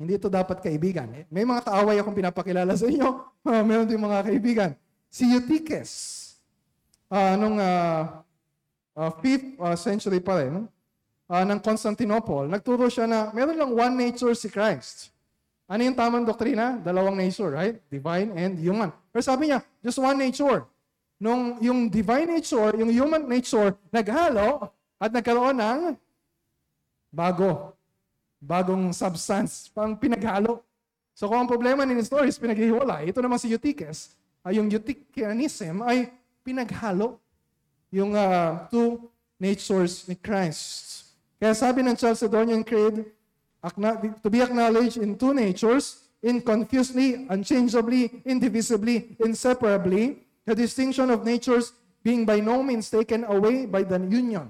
hindi 0.00 0.16
ito 0.16 0.32
dapat 0.32 0.64
kaibigan. 0.64 1.10
May 1.28 1.44
mga 1.44 1.66
kaaway 1.66 2.00
akong 2.00 2.16
pinapakilala 2.16 2.72
sa 2.74 2.88
inyo. 2.88 3.08
Uh, 3.44 3.62
meron 3.68 3.86
din 3.86 4.00
mga 4.00 4.24
kaibigan. 4.24 4.70
Si 5.12 5.28
Eutyches. 5.28 5.90
Uh, 7.08 7.36
nung 7.36 7.56
uh, 7.60 8.20
uh, 8.96 9.10
5th 9.20 9.48
uh, 9.60 9.76
century 9.76 10.20
pa 10.20 10.40
rin, 10.40 10.68
uh, 11.28 11.44
ng 11.44 11.60
Constantinople, 11.60 12.48
nagturo 12.48 12.88
siya 12.88 13.04
na 13.04 13.28
meron 13.36 13.56
lang 13.56 13.70
one 13.72 13.94
nature 14.08 14.32
si 14.32 14.48
Christ. 14.48 15.12
Ano 15.68 15.84
yung 15.84 15.96
tamang 15.96 16.24
doktrina? 16.24 16.80
Dalawang 16.80 17.12
nature, 17.12 17.52
right? 17.52 17.76
Divine 17.92 18.32
and 18.32 18.56
human. 18.56 18.88
Pero 19.12 19.20
sabi 19.20 19.52
niya, 19.52 19.60
just 19.84 20.00
one 20.00 20.16
nature. 20.16 20.64
Nung 21.18 21.58
yung 21.58 21.90
divine 21.90 22.38
nature, 22.38 22.78
yung 22.78 22.94
human 22.94 23.26
nature, 23.26 23.74
naghalo 23.90 24.70
at 25.02 25.10
nagkaroon 25.10 25.58
ng 25.58 25.80
bago. 27.10 27.74
Bagong 28.38 28.94
substance. 28.94 29.66
Pang 29.74 29.98
pinaghalo. 29.98 30.62
So 31.18 31.26
kung 31.26 31.42
ang 31.42 31.50
problema 31.50 31.82
ni 31.82 31.98
Nestor 31.98 32.22
is 32.30 32.38
pinaghihiwalay, 32.38 33.10
ito 33.10 33.18
naman 33.18 33.42
si 33.42 33.50
Eutyches, 33.50 34.14
ay 34.46 34.62
yung 34.62 34.70
Eutychianism 34.70 35.82
ay 35.82 36.14
pinaghalo 36.46 37.18
yung 37.90 38.14
uh, 38.14 38.70
two 38.70 39.10
natures 39.42 40.06
ni 40.06 40.14
Christ. 40.14 41.10
Kaya 41.42 41.54
sabi 41.58 41.82
ng 41.82 41.98
Chalcedonian 41.98 42.62
Creed, 42.62 43.10
to 44.22 44.28
be 44.30 44.38
acknowledged 44.38 45.02
in 45.02 45.18
two 45.18 45.34
natures, 45.34 46.06
inconfusedly, 46.22 47.26
unchangeably, 47.26 48.22
indivisibly, 48.22 49.18
inseparably, 49.18 50.27
the 50.48 50.56
distinction 50.56 51.12
of 51.12 51.28
natures 51.28 51.76
being 52.00 52.24
by 52.24 52.40
no 52.40 52.64
means 52.64 52.88
taken 52.88 53.28
away 53.28 53.68
by 53.68 53.84
the 53.84 54.00
union. 54.08 54.48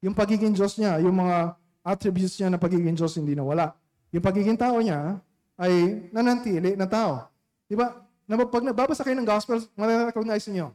Yung 0.00 0.16
pagiging 0.16 0.56
Diyos 0.56 0.80
niya, 0.80 0.96
yung 1.04 1.20
mga 1.20 1.52
attributes 1.84 2.40
niya 2.40 2.48
na 2.48 2.56
pagiging 2.56 2.96
Diyos 2.96 3.12
hindi 3.20 3.36
nawala. 3.36 3.76
Yung 4.10 4.24
pagiging 4.24 4.56
tao 4.56 4.80
niya 4.80 5.20
ay 5.60 6.08
nanantili 6.08 6.72
na 6.72 6.88
tao. 6.88 7.28
Di 7.68 7.76
ba? 7.76 8.00
pag 8.32 8.64
nababasa 8.64 9.04
kayo 9.04 9.12
ng 9.20 9.28
gospel, 9.28 9.60
marirecognize 9.76 10.48
niyo. 10.48 10.72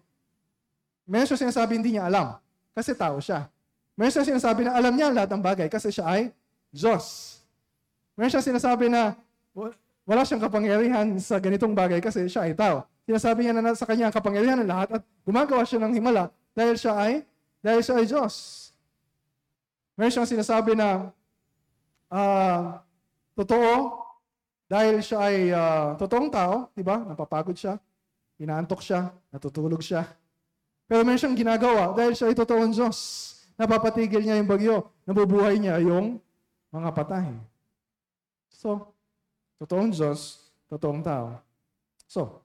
Meron 1.09 1.25
siya 1.25 1.41
sinasabi 1.41 1.81
hindi 1.81 1.97
niya 1.97 2.05
alam. 2.05 2.37
Kasi 2.77 2.93
tao 2.93 3.17
siya. 3.17 3.49
Meron 3.97 4.13
siya 4.13 4.29
sinasabi 4.29 4.69
na 4.69 4.77
alam 4.77 4.93
niya 4.93 5.09
lahat 5.09 5.33
ng 5.33 5.41
bagay 5.41 5.67
kasi 5.73 5.89
siya 5.89 6.05
ay 6.05 6.29
Diyos. 6.69 7.37
Meron 8.13 8.29
siya 8.29 8.45
sinasabi 8.45 8.93
na 8.93 9.17
wala 10.05 10.21
siyang 10.21 10.43
kapangyarihan 10.45 11.17
sa 11.17 11.41
ganitong 11.41 11.73
bagay 11.73 11.97
kasi 11.97 12.29
siya 12.29 12.45
ay 12.45 12.53
tao. 12.53 12.85
Sinasabi 13.07 13.47
niya 13.47 13.55
na 13.55 13.71
sa 13.71 13.87
kanya 13.87 14.11
ang 14.11 14.15
kapangyarihan 14.15 14.59
ng 14.59 14.67
lahat 14.67 14.99
at 14.99 15.01
gumagawa 15.23 15.63
siya 15.63 15.79
ng 15.79 15.95
himala 15.95 16.27
dahil 16.51 16.75
siya 16.75 16.93
ay 16.99 17.23
dahil 17.63 17.79
siya 17.79 17.95
ay 18.03 18.05
Diyos. 18.05 18.35
Meron 19.95 20.11
siyang 20.11 20.27
sinasabi 20.27 20.75
na 20.75 21.09
uh, 22.11 22.83
totoo 23.31 24.03
dahil 24.67 24.99
siya 24.99 25.19
ay 25.23 25.37
uh, 25.55 25.95
totoong 25.95 26.27
tao, 26.27 26.67
di 26.75 26.83
ba? 26.83 26.99
Napapagod 26.99 27.55
siya, 27.55 27.79
inaantok 28.43 28.83
siya, 28.83 29.07
natutulog 29.31 29.79
siya. 29.79 30.03
Pero 30.91 31.07
meron 31.07 31.15
siyang 31.15 31.39
ginagawa 31.39 31.95
dahil 31.95 32.11
siya 32.11 32.27
ay 32.27 32.35
totoong 32.35 32.75
Diyos. 32.75 32.97
Napapatigil 33.55 34.21
niya 34.21 34.35
yung 34.35 34.51
bagyo, 34.51 34.91
nabubuhay 35.07 35.55
niya 35.55 35.79
yung 35.79 36.19
mga 36.75 36.91
patay. 36.91 37.31
So, 38.51 38.91
totoong 39.63 39.95
Diyos, 39.95 40.51
totoong 40.67 40.99
tao. 41.01 41.39
So, 42.05 42.43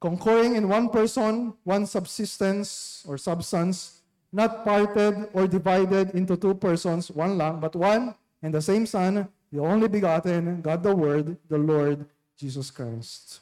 concurring 0.00 0.54
in 0.54 0.68
one 0.68 0.88
person, 0.88 1.54
one 1.62 1.86
subsistence 1.86 3.02
or 3.06 3.18
substance, 3.18 4.02
not 4.32 4.64
parted 4.64 5.28
or 5.32 5.46
divided 5.46 6.14
into 6.14 6.36
two 6.36 6.54
persons, 6.54 7.10
one 7.10 7.38
lang, 7.38 7.60
but 7.60 7.74
one 7.74 8.14
and 8.42 8.54
the 8.54 8.62
same 8.62 8.86
Son, 8.86 9.26
the 9.50 9.58
only 9.58 9.88
begotten, 9.88 10.60
God 10.62 10.82
the 10.82 10.94
Word, 10.94 11.36
the 11.48 11.58
Lord 11.58 12.06
Jesus 12.36 12.70
Christ. 12.70 13.40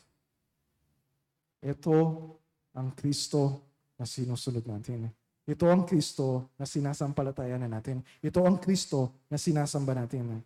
Ito 1.60 2.30
ang 2.76 2.92
Kristo 2.94 3.60
na 3.98 4.04
sinusunod 4.04 4.64
natin. 4.64 5.10
Ito 5.46 5.70
ang 5.70 5.86
Kristo 5.86 6.50
na 6.58 6.66
sinasampalatayan 6.66 7.62
na 7.62 7.78
natin. 7.78 8.02
Ito 8.18 8.42
ang 8.42 8.58
Kristo 8.58 9.14
na 9.30 9.38
sinasamba 9.38 9.94
natin. 9.94 10.42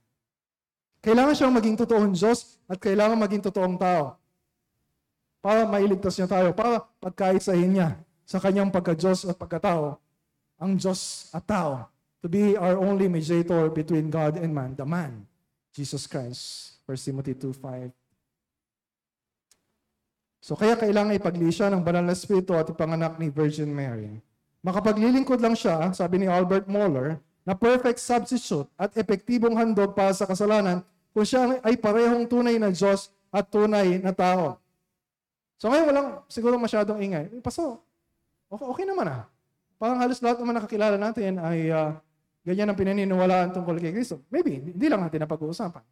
Kailangan 1.01 1.33
siyang 1.33 1.57
maging 1.57 1.77
totoong 1.81 2.13
Diyos 2.13 2.61
at 2.69 2.77
kailangan 2.77 3.17
maging 3.17 3.49
totoong 3.49 3.81
tao. 3.81 4.20
Para 5.41 5.65
mailigtas 5.65 6.21
niya 6.21 6.29
tayo, 6.29 6.53
para 6.53 6.85
pagkaisahin 7.01 7.73
niya 7.73 7.97
sa 8.29 8.37
kanyang 8.37 8.69
pagka-Diyos 8.69 9.25
at 9.25 9.41
pagkatao, 9.41 9.97
ang 10.61 10.73
Diyos 10.77 11.33
at 11.33 11.49
tao, 11.49 11.89
to 12.21 12.29
be 12.29 12.53
our 12.61 12.77
only 12.77 13.09
mediator 13.09 13.73
between 13.73 14.13
God 14.13 14.37
and 14.37 14.53
man, 14.53 14.77
the 14.77 14.85
man, 14.85 15.25
Jesus 15.73 16.05
Christ. 16.05 16.77
1 16.85 16.93
Timothy 17.09 17.33
2.5 17.33 17.97
So 20.41 20.57
kaya 20.57 20.77
kailangan 20.77 21.17
ipaglisya 21.17 21.69
ng 21.73 21.85
banal 21.85 22.05
na 22.05 22.17
spirito 22.17 22.57
at 22.57 22.69
ipanganak 22.69 23.17
ni 23.17 23.33
Virgin 23.33 23.69
Mary. 23.73 24.21
Makapaglilingkod 24.61 25.41
lang 25.41 25.57
siya, 25.57 25.89
sabi 25.97 26.21
ni 26.21 26.27
Albert 26.29 26.69
Moeller, 26.69 27.17
na 27.45 27.57
perfect 27.57 27.97
substitute 27.97 28.69
at 28.77 28.93
epektibong 28.97 29.57
handog 29.57 29.97
para 29.97 30.13
sa 30.13 30.29
kasalanan 30.29 30.85
kung 31.17 31.25
siya 31.25 31.61
ay 31.65 31.81
parehong 31.81 32.29
tunay 32.29 32.61
na 32.61 32.69
Diyos 32.69 33.09
at 33.33 33.49
tunay 33.49 34.05
na 34.05 34.13
tao. 34.13 34.60
So 35.61 35.69
ngayon 35.69 35.87
walang 35.93 36.09
siguro 36.33 36.57
masyadong 36.57 37.05
ingay. 37.05 37.29
Paso, 37.45 37.85
okay, 38.49 38.65
okay 38.65 38.85
naman 38.89 39.13
ah. 39.13 39.29
Parang 39.77 40.01
halos 40.01 40.25
lahat 40.25 40.41
naman 40.41 40.57
nakakilala 40.57 40.97
natin 40.97 41.37
ay 41.37 41.69
uh, 41.69 41.93
ganyan 42.41 42.73
ang 42.73 42.79
pinaniniwalaan 42.81 43.53
tungkol 43.53 43.77
kay 43.77 43.93
Kristo. 43.93 44.25
Maybe, 44.33 44.57
hindi 44.57 44.87
lang 44.89 45.05
natin 45.05 45.21
napag-uusapan. 45.29 45.85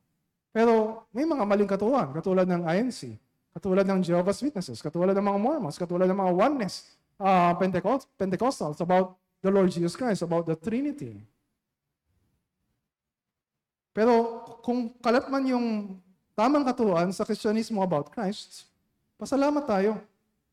Pero 0.56 1.04
may 1.12 1.28
mga 1.28 1.44
maling 1.44 1.68
katuwang, 1.68 2.16
katulad 2.16 2.48
ng 2.48 2.64
INC, 2.64 3.20
katulad 3.52 3.84
ng 3.84 4.00
Jehovah's 4.00 4.40
Witnesses, 4.40 4.80
katulad 4.80 5.12
ng 5.12 5.26
mga 5.28 5.38
Mormons, 5.40 5.76
katulad 5.76 6.08
ng 6.08 6.16
mga 6.16 6.32
Oneness, 6.32 6.96
uh, 7.20 7.52
Pentecost, 7.60 8.08
Pentecostals 8.16 8.80
about 8.80 9.20
the 9.44 9.52
Lord 9.52 9.68
Jesus 9.68 9.92
Christ, 9.92 10.24
about 10.24 10.48
the 10.48 10.56
Trinity. 10.56 11.20
Pero 13.92 14.40
kung 14.64 14.96
kalat 15.04 15.28
man 15.28 15.44
yung 15.44 15.66
tamang 16.32 16.64
katuwaan 16.64 17.12
sa 17.12 17.28
Kristyanismo 17.28 17.84
about 17.84 18.08
Christ, 18.08 18.68
pasalamat 19.18 19.66
tayo 19.66 19.98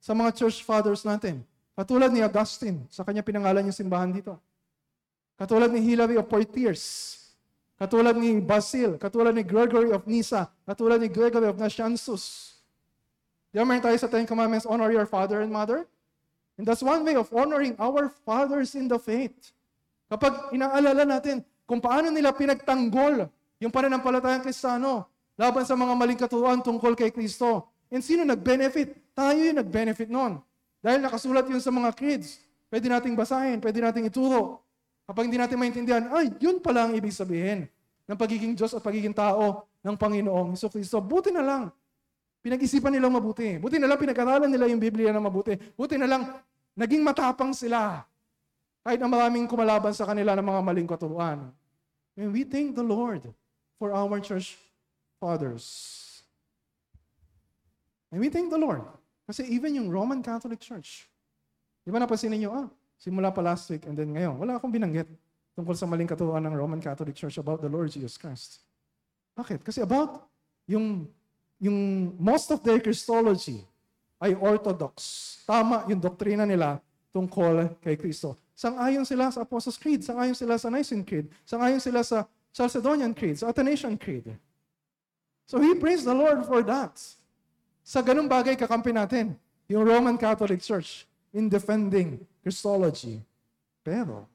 sa 0.01 0.17
mga 0.17 0.33
church 0.33 0.65
fathers 0.65 1.05
natin. 1.05 1.45
Katulad 1.77 2.09
ni 2.09 2.25
Augustine, 2.25 2.81
sa 2.89 3.05
kanya 3.05 3.21
pinangalan 3.21 3.69
yung 3.69 3.77
simbahan 3.77 4.09
dito. 4.09 4.35
Katulad 5.37 5.69
ni 5.69 5.83
Hilary 5.83 6.15
of 6.17 6.25
Poitiers. 6.25 6.83
Katulad 7.75 8.15
ni 8.15 8.39
Basil. 8.39 8.95
Katulad 8.95 9.35
ni 9.35 9.43
Gregory 9.43 9.91
of 9.91 10.07
Nyssa. 10.07 10.47
Katulad 10.63 11.03
ni 11.03 11.11
Gregory 11.11 11.45
of 11.45 11.59
Nazianzus. 11.59 12.55
Di 13.51 13.59
ba 13.59 13.67
tayo 13.79 13.95
sa 13.99 14.07
Ten 14.07 14.23
Commandments, 14.27 14.67
honor 14.67 14.91
your 14.91 15.07
father 15.07 15.43
and 15.43 15.51
mother? 15.51 15.87
And 16.55 16.63
that's 16.63 16.83
one 16.83 17.03
way 17.03 17.19
of 17.19 17.27
honoring 17.35 17.75
our 17.79 18.07
fathers 18.23 18.75
in 18.79 18.87
the 18.87 18.99
faith. 18.99 19.51
Kapag 20.07 20.55
inaalala 20.55 21.03
natin 21.03 21.43
kung 21.67 21.83
paano 21.83 22.07
nila 22.11 22.31
pinagtanggol 22.31 23.27
yung 23.59 23.71
pananampalatayang 23.71 24.43
kristano 24.43 25.07
laban 25.35 25.67
sa 25.67 25.75
mga 25.75 25.93
maling 25.95 26.19
katuruan 26.19 26.63
tungkol 26.63 26.95
kay 26.95 27.11
Kristo. 27.11 27.67
And 27.89 28.01
sino 28.01 28.25
nag-benefit? 28.25 29.15
Tayo 29.15 29.39
yung 29.39 29.59
nag-benefit 29.61 30.09
noon. 30.09 30.41
Dahil 30.81 31.01
nakasulat 31.01 31.49
yun 31.49 31.61
sa 31.61 31.73
mga 31.73 31.93
creeds. 31.97 32.41
Pwede 32.69 32.89
nating 32.91 33.15
basahin, 33.17 33.57
pwede 33.61 33.79
nating 33.81 34.09
ituro. 34.09 34.61
Kapag 35.05 35.29
hindi 35.29 35.37
natin 35.37 35.57
maintindihan, 35.61 36.03
ay, 36.13 36.33
yun 36.41 36.57
pala 36.57 36.89
ang 36.89 36.93
ibig 36.97 37.13
sabihin 37.13 37.69
ng 38.05 38.17
pagiging 38.17 38.53
Diyos 38.57 38.73
at 38.73 38.81
pagiging 38.81 39.13
tao 39.13 39.65
ng 39.85 39.95
Panginoong 39.97 40.57
Heso 40.57 40.69
Kristo. 40.69 40.97
Buti 41.01 41.29
na 41.29 41.45
lang. 41.45 41.63
Pinag-isipan 42.45 42.93
nilang 42.93 43.13
mabuti. 43.13 43.57
Buti 43.57 43.81
na 43.81 43.89
lang 43.89 43.97
pinag-aralan 43.97 44.49
nila 44.49 44.69
yung 44.69 44.81
Biblia 44.81 45.09
na 45.09 45.21
mabuti. 45.21 45.57
Buti 45.73 45.97
na 45.97 46.05
lang 46.05 46.21
naging 46.77 47.01
matapang 47.01 47.53
sila. 47.53 48.05
Kahit 48.85 49.01
na 49.01 49.09
maraming 49.09 49.49
kumalaban 49.49 49.93
sa 49.97 50.05
kanila 50.05 50.37
ng 50.37 50.45
mga 50.45 50.61
maling 50.61 50.89
katuruan. 50.89 51.49
And 52.13 52.29
we 52.29 52.45
thank 52.45 52.77
the 52.77 52.85
Lord 52.85 53.25
for 53.81 53.89
our 53.89 54.21
church 54.21 54.61
fathers. 55.17 56.04
And 58.15 58.23
we 58.23 58.31
thank 58.31 58.47
the 58.47 58.55
Lord. 58.55 58.87
Kasi 59.27 59.43
even 59.51 59.75
yung 59.75 59.91
Roman 59.91 60.23
Catholic 60.23 60.63
Church, 60.63 61.11
di 61.83 61.91
ba 61.91 61.99
napansin 61.99 62.31
ninyo, 62.31 62.47
ah, 62.47 62.71
Simula 62.95 63.31
pa 63.31 63.43
last 63.43 63.67
week 63.69 63.83
and 63.85 63.95
then 63.95 64.15
ngayon, 64.15 64.39
wala 64.39 64.55
akong 64.55 64.71
binanggit 64.71 65.07
tungkol 65.55 65.75
sa 65.75 65.87
maling 65.87 66.07
katuruan 66.07 66.43
ng 66.47 66.55
Roman 66.55 66.79
Catholic 66.79 67.15
Church 67.15 67.35
about 67.39 67.59
the 67.59 67.67
Lord 67.67 67.91
Jesus 67.91 68.15
Christ. 68.15 68.63
Bakit? 69.35 69.63
Kasi 69.63 69.83
about 69.83 70.23
yung, 70.67 71.07
yung 71.59 72.11
most 72.15 72.51
of 72.51 72.63
their 72.63 72.79
Christology 72.79 73.63
ay 74.19 74.31
orthodox. 74.39 74.95
Tama 75.43 75.83
yung 75.91 75.99
doktrina 75.99 76.47
nila 76.47 76.79
tungkol 77.11 77.75
kay 77.83 77.99
Kristo. 77.99 78.39
Sang-ayon 78.55 79.03
sila 79.03 79.27
sa 79.27 79.43
Apostles' 79.43 79.75
Creed, 79.75 79.99
sang-ayon 79.99 80.35
sila 80.35 80.55
sa 80.55 80.71
Nicene 80.71 81.03
Creed, 81.03 81.27
sang-ayon 81.43 81.83
sila 81.83 81.99
sa 81.99 82.23
Chalcedonian 82.55 83.11
Creed, 83.11 83.35
sa 83.35 83.51
Athanasian 83.51 83.99
Creed. 83.99 84.31
So 85.43 85.59
we 85.59 85.75
praise 85.75 86.07
the 86.07 86.15
Lord 86.15 86.47
for 86.47 86.63
that. 86.63 86.95
Sa 87.85 88.01
ganung 88.01 88.25
bagay 88.25 88.57
kakampi 88.57 88.89
natin, 88.89 89.37
yung 89.69 89.85
Roman 89.85 90.17
Catholic 90.17 90.57
Church 90.57 91.05
in 91.29 91.45
defending 91.45 92.17
Christology. 92.41 93.21
Pero, 93.85 94.25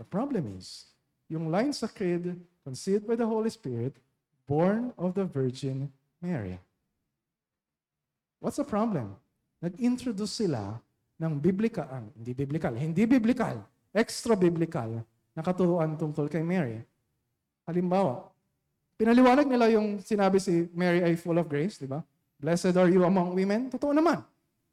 the 0.00 0.06
problem 0.08 0.56
is, 0.56 0.88
yung 1.28 1.52
line 1.52 1.76
sa 1.76 1.84
creed, 1.84 2.32
conceived 2.64 3.04
by 3.04 3.12
the 3.12 3.28
Holy 3.28 3.52
Spirit, 3.52 3.92
born 4.48 4.88
of 4.96 5.12
the 5.12 5.28
Virgin 5.28 5.92
Mary. 6.24 6.56
What's 8.40 8.56
the 8.56 8.64
problem? 8.64 9.20
Nag-introduce 9.60 10.32
sila 10.32 10.80
ng 11.20 11.32
biblical, 11.44 11.84
ah, 11.84 12.00
hindi 12.16 12.32
biblical, 12.32 12.72
hindi 12.72 13.04
biblical, 13.04 13.60
extra 13.92 14.32
biblical 14.32 15.04
na 15.36 15.44
katuruan 15.44 15.92
tungkol 16.00 16.24
kay 16.24 16.40
Mary. 16.40 16.80
Halimbawa, 17.68 18.32
pinaliwanag 18.96 19.44
nila 19.44 19.68
yung 19.76 20.00
sinabi 20.00 20.40
si 20.40 20.72
Mary 20.72 21.04
ay 21.04 21.20
full 21.20 21.36
of 21.36 21.52
grace, 21.52 21.76
di 21.76 21.84
ba? 21.84 22.00
Blessed 22.42 22.74
are 22.74 22.90
you 22.90 23.06
among 23.06 23.38
women. 23.38 23.70
Totoo 23.70 23.94
naman. 23.94 24.18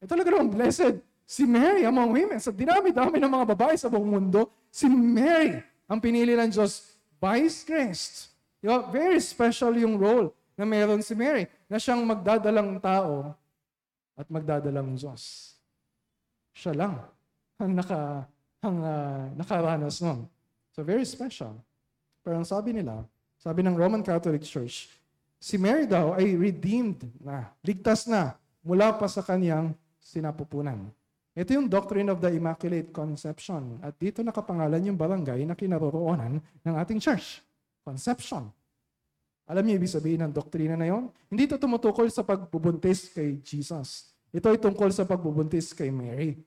Eh 0.01 0.09
talaga 0.09 0.34
naman, 0.34 0.49
blessed 0.49 1.05
Si 1.30 1.45
Mary 1.45 1.86
among 1.86 2.09
women. 2.09 2.41
Sa 2.41 2.49
dinami-dami 2.49 3.22
ng 3.22 3.30
mga 3.30 3.45
babae 3.53 3.78
sa 3.78 3.86
buong 3.86 4.17
mundo, 4.17 4.49
si 4.74 4.89
Mary 4.89 5.61
ang 5.86 6.01
pinili 6.01 6.34
ng 6.34 6.49
Diyos 6.49 6.97
by 7.22 7.45
His 7.45 7.61
grace. 7.61 8.34
Diba? 8.57 8.89
Very 8.89 9.22
special 9.22 9.78
yung 9.78 10.01
role 10.01 10.34
na 10.57 10.65
meron 10.65 11.05
si 11.05 11.13
Mary 11.13 11.45
na 11.70 11.78
siyang 11.78 12.01
magdadalang 12.01 12.82
tao 12.82 13.38
at 14.17 14.26
magdadalang 14.26 14.97
Diyos. 14.97 15.53
Siya 16.57 16.74
lang 16.74 16.97
ang, 17.61 17.78
naka, 17.78 18.26
ang 18.65 18.78
uh, 18.82 19.24
nakaranas 19.38 20.01
nun. 20.01 20.26
So 20.74 20.82
very 20.82 21.05
special. 21.05 21.53
Pero 22.26 22.41
ang 22.41 22.47
sabi 22.49 22.74
nila, 22.74 23.05
sabi 23.38 23.61
ng 23.61 23.78
Roman 23.78 24.01
Catholic 24.01 24.41
Church, 24.41 24.89
si 25.39 25.55
Mary 25.55 25.87
daw 25.87 26.13
ay 26.19 26.35
redeemed 26.35 27.07
na, 27.23 27.49
ligtas 27.63 28.05
na 28.05 28.35
mula 28.59 28.91
pa 28.93 29.07
sa 29.07 29.23
kanyang 29.23 29.71
sinapupunan. 29.97 30.91
Ito 31.31 31.55
yung 31.55 31.71
Doctrine 31.71 32.11
of 32.11 32.19
the 32.19 32.35
Immaculate 32.35 32.91
Conception. 32.91 33.79
At 33.79 33.95
dito 33.95 34.19
nakapangalan 34.19 34.91
yung 34.91 34.99
barangay 34.99 35.47
na 35.47 35.55
kinaroroonan 35.55 36.43
ng 36.43 36.75
ating 36.83 36.99
church. 36.99 37.39
Conception. 37.87 38.51
Alam 39.47 39.65
niyo 39.65 39.81
ibig 39.81 39.89
sabihin 39.89 40.21
ng 40.27 40.35
doktrina 40.35 40.75
na 40.75 40.85
yon? 40.91 41.09
Hindi 41.31 41.49
ito 41.49 41.57
tumutukol 41.57 42.05
sa 42.11 42.21
pagbubuntis 42.21 43.09
kay 43.09 43.39
Jesus. 43.41 44.13
Ito 44.29 44.53
ay 44.53 44.59
tungkol 44.61 44.93
sa 44.93 45.07
pagbubuntis 45.07 45.73
kay 45.73 45.89
Mary. 45.89 46.37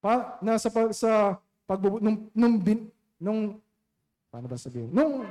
Pa, 0.00 0.40
na 0.40 0.56
sa, 0.56 0.72
sa 0.94 1.36
pagbubu, 1.68 2.00
nung, 2.00 2.32
nung, 2.32 2.56
bin- 2.56 2.88
nung, 3.20 3.60
paano 4.32 4.46
ba 4.48 4.56
sabihin? 4.56 4.88
Nung 4.88 5.26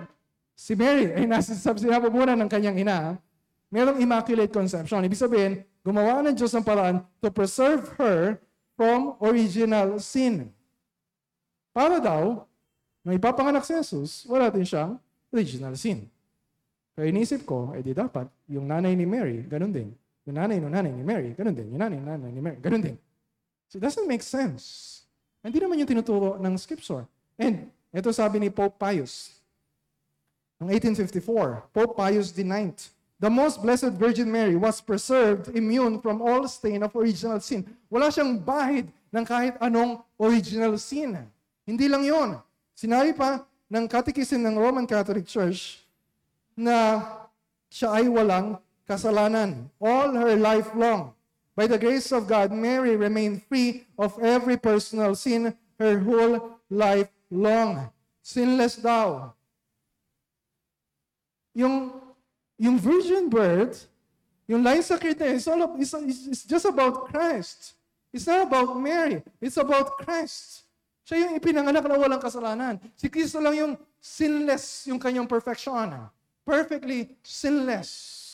si 0.60 0.76
Mary 0.76 1.16
ay 1.16 1.24
nasa 1.24 1.56
sa 1.56 1.72
sinabubunan 1.72 2.36
ng 2.36 2.50
kanyang 2.52 2.84
ina, 2.84 3.16
merong 3.72 4.04
immaculate 4.04 4.52
conception. 4.52 5.00
Ibig 5.08 5.16
sabihin, 5.16 5.64
gumawa 5.80 6.20
ng 6.28 6.36
Diyos 6.36 6.52
ng 6.52 6.66
paraan 6.68 7.00
to 7.24 7.32
preserve 7.32 7.88
her 7.96 8.36
from 8.76 9.16
original 9.24 10.04
sin. 10.04 10.52
Para 11.72 12.04
daw, 12.04 12.44
nung 13.08 13.16
ipapanganak 13.16 13.64
si 13.64 13.72
Jesus, 13.72 14.28
wala 14.28 14.52
din 14.52 14.68
siyang 14.68 15.00
original 15.32 15.80
sin. 15.80 16.12
Kaya 16.92 17.08
inisip 17.08 17.48
ko, 17.48 17.72
eh 17.72 17.80
di 17.80 17.96
dapat, 17.96 18.28
yung 18.52 18.68
nanay 18.68 18.92
ni 19.00 19.08
Mary, 19.08 19.48
ganun 19.48 19.72
din. 19.72 19.96
Yung 20.28 20.36
nanay 20.36 20.60
ng 20.60 20.74
nanay 20.76 20.92
ni 20.92 21.04
Mary, 21.08 21.32
ganun 21.40 21.56
din. 21.56 21.72
Yung 21.72 21.80
nanay 21.80 22.04
ng 22.04 22.08
nanay 22.12 22.32
ni 22.36 22.42
Mary, 22.44 22.60
ganun 22.60 22.84
din. 22.84 22.98
So 23.72 23.80
it 23.80 23.84
doesn't 23.88 24.04
make 24.12 24.26
sense. 24.28 25.08
Hindi 25.40 25.64
naman 25.64 25.80
yung 25.80 25.88
tinuturo 25.88 26.36
ng 26.36 26.54
scripture. 26.60 27.08
And 27.40 27.72
ito 27.96 28.12
sabi 28.12 28.44
ni 28.44 28.52
Pope 28.52 28.76
Pius, 28.76 29.39
noong 30.60 30.76
1854, 30.76 31.72
Pope 31.72 31.96
Pius 31.96 32.36
IX, 32.36 32.76
The 33.20 33.28
most 33.28 33.60
blessed 33.60 34.00
Virgin 34.00 34.32
Mary 34.32 34.56
was 34.56 34.80
preserved 34.80 35.52
immune 35.52 36.00
from 36.00 36.24
all 36.24 36.48
stain 36.48 36.84
of 36.88 36.96
original 36.96 37.44
sin. 37.44 37.68
Wala 37.92 38.08
siyang 38.08 38.40
bahid 38.40 38.88
ng 39.12 39.26
kahit 39.28 39.60
anong 39.60 40.00
original 40.16 40.80
sin. 40.80 41.20
Hindi 41.68 41.92
lang 41.92 42.08
yon. 42.08 42.40
Sinabi 42.80 43.12
pa 43.12 43.44
ng 43.68 43.92
Catechism 43.92 44.40
ng 44.40 44.56
Roman 44.56 44.88
Catholic 44.88 45.28
Church 45.28 45.84
na 46.56 47.04
siya 47.68 48.00
ay 48.00 48.08
walang 48.08 48.56
kasalanan 48.88 49.68
all 49.84 50.16
her 50.16 50.40
life 50.40 50.72
long. 50.72 51.12
By 51.60 51.68
the 51.68 51.76
grace 51.76 52.16
of 52.16 52.24
God, 52.24 52.56
Mary 52.56 52.96
remained 52.96 53.44
free 53.52 53.84
of 54.00 54.16
every 54.24 54.56
personal 54.56 55.12
sin 55.12 55.52
her 55.76 56.00
whole 56.00 56.56
life 56.72 57.12
long. 57.28 57.92
Sinless 58.24 58.80
daw. 58.80 59.36
Yung, 61.60 61.92
yung 62.56 62.80
virgin 62.80 63.28
birth, 63.28 63.92
yung 64.48 64.64
line 64.64 64.80
sa 64.80 64.96
Krita, 64.96 65.28
is 65.28 65.44
all 65.52 65.76
is, 65.76 65.92
is, 65.92 66.20
is 66.32 66.42
just 66.48 66.64
about 66.64 67.12
Christ. 67.12 67.76
It's 68.16 68.26
not 68.26 68.48
about 68.48 68.80
Mary. 68.80 69.22
It's 69.44 69.60
about 69.60 70.00
Christ. 70.00 70.64
Siya 71.06 71.28
yung 71.28 71.34
ipinanganak 71.38 71.84
na 71.86 72.00
walang 72.00 72.24
kasalanan. 72.24 72.80
Si 72.96 73.12
Kristo 73.12 73.44
lang 73.44 73.54
yung 73.60 73.74
sinless, 74.00 74.88
yung 74.88 74.98
kanyang 74.98 75.28
perfection. 75.28 75.94
Perfectly 76.48 77.14
sinless. 77.22 78.26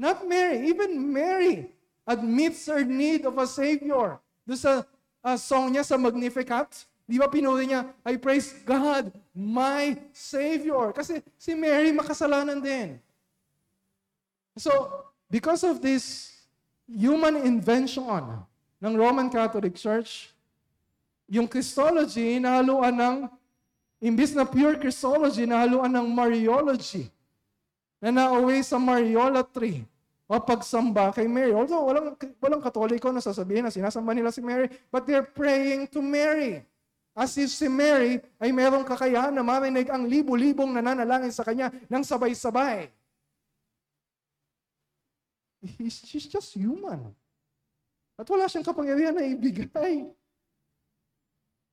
Not 0.00 0.24
Mary. 0.24 0.64
Even 0.70 0.96
Mary 0.96 1.68
admits 2.08 2.64
her 2.70 2.86
need 2.86 3.28
of 3.28 3.36
a 3.36 3.44
Savior. 3.44 4.16
Doon 4.48 4.56
sa 4.56 4.72
uh, 5.20 5.36
song 5.36 5.68
niya 5.72 5.84
sa 5.84 6.00
Magnificat, 6.00 6.88
di 7.10 7.18
ba 7.18 7.26
pinuli 7.26 7.66
niya, 7.66 7.90
I 8.06 8.14
praise 8.14 8.54
God, 8.62 9.10
my 9.34 9.98
Savior. 10.14 10.94
Kasi 10.94 11.18
si 11.34 11.58
Mary 11.58 11.90
makasalanan 11.90 12.62
din. 12.62 13.02
So, 14.54 14.70
because 15.26 15.66
of 15.66 15.82
this 15.82 16.30
human 16.86 17.42
invention 17.42 18.46
ng 18.78 18.92
Roman 18.94 19.26
Catholic 19.26 19.74
Church, 19.74 20.30
yung 21.26 21.50
Christology 21.50 22.38
nahaluan 22.38 22.94
ng, 22.94 23.16
imbis 23.98 24.30
na 24.30 24.46
pure 24.46 24.78
Christology, 24.78 25.50
nahaluan 25.50 25.90
ng 25.90 26.06
Mariology 26.14 27.10
na 27.98 28.14
nauwi 28.14 28.62
sa 28.62 28.78
Mariolatry 28.78 29.82
o 30.30 30.38
pagsamba 30.38 31.10
kay 31.10 31.26
Mary. 31.26 31.50
Although 31.50 31.90
walang, 31.90 32.14
walang 32.38 32.62
katoliko 32.62 33.10
na 33.10 33.18
sasabihin 33.18 33.66
na 33.66 33.74
sinasamba 33.74 34.14
nila 34.14 34.30
si 34.30 34.38
Mary, 34.38 34.70
but 34.94 35.02
they're 35.04 35.26
praying 35.26 35.90
to 35.90 35.98
Mary. 35.98 36.62
As 37.14 37.34
if 37.34 37.50
si 37.50 37.66
Mary 37.66 38.22
ay 38.38 38.54
merong 38.54 38.86
kakayahan 38.86 39.34
na 39.34 39.42
marinig 39.42 39.90
ang 39.90 40.06
libo-libong 40.06 40.70
nananalangin 40.70 41.34
sa 41.34 41.42
kanya 41.42 41.74
ng 41.90 42.02
sabay-sabay. 42.06 42.86
He's, 45.60 46.00
she's 46.06 46.24
just 46.30 46.56
human. 46.56 47.12
At 48.16 48.28
wala 48.28 48.48
siyang 48.48 48.64
kapangyarihan 48.64 49.12
na 49.16 49.24
ibigay. 49.26 50.08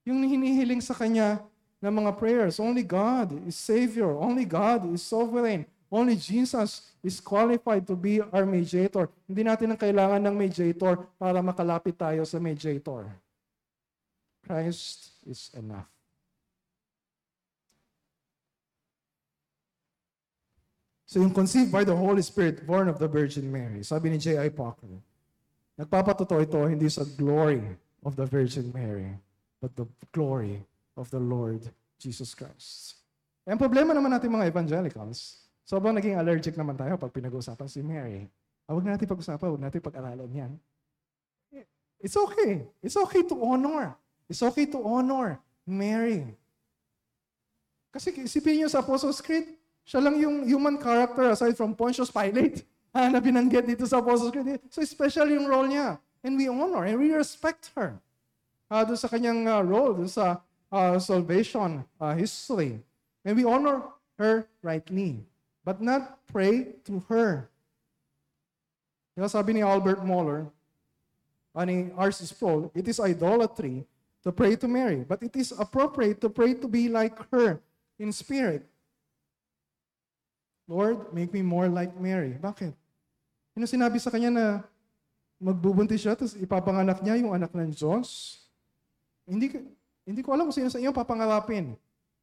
Yung 0.07 0.19
hinihiling 0.23 0.79
sa 0.83 0.95
kanya 0.95 1.43
ng 1.83 1.93
mga 1.93 2.11
prayers, 2.15 2.57
only 2.57 2.83
God 2.83 3.35
is 3.43 3.55
Savior. 3.59 4.15
Only 4.15 4.47
God 4.47 4.87
is 4.91 5.03
sovereign. 5.03 5.67
Only 5.87 6.19
Jesus 6.19 6.91
is 6.99 7.23
qualified 7.23 7.87
to 7.87 7.95
be 7.95 8.19
our 8.19 8.43
mediator. 8.43 9.07
Hindi 9.23 9.47
natin 9.47 9.71
ang 9.71 9.79
kailangan 9.79 10.19
ng 10.19 10.35
mediator 10.35 11.07
para 11.15 11.39
makalapit 11.39 11.95
tayo 11.95 12.27
sa 12.27 12.43
mediator. 12.43 13.07
Christ 14.43 15.15
is 15.27 15.51
enough. 15.53 15.91
So 21.07 21.23
yung 21.23 21.31
conceived 21.31 21.71
by 21.71 21.87
the 21.87 21.95
Holy 21.95 22.19
Spirit, 22.23 22.67
born 22.67 22.91
of 22.91 22.99
the 22.99 23.07
Virgin 23.07 23.47
Mary, 23.47 23.79
sabi 23.83 24.11
ni 24.11 24.19
J.I. 24.19 24.51
Parker, 24.51 24.91
nagpapatotoo 25.79 26.43
ito 26.43 26.59
hindi 26.67 26.91
sa 26.91 27.07
glory 27.15 27.63
of 28.03 28.19
the 28.19 28.27
Virgin 28.27 28.71
Mary, 28.75 29.15
but 29.63 29.71
the 29.79 29.87
glory 30.11 30.59
of 30.99 31.07
the 31.11 31.19
Lord 31.19 31.63
Jesus 31.95 32.35
Christ. 32.35 32.99
Eh, 33.47 33.55
ang 33.55 33.59
problema 33.59 33.95
naman 33.95 34.11
natin 34.11 34.27
mga 34.27 34.51
evangelicals, 34.51 35.47
sobrang 35.63 35.95
naging 35.95 36.19
allergic 36.19 36.59
naman 36.59 36.75
tayo 36.75 36.99
pag 36.99 37.15
pinag-uusapan 37.15 37.67
si 37.71 37.79
Mary. 37.79 38.27
Ah, 38.67 38.75
huwag 38.75 38.83
natin 38.83 39.07
pag-usapan, 39.07 39.47
huwag 39.47 39.63
natin 39.63 39.79
pag-aralan 39.79 40.27
yan. 40.27 40.51
It's 41.97 42.17
okay. 42.17 42.65
It's 42.81 42.97
okay 42.97 43.25
to 43.25 43.35
honor. 43.41 43.97
It's 44.27 44.43
okay 44.43 44.67
to 44.75 44.79
honor 44.83 45.39
Mary. 45.63 46.27
Kasi 47.91 48.11
isipin 48.13 48.61
niyo 48.61 48.67
sa 48.67 48.83
Apostles' 48.83 49.23
Creed, 49.23 49.55
siya 49.87 50.03
lang 50.03 50.19
yung 50.19 50.43
human 50.43 50.75
character 50.75 51.31
aside 51.31 51.55
from 51.55 51.71
Pontius 51.71 52.11
Pilate 52.11 52.67
ah, 52.91 53.07
na 53.13 53.23
binanggit 53.23 53.63
dito 53.63 53.87
sa 53.87 54.03
Apostles' 54.03 54.35
Creed. 54.35 54.59
So 54.67 54.83
special 54.83 55.31
yung 55.31 55.47
role 55.47 55.71
niya. 55.71 55.95
And 56.21 56.35
we 56.35 56.51
honor 56.51 56.83
and 56.83 56.99
we 56.99 57.15
respect 57.15 57.71
her. 57.79 57.95
Uh, 58.67 58.83
doon 58.83 58.99
sa 58.99 59.07
kanyang 59.07 59.47
uh, 59.47 59.63
role, 59.63 59.95
doon 59.95 60.11
sa 60.11 60.43
uh, 60.67 60.99
salvation 60.99 61.87
uh, 62.03 62.11
history. 62.11 62.83
And 63.23 63.39
we 63.39 63.47
honor 63.47 63.95
her 64.19 64.43
rightly. 64.59 65.23
But 65.63 65.79
not 65.79 66.19
pray 66.27 66.75
to 66.83 66.99
her. 67.07 67.47
Diba 69.15 69.31
sabi 69.31 69.57
ni 69.57 69.61
Albert 69.63 70.03
Moller, 70.03 70.51
uh, 71.55 71.63
ni 71.63 71.89
R.C. 71.95 72.27
It 72.75 72.91
is 72.91 72.99
idolatry 72.99 73.87
to 74.23 74.29
pray 74.33 74.57
to 74.57 74.67
Mary, 74.67 75.05
but 75.05 75.21
it 75.21 75.35
is 75.35 75.53
appropriate 75.53 76.21
to 76.21 76.29
pray 76.29 76.53
to 76.57 76.67
be 76.67 76.89
like 76.89 77.15
her 77.29 77.61
in 77.97 78.11
spirit. 78.11 78.65
Lord, 80.67 81.13
make 81.15 81.31
me 81.31 81.41
more 81.41 81.71
like 81.71 81.95
Mary. 81.95 82.35
Bakit? 82.35 82.75
Ano 83.55 83.63
sinabi 83.63 83.97
sa 84.03 84.11
kanya 84.11 84.29
na 84.29 84.45
magbubuntis 85.39 86.03
siya, 86.03 86.13
tapos 86.13 86.35
ipapanganak 86.35 86.99
niya 87.01 87.23
yung 87.23 87.31
anak 87.31 87.55
ng 87.55 87.71
Diyos? 87.71 88.37
Hindi, 89.23 89.63
hindi 90.03 90.21
ko 90.21 90.35
alam 90.35 90.51
kung 90.51 90.57
sino 90.59 90.69
sa 90.69 90.77
inyo 90.77 90.91
papangarapin 90.91 91.73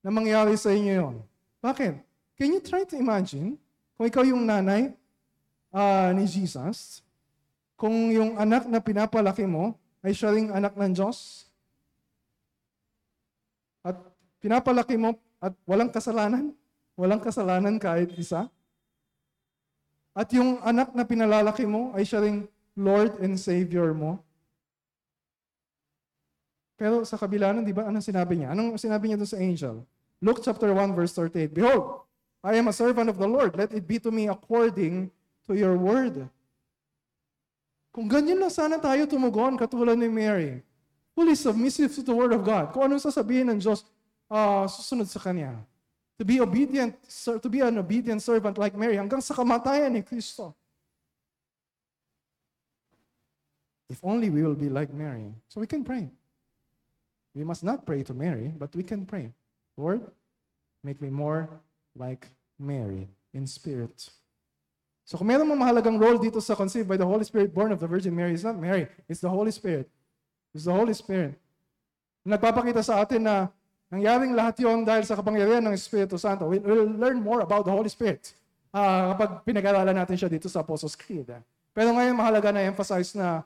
na 0.05 0.11
mangyari 0.13 0.53
sa 0.61 0.71
inyo 0.71 0.93
yon. 0.93 1.17
Bakit? 1.65 1.97
Can 2.37 2.53
you 2.53 2.61
try 2.61 2.85
to 2.85 3.01
imagine 3.01 3.57
kung 3.97 4.07
ikaw 4.11 4.23
yung 4.27 4.45
nanay 4.45 4.93
ah, 5.73 6.13
ni 6.13 6.29
Jesus, 6.29 7.01
kung 7.81 8.13
yung 8.13 8.37
anak 8.37 8.69
na 8.69 8.79
pinapalaki 8.83 9.49
mo 9.49 9.73
ay 10.05 10.13
siya 10.13 10.37
ring 10.37 10.53
anak 10.53 10.77
ng 10.77 10.93
Diyos? 10.93 11.49
At 13.81 13.97
pinapalaki 14.45 15.01
mo 15.01 15.17
at 15.41 15.57
walang 15.65 15.89
kasalanan? 15.89 16.53
Walang 17.01 17.25
kasalanan 17.25 17.81
kahit 17.81 18.13
isa? 18.21 18.53
At 20.13 20.29
yung 20.37 20.61
anak 20.61 20.93
na 20.93 21.09
pinalalaki 21.09 21.65
mo 21.65 21.97
ay 21.97 22.05
siya 22.05 22.21
ring 22.21 22.45
Lord 22.77 23.25
and 23.25 23.41
Savior 23.41 23.97
mo? 23.97 24.21
Pero 26.77 27.09
sa 27.09 27.17
kabila 27.17 27.57
nun, 27.57 27.65
di 27.65 27.73
ba, 27.73 27.89
anong 27.89 28.05
sinabi 28.05 28.37
niya? 28.37 28.53
Anong 28.53 28.77
sinabi 28.77 29.09
niya 29.09 29.19
doon 29.19 29.33
sa 29.33 29.41
angel? 29.41 29.75
Luke 30.21 30.45
chapter 30.45 30.69
1 30.69 30.93
verse 30.93 31.17
38, 31.17 31.51
Behold, 31.51 32.05
I 32.45 32.61
am 32.61 32.69
a 32.69 32.75
servant 32.77 33.09
of 33.09 33.17
the 33.17 33.25
Lord. 33.25 33.57
Let 33.57 33.73
it 33.73 33.89
be 33.89 33.97
to 34.05 34.13
me 34.13 34.29
according 34.29 35.09
to 35.49 35.57
your 35.57 35.81
word. 35.81 36.29
Kung 37.95 38.11
ganyan 38.11 38.43
lang 38.43 38.53
sana 38.53 38.77
tayo 38.77 39.07
tumugon, 39.09 39.57
katulad 39.57 39.97
ni 39.97 40.11
Mary, 40.11 40.61
fully 41.15 41.39
submissive 41.39 41.95
to 41.95 42.03
the 42.03 42.13
word 42.13 42.35
of 42.35 42.43
God. 42.43 42.75
Kung 42.75 42.91
anong 42.91 43.07
sasabihin 43.07 43.55
ng 43.55 43.59
Diyos, 43.63 43.87
ah, 44.31 44.67
susunod 44.67 45.09
sa 45.09 45.21
Kanya. 45.21 45.59
To 46.19 46.25
be 46.25 46.39
obedient, 46.41 46.95
ser- 47.09 47.39
to 47.43 47.49
be 47.51 47.61
an 47.61 47.79
obedient 47.79 48.23
servant 48.23 48.57
like 48.59 48.75
Mary, 48.79 48.95
hanggang 48.95 49.23
sa 49.23 49.35
kamatayan 49.35 49.91
ni 49.91 50.03
Kristo. 50.03 50.55
If 53.91 54.01
only 54.03 54.31
we 54.31 54.43
will 54.43 54.57
be 54.57 54.71
like 54.71 54.95
Mary. 54.95 55.35
So 55.49 55.61
we 55.61 55.67
can 55.67 55.85
pray. 55.85 56.09
We 57.35 57.43
must 57.43 57.63
not 57.67 57.85
pray 57.85 58.03
to 58.07 58.15
Mary, 58.15 58.55
but 58.55 58.75
we 58.75 58.83
can 58.83 59.05
pray. 59.05 59.35
Lord, 59.77 60.07
make 60.83 61.03
me 61.03 61.11
more 61.11 61.51
like 61.99 62.31
Mary 62.59 63.11
in 63.35 63.47
spirit. 63.47 64.09
So 65.05 65.19
kung 65.19 65.29
meron 65.29 65.51
mong 65.51 65.61
mahalagang 65.61 66.01
role 66.01 66.17
dito 66.17 66.41
sa 66.41 66.57
conceived 66.57 66.89
by 66.89 66.97
the 66.97 67.05
Holy 67.05 67.27
Spirit, 67.27 67.53
born 67.53 67.75
of 67.75 67.83
the 67.83 67.91
Virgin 67.91 68.15
Mary, 68.17 68.33
it's 68.33 68.47
not 68.47 68.57
Mary, 68.57 68.89
it's 69.05 69.21
the 69.21 69.29
Holy 69.29 69.51
Spirit. 69.51 69.91
It's 70.55 70.65
the 70.65 70.73
Holy 70.73 70.95
Spirit. 70.95 71.35
Nagpapakita 72.25 72.81
sa 72.81 73.03
atin 73.05 73.27
na 73.27 73.53
nangyaring 73.93 74.33
lahat 74.33 74.61
yon 74.61 74.87
dahil 74.87 75.05
sa 75.05 75.17
kapangyarihan 75.19 75.65
ng 75.65 75.75
Espiritu 75.75 76.17
Santo. 76.17 76.49
We'll, 76.49 76.65
we'll 76.65 76.93
learn 76.97 77.21
more 77.21 77.45
about 77.45 77.69
the 77.69 77.73
Holy 77.75 77.89
Spirit 77.89 78.33
uh, 78.75 79.15
kapag 79.15 79.31
pinag-aralan 79.47 79.95
natin 79.95 80.17
siya 80.19 80.29
dito 80.31 80.49
sa 80.49 80.65
Apostles' 80.65 80.99
Creed. 80.99 81.31
Pero 81.75 81.91
ngayon 81.95 82.15
mahalaga 82.15 82.55
na 82.55 82.63
emphasize 82.67 83.15
na 83.15 83.43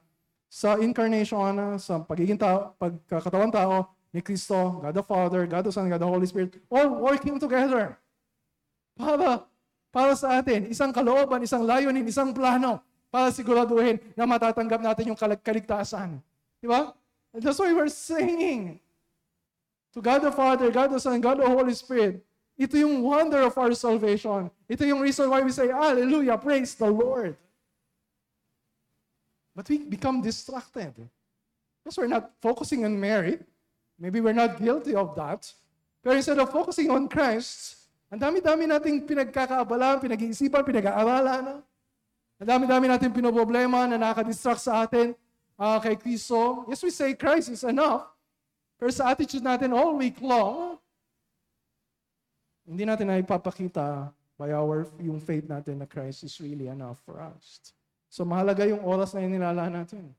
sa 0.48 0.80
incarnation, 0.80 1.76
sa 1.76 2.00
pagiging 2.00 2.40
tao, 2.40 2.72
pagkakatawan 2.80 3.52
tao 3.52 3.92
ni 4.12 4.24
Kristo, 4.24 4.80
God 4.80 4.96
the 4.96 5.04
Father, 5.04 5.44
God 5.44 5.68
the 5.68 5.72
Son, 5.72 5.88
God 5.92 6.00
the 6.00 6.08
Holy 6.08 6.24
Spirit, 6.24 6.56
all 6.72 6.88
working 6.88 7.36
together 7.36 8.00
para 8.96 9.44
para 9.88 10.12
sa 10.16 10.40
atin, 10.40 10.68
isang 10.68 10.92
kalooban, 10.92 11.40
isang 11.44 11.64
layunin, 11.64 12.04
isang 12.04 12.32
plano 12.32 12.80
para 13.08 13.32
siguraduhin 13.32 14.00
na 14.12 14.28
matatanggap 14.28 14.80
natin 14.84 15.12
yung 15.12 15.18
kaligtasan. 15.18 16.20
Di 16.60 16.68
ba? 16.68 16.92
That's 17.32 17.60
why 17.60 17.72
we're 17.72 17.92
singing 17.92 18.80
to 19.98 20.02
God 20.02 20.22
the 20.22 20.30
Father, 20.30 20.70
God 20.70 20.94
the 20.94 21.02
Son, 21.02 21.18
God 21.18 21.42
the 21.42 21.50
Holy 21.50 21.74
Spirit. 21.74 22.22
Ito 22.54 22.78
yung 22.78 23.02
wonder 23.02 23.42
of 23.42 23.54
our 23.58 23.74
salvation. 23.74 24.50
Ito 24.70 24.82
yung 24.86 25.02
reason 25.02 25.26
why 25.26 25.42
we 25.42 25.50
say, 25.50 25.66
Hallelujah, 25.70 26.38
praise 26.38 26.74
the 26.78 26.86
Lord. 26.86 27.34
But 29.54 29.66
we 29.66 29.82
become 29.82 30.22
distracted. 30.22 30.94
Because 31.82 31.98
we're 31.98 32.10
not 32.10 32.30
focusing 32.38 32.86
on 32.86 32.94
Mary. 32.94 33.42
Maybe 33.98 34.22
we're 34.22 34.34
not 34.34 34.62
guilty 34.62 34.94
of 34.94 35.18
that. 35.18 35.50
Pero 35.98 36.14
instead 36.14 36.38
of 36.38 36.50
focusing 36.54 36.90
on 36.94 37.10
Christ, 37.10 37.90
ang 38.06 38.22
dami-dami 38.22 38.70
nating 38.70 39.02
pinagkakaabalan, 39.02 39.98
pinag-iisipan, 39.98 40.62
pinag-aaralan. 40.62 41.58
Ang 42.38 42.46
dami-dami 42.46 42.86
nating 42.86 43.10
pinoproblema 43.10 43.90
na 43.90 43.98
nakadistract 43.98 44.62
sa 44.62 44.86
atin 44.86 45.10
uh, 45.58 45.78
kay 45.82 45.98
Kristo. 45.98 46.66
Yes, 46.70 46.82
we 46.86 46.94
say 46.94 47.18
Christ 47.18 47.50
is 47.50 47.66
enough. 47.66 48.17
Pero 48.78 48.90
sa 48.94 49.10
attitude 49.10 49.42
natin 49.42 49.74
all 49.74 49.98
week 49.98 50.22
long, 50.22 50.78
hindi 52.62 52.86
natin 52.86 53.10
na 53.10 53.18
ipapakita 53.18 54.14
by 54.38 54.54
our 54.54 54.86
yung 55.02 55.18
faith 55.18 55.50
natin 55.50 55.82
na 55.82 55.86
Christ 55.90 56.22
is 56.22 56.38
really 56.38 56.70
enough 56.70 57.02
for 57.02 57.18
us. 57.18 57.74
So 58.06 58.22
mahalaga 58.22 58.64
yung 58.70 58.86
oras 58.86 59.10
na 59.12 59.26
inilala 59.26 59.66
natin. 59.66 60.14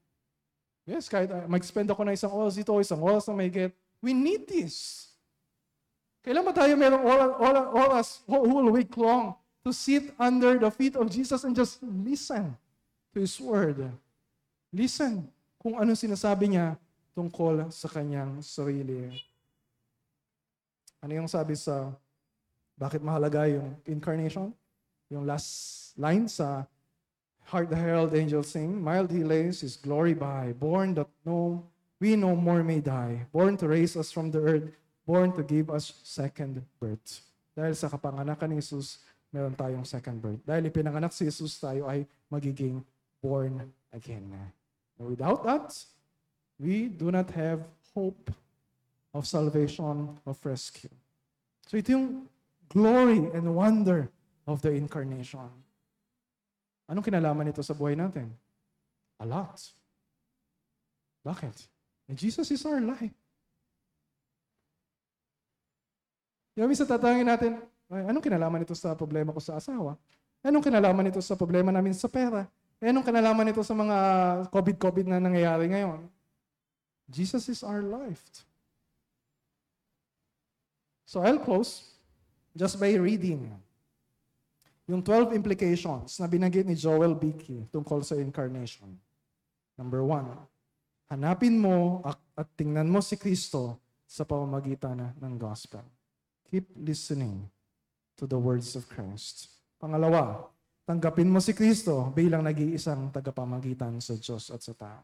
Yes, 0.84 1.08
kahit 1.08 1.32
uh, 1.32 1.48
mag-spend 1.48 1.88
ako 1.88 2.04
na 2.04 2.18
isang 2.18 2.34
oras 2.36 2.60
dito, 2.60 2.76
isang 2.82 3.00
oras 3.00 3.24
na 3.30 3.38
may 3.38 3.48
get, 3.48 3.72
we 4.04 4.12
need 4.12 4.44
this. 4.50 5.08
Kailan 6.20 6.44
ba 6.44 6.52
tayo 6.52 6.76
merong 6.76 7.06
oras, 7.72 8.20
whole 8.28 8.68
week 8.76 8.92
long 9.00 9.38
to 9.64 9.72
sit 9.72 10.12
under 10.20 10.60
the 10.60 10.68
feet 10.74 11.00
of 11.00 11.08
Jesus 11.08 11.48
and 11.48 11.56
just 11.56 11.80
listen 11.80 12.58
to 13.16 13.24
His 13.24 13.40
Word? 13.40 13.88
Listen 14.74 15.30
kung 15.62 15.80
ano 15.80 15.96
sinasabi 15.96 16.58
niya 16.58 16.76
tungkol 17.20 17.68
sa 17.68 17.92
kanyang 17.92 18.40
sarili. 18.40 19.12
Ano 21.04 21.12
yung 21.12 21.28
sabi 21.28 21.60
sa 21.60 21.92
bakit 22.80 23.04
mahalaga 23.04 23.44
yung 23.52 23.76
incarnation? 23.84 24.56
Yung 25.12 25.28
last 25.28 25.92
line 26.00 26.32
sa 26.32 26.64
Heart 27.52 27.76
the 27.76 27.76
Herald 27.76 28.16
Angels 28.16 28.56
Sing, 28.56 28.80
Mild 28.80 29.12
he 29.12 29.28
lays 29.28 29.60
his 29.60 29.76
glory 29.76 30.16
by, 30.16 30.56
born 30.56 30.96
that 30.96 31.12
no, 31.28 31.66
we 32.00 32.16
no 32.16 32.40
more 32.40 32.64
may 32.64 32.80
die, 32.80 33.28
born 33.36 33.60
to 33.60 33.68
raise 33.68 34.00
us 34.00 34.14
from 34.14 34.32
the 34.32 34.40
earth, 34.40 34.70
born 35.04 35.36
to 35.36 35.44
give 35.44 35.68
us 35.68 35.92
second 36.06 36.64
birth. 36.80 37.26
Dahil 37.52 37.76
sa 37.76 37.92
kapanganakan 37.92 38.54
ni 38.54 38.64
Jesus, 38.64 39.04
meron 39.34 39.58
tayong 39.58 39.84
second 39.84 40.22
birth. 40.24 40.40
Dahil 40.46 40.72
ipinanganak 40.72 41.12
si 41.12 41.28
Jesus, 41.28 41.58
tayo 41.58 41.90
ay 41.90 42.06
magiging 42.32 42.80
born 43.20 43.66
again. 43.92 44.30
Without 45.02 45.42
that, 45.44 45.74
we 46.60 46.92
do 46.92 47.10
not 47.10 47.32
have 47.32 47.64
hope 47.96 48.30
of 49.16 49.26
salvation, 49.26 50.14
of 50.28 50.36
rescue. 50.44 50.92
So 51.66 51.80
ito 51.80 51.96
yung 51.96 52.28
glory 52.70 53.32
and 53.34 53.56
wonder 53.56 54.12
of 54.46 54.62
the 54.62 54.76
incarnation. 54.76 55.50
Anong 56.86 57.06
kinalaman 57.06 57.50
nito 57.50 57.64
sa 57.64 57.74
buhay 57.74 57.96
natin? 57.96 58.30
A 59.18 59.26
lot. 59.26 59.58
Bakit? 61.24 61.56
And 62.10 62.18
Jesus 62.18 62.50
is 62.50 62.66
our 62.66 62.82
life. 62.82 63.14
Yung 66.58 66.68
minsan 66.68 66.90
tatangin 66.90 67.30
natin, 67.30 67.62
anong 67.88 68.26
kinalaman 68.26 68.66
nito 68.66 68.76
sa 68.76 68.92
problema 68.98 69.32
ko 69.32 69.40
sa 69.40 69.62
asawa? 69.62 69.96
Anong 70.42 70.66
kinalaman 70.66 71.08
nito 71.08 71.22
sa 71.22 71.38
problema 71.38 71.70
namin 71.72 71.94
sa 71.96 72.10
pera? 72.10 72.50
Anong 72.82 73.06
kinalaman 73.06 73.46
nito 73.48 73.62
sa 73.62 73.78
mga 73.78 73.98
COVID-COVID 74.50 75.06
na 75.08 75.22
nangyayari 75.22 75.70
ngayon? 75.72 76.19
Jesus 77.10 77.50
is 77.50 77.66
our 77.66 77.82
life. 77.82 78.22
So 81.10 81.26
I'll 81.26 81.42
close 81.42 81.90
just 82.54 82.78
by 82.78 82.94
reading 82.94 83.50
yung 84.90 85.02
12 85.02 85.38
implications 85.38 86.18
na 86.22 86.26
binanggit 86.26 86.66
ni 86.66 86.74
Joel 86.74 87.14
Beakey 87.14 87.66
tungkol 87.70 88.02
sa 88.06 88.18
incarnation. 88.18 88.90
Number 89.78 90.02
one, 90.06 90.34
hanapin 91.10 91.58
mo 91.58 92.02
at 92.06 92.50
tingnan 92.58 92.90
mo 92.90 93.02
si 93.02 93.18
Kristo 93.18 93.78
sa 94.10 94.26
pamamagitan 94.26 95.14
ng 95.18 95.34
gospel. 95.38 95.86
Keep 96.50 96.74
listening 96.82 97.46
to 98.18 98.26
the 98.26 98.38
words 98.38 98.74
of 98.74 98.90
Christ. 98.90 99.54
Pangalawa, 99.78 100.50
tanggapin 100.90 101.30
mo 101.30 101.38
si 101.38 101.54
Kristo 101.54 102.10
bilang 102.10 102.42
nag-iisang 102.42 103.14
tagapamagitan 103.14 104.02
sa 104.02 104.18
Diyos 104.18 104.50
at 104.50 104.66
sa 104.66 104.74
tao. 104.74 105.02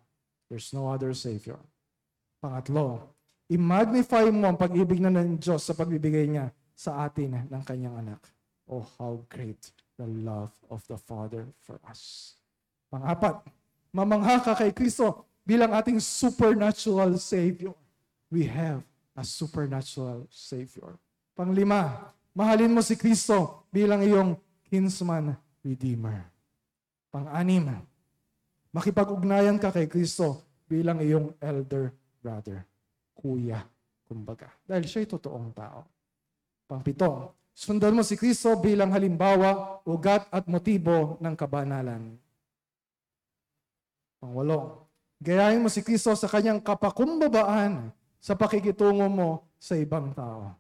There's 0.50 0.74
no 0.74 0.90
other 0.90 1.14
Savior. 1.14 1.62
Pangatlo, 2.46 3.02
i-magnify 3.50 4.30
mo 4.30 4.54
ang 4.54 4.58
pag-ibig 4.62 5.02
na 5.02 5.10
ng 5.10 5.42
Diyos 5.42 5.66
sa 5.66 5.74
pagbibigay 5.74 6.30
niya 6.30 6.54
sa 6.78 7.02
atin 7.02 7.42
ng 7.50 7.64
kanyang 7.66 8.06
anak. 8.06 8.22
Oh, 8.70 8.86
how 9.02 9.18
great 9.34 9.74
the 9.98 10.06
love 10.06 10.54
of 10.70 10.86
the 10.86 10.94
Father 10.94 11.50
for 11.66 11.82
us. 11.90 12.38
Pangapat, 12.94 13.42
mamangha 13.90 14.46
ka 14.46 14.54
kay 14.54 14.70
Kristo 14.70 15.26
bilang 15.42 15.74
ating 15.74 15.98
supernatural 15.98 17.18
Savior. 17.18 17.74
We 18.30 18.46
have 18.46 18.86
a 19.18 19.26
supernatural 19.26 20.30
Savior. 20.30 21.02
Panglima, 21.34 22.14
mahalin 22.38 22.78
mo 22.78 22.86
si 22.86 22.94
Kristo 22.94 23.66
bilang 23.74 24.06
iyong 24.06 24.38
kinsman 24.70 25.34
redeemer. 25.66 26.30
Pang-anim, 27.10 27.74
makipag-ugnayan 28.70 29.58
ka 29.58 29.74
kay 29.74 29.90
Kristo 29.90 30.46
bilang 30.70 31.02
iyong 31.02 31.34
elder 31.42 31.90
brother, 32.26 32.66
kuya, 33.14 33.62
kumbaga. 34.10 34.50
Dahil 34.66 34.90
siya'y 34.90 35.06
totoong 35.06 35.54
tao. 35.54 35.86
Pangpito, 36.66 37.38
sundan 37.54 37.94
mo 37.94 38.02
si 38.02 38.18
Kristo 38.18 38.58
bilang 38.58 38.90
halimbawa, 38.90 39.86
ugat 39.86 40.26
at 40.34 40.50
motibo 40.50 41.22
ng 41.22 41.38
kabanalan. 41.38 42.18
Pangwalo, 44.18 44.90
gayahin 45.22 45.62
mo 45.62 45.70
si 45.70 45.86
Kristo 45.86 46.10
sa 46.18 46.26
kanyang 46.26 46.58
kapakumbabaan 46.66 47.94
sa 48.18 48.34
pakikitungo 48.34 49.06
mo 49.06 49.46
sa 49.62 49.78
ibang 49.78 50.10
tao. 50.18 50.58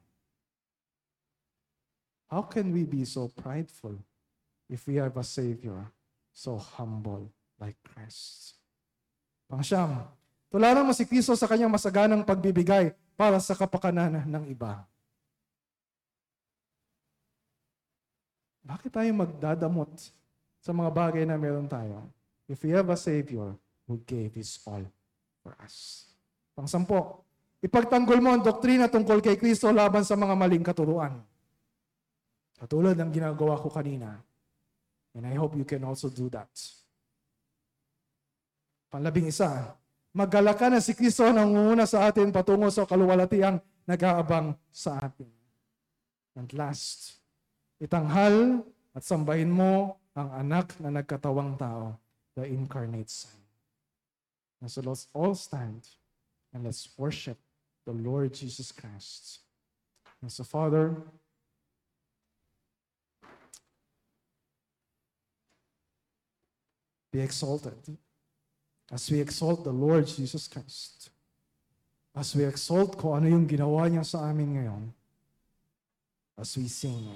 How 2.29 2.45
can 2.45 2.69
we 2.69 2.85
be 2.85 3.09
so 3.09 3.25
prideful 3.33 3.97
if 4.69 4.85
we 4.85 5.01
have 5.01 5.17
a 5.17 5.25
Savior 5.25 5.89
so 6.29 6.61
humble 6.61 7.33
like 7.57 7.77
Christ? 7.81 8.61
Pangsyam, 9.49 10.05
tularan 10.55 10.87
mo 10.87 10.95
si 10.95 11.03
Kristo 11.03 11.35
sa 11.35 11.51
kanyang 11.51 11.67
masaganang 11.67 12.23
pagbibigay 12.23 12.95
para 13.19 13.35
sa 13.43 13.51
kapakanan 13.59 14.23
ng 14.23 14.43
iba. 14.47 14.87
Bakit 18.63 18.87
tayo 18.87 19.11
magdadamot 19.11 19.91
sa 20.63 20.71
mga 20.71 20.89
bagay 20.95 21.27
na 21.27 21.35
meron 21.35 21.67
tayo 21.67 22.07
if 22.47 22.63
we 22.63 22.71
have 22.71 22.87
a 22.87 22.95
Savior 22.95 23.51
who 23.83 23.99
gave 24.07 24.31
His 24.31 24.63
all 24.63 24.87
for 25.43 25.59
us? 25.59 26.07
Pangsampo, 26.55 27.27
ipagtanggol 27.59 28.23
mo 28.23 28.31
ang 28.31 28.39
doktrina 28.39 28.87
tungkol 28.87 29.19
kay 29.19 29.35
Kristo 29.35 29.67
laban 29.75 30.07
sa 30.07 30.15
mga 30.15 30.39
maling 30.39 30.63
katuruan. 30.63 31.19
Katulad 32.55 32.95
ng 32.95 33.11
ginagawa 33.11 33.59
ko 33.59 33.67
kanina. 33.67 34.23
And 35.11 35.27
I 35.27 35.35
hope 35.35 35.59
you 35.59 35.67
can 35.67 35.83
also 35.83 36.07
do 36.07 36.31
that. 36.31 36.47
Panlabing 38.87 39.27
isa, 39.27 39.75
Magalakana 40.15 40.79
si 40.79 40.95
Kristo 40.95 41.27
na 41.27 41.43
umuna 41.43 41.83
sa 41.83 42.07
atin 42.07 42.31
patungo 42.31 42.71
sa 42.71 42.87
kaluwalatiang 42.87 43.59
nag-aabang 43.83 44.55
sa 44.71 44.95
atin. 45.03 45.27
And 46.39 46.47
last, 46.55 47.19
itanghal 47.83 48.63
at 48.95 49.03
sambahin 49.03 49.51
mo 49.51 49.99
ang 50.15 50.31
anak 50.31 50.79
na 50.79 50.87
nagkatawang 50.87 51.59
tao, 51.59 51.99
the 52.39 52.47
incarnate 52.47 53.11
Son. 53.11 53.35
And 54.63 54.71
so 54.71 54.79
let's 54.79 55.11
all 55.11 55.35
stand 55.35 55.83
and 56.55 56.63
let's 56.63 56.87
worship 56.95 57.35
the 57.83 57.91
Lord 57.91 58.31
Jesus 58.31 58.71
Christ. 58.71 59.43
And 60.23 60.31
so 60.31 60.47
Father, 60.47 60.95
be 67.11 67.19
exalted. 67.19 67.99
As 68.95 69.11
we 69.11 69.19
exalt 69.19 69.67
the 69.67 69.75
Lord 69.75 70.07
Jesus 70.07 70.47
Christ. 70.47 71.11
As 72.15 72.31
we 72.31 72.47
exalt 72.47 72.95
kung 72.95 73.19
ano 73.19 73.27
yung 73.27 73.43
ginawa 73.43 73.91
niya 73.91 74.07
sa 74.07 74.23
amin 74.31 74.55
ngayon. 74.55 74.83
As 76.39 76.55
we 76.55 76.71
sing 76.71 77.11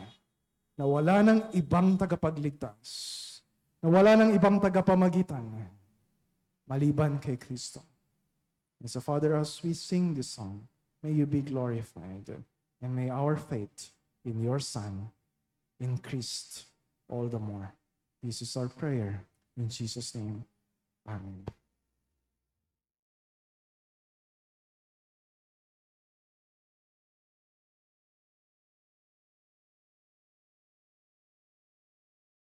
na 0.80 0.88
wala 0.88 1.20
ng 1.20 1.56
ibang 1.60 2.00
tagapagligtas, 2.00 2.88
na 3.84 3.92
wala 3.92 4.16
ng 4.16 4.32
ibang 4.32 4.64
tagapamagitan, 4.64 5.44
maliban 6.64 7.20
kay 7.20 7.36
Kristo. 7.36 7.84
And 8.80 8.88
so, 8.88 9.04
Father, 9.04 9.36
as 9.36 9.60
we 9.60 9.76
sing 9.76 10.16
this 10.16 10.40
song, 10.40 10.64
may 11.04 11.12
you 11.12 11.28
be 11.28 11.44
glorified, 11.44 12.32
and 12.80 12.92
may 12.96 13.12
our 13.12 13.36
faith 13.36 13.92
in 14.24 14.40
your 14.40 14.64
Son 14.64 15.12
increase 15.84 16.64
all 17.12 17.28
the 17.28 17.40
more. 17.40 17.76
This 18.24 18.40
is 18.40 18.56
our 18.56 18.72
prayer. 18.72 19.20
In 19.60 19.68
Jesus' 19.68 20.16
name, 20.16 20.48
Amen. 21.04 21.59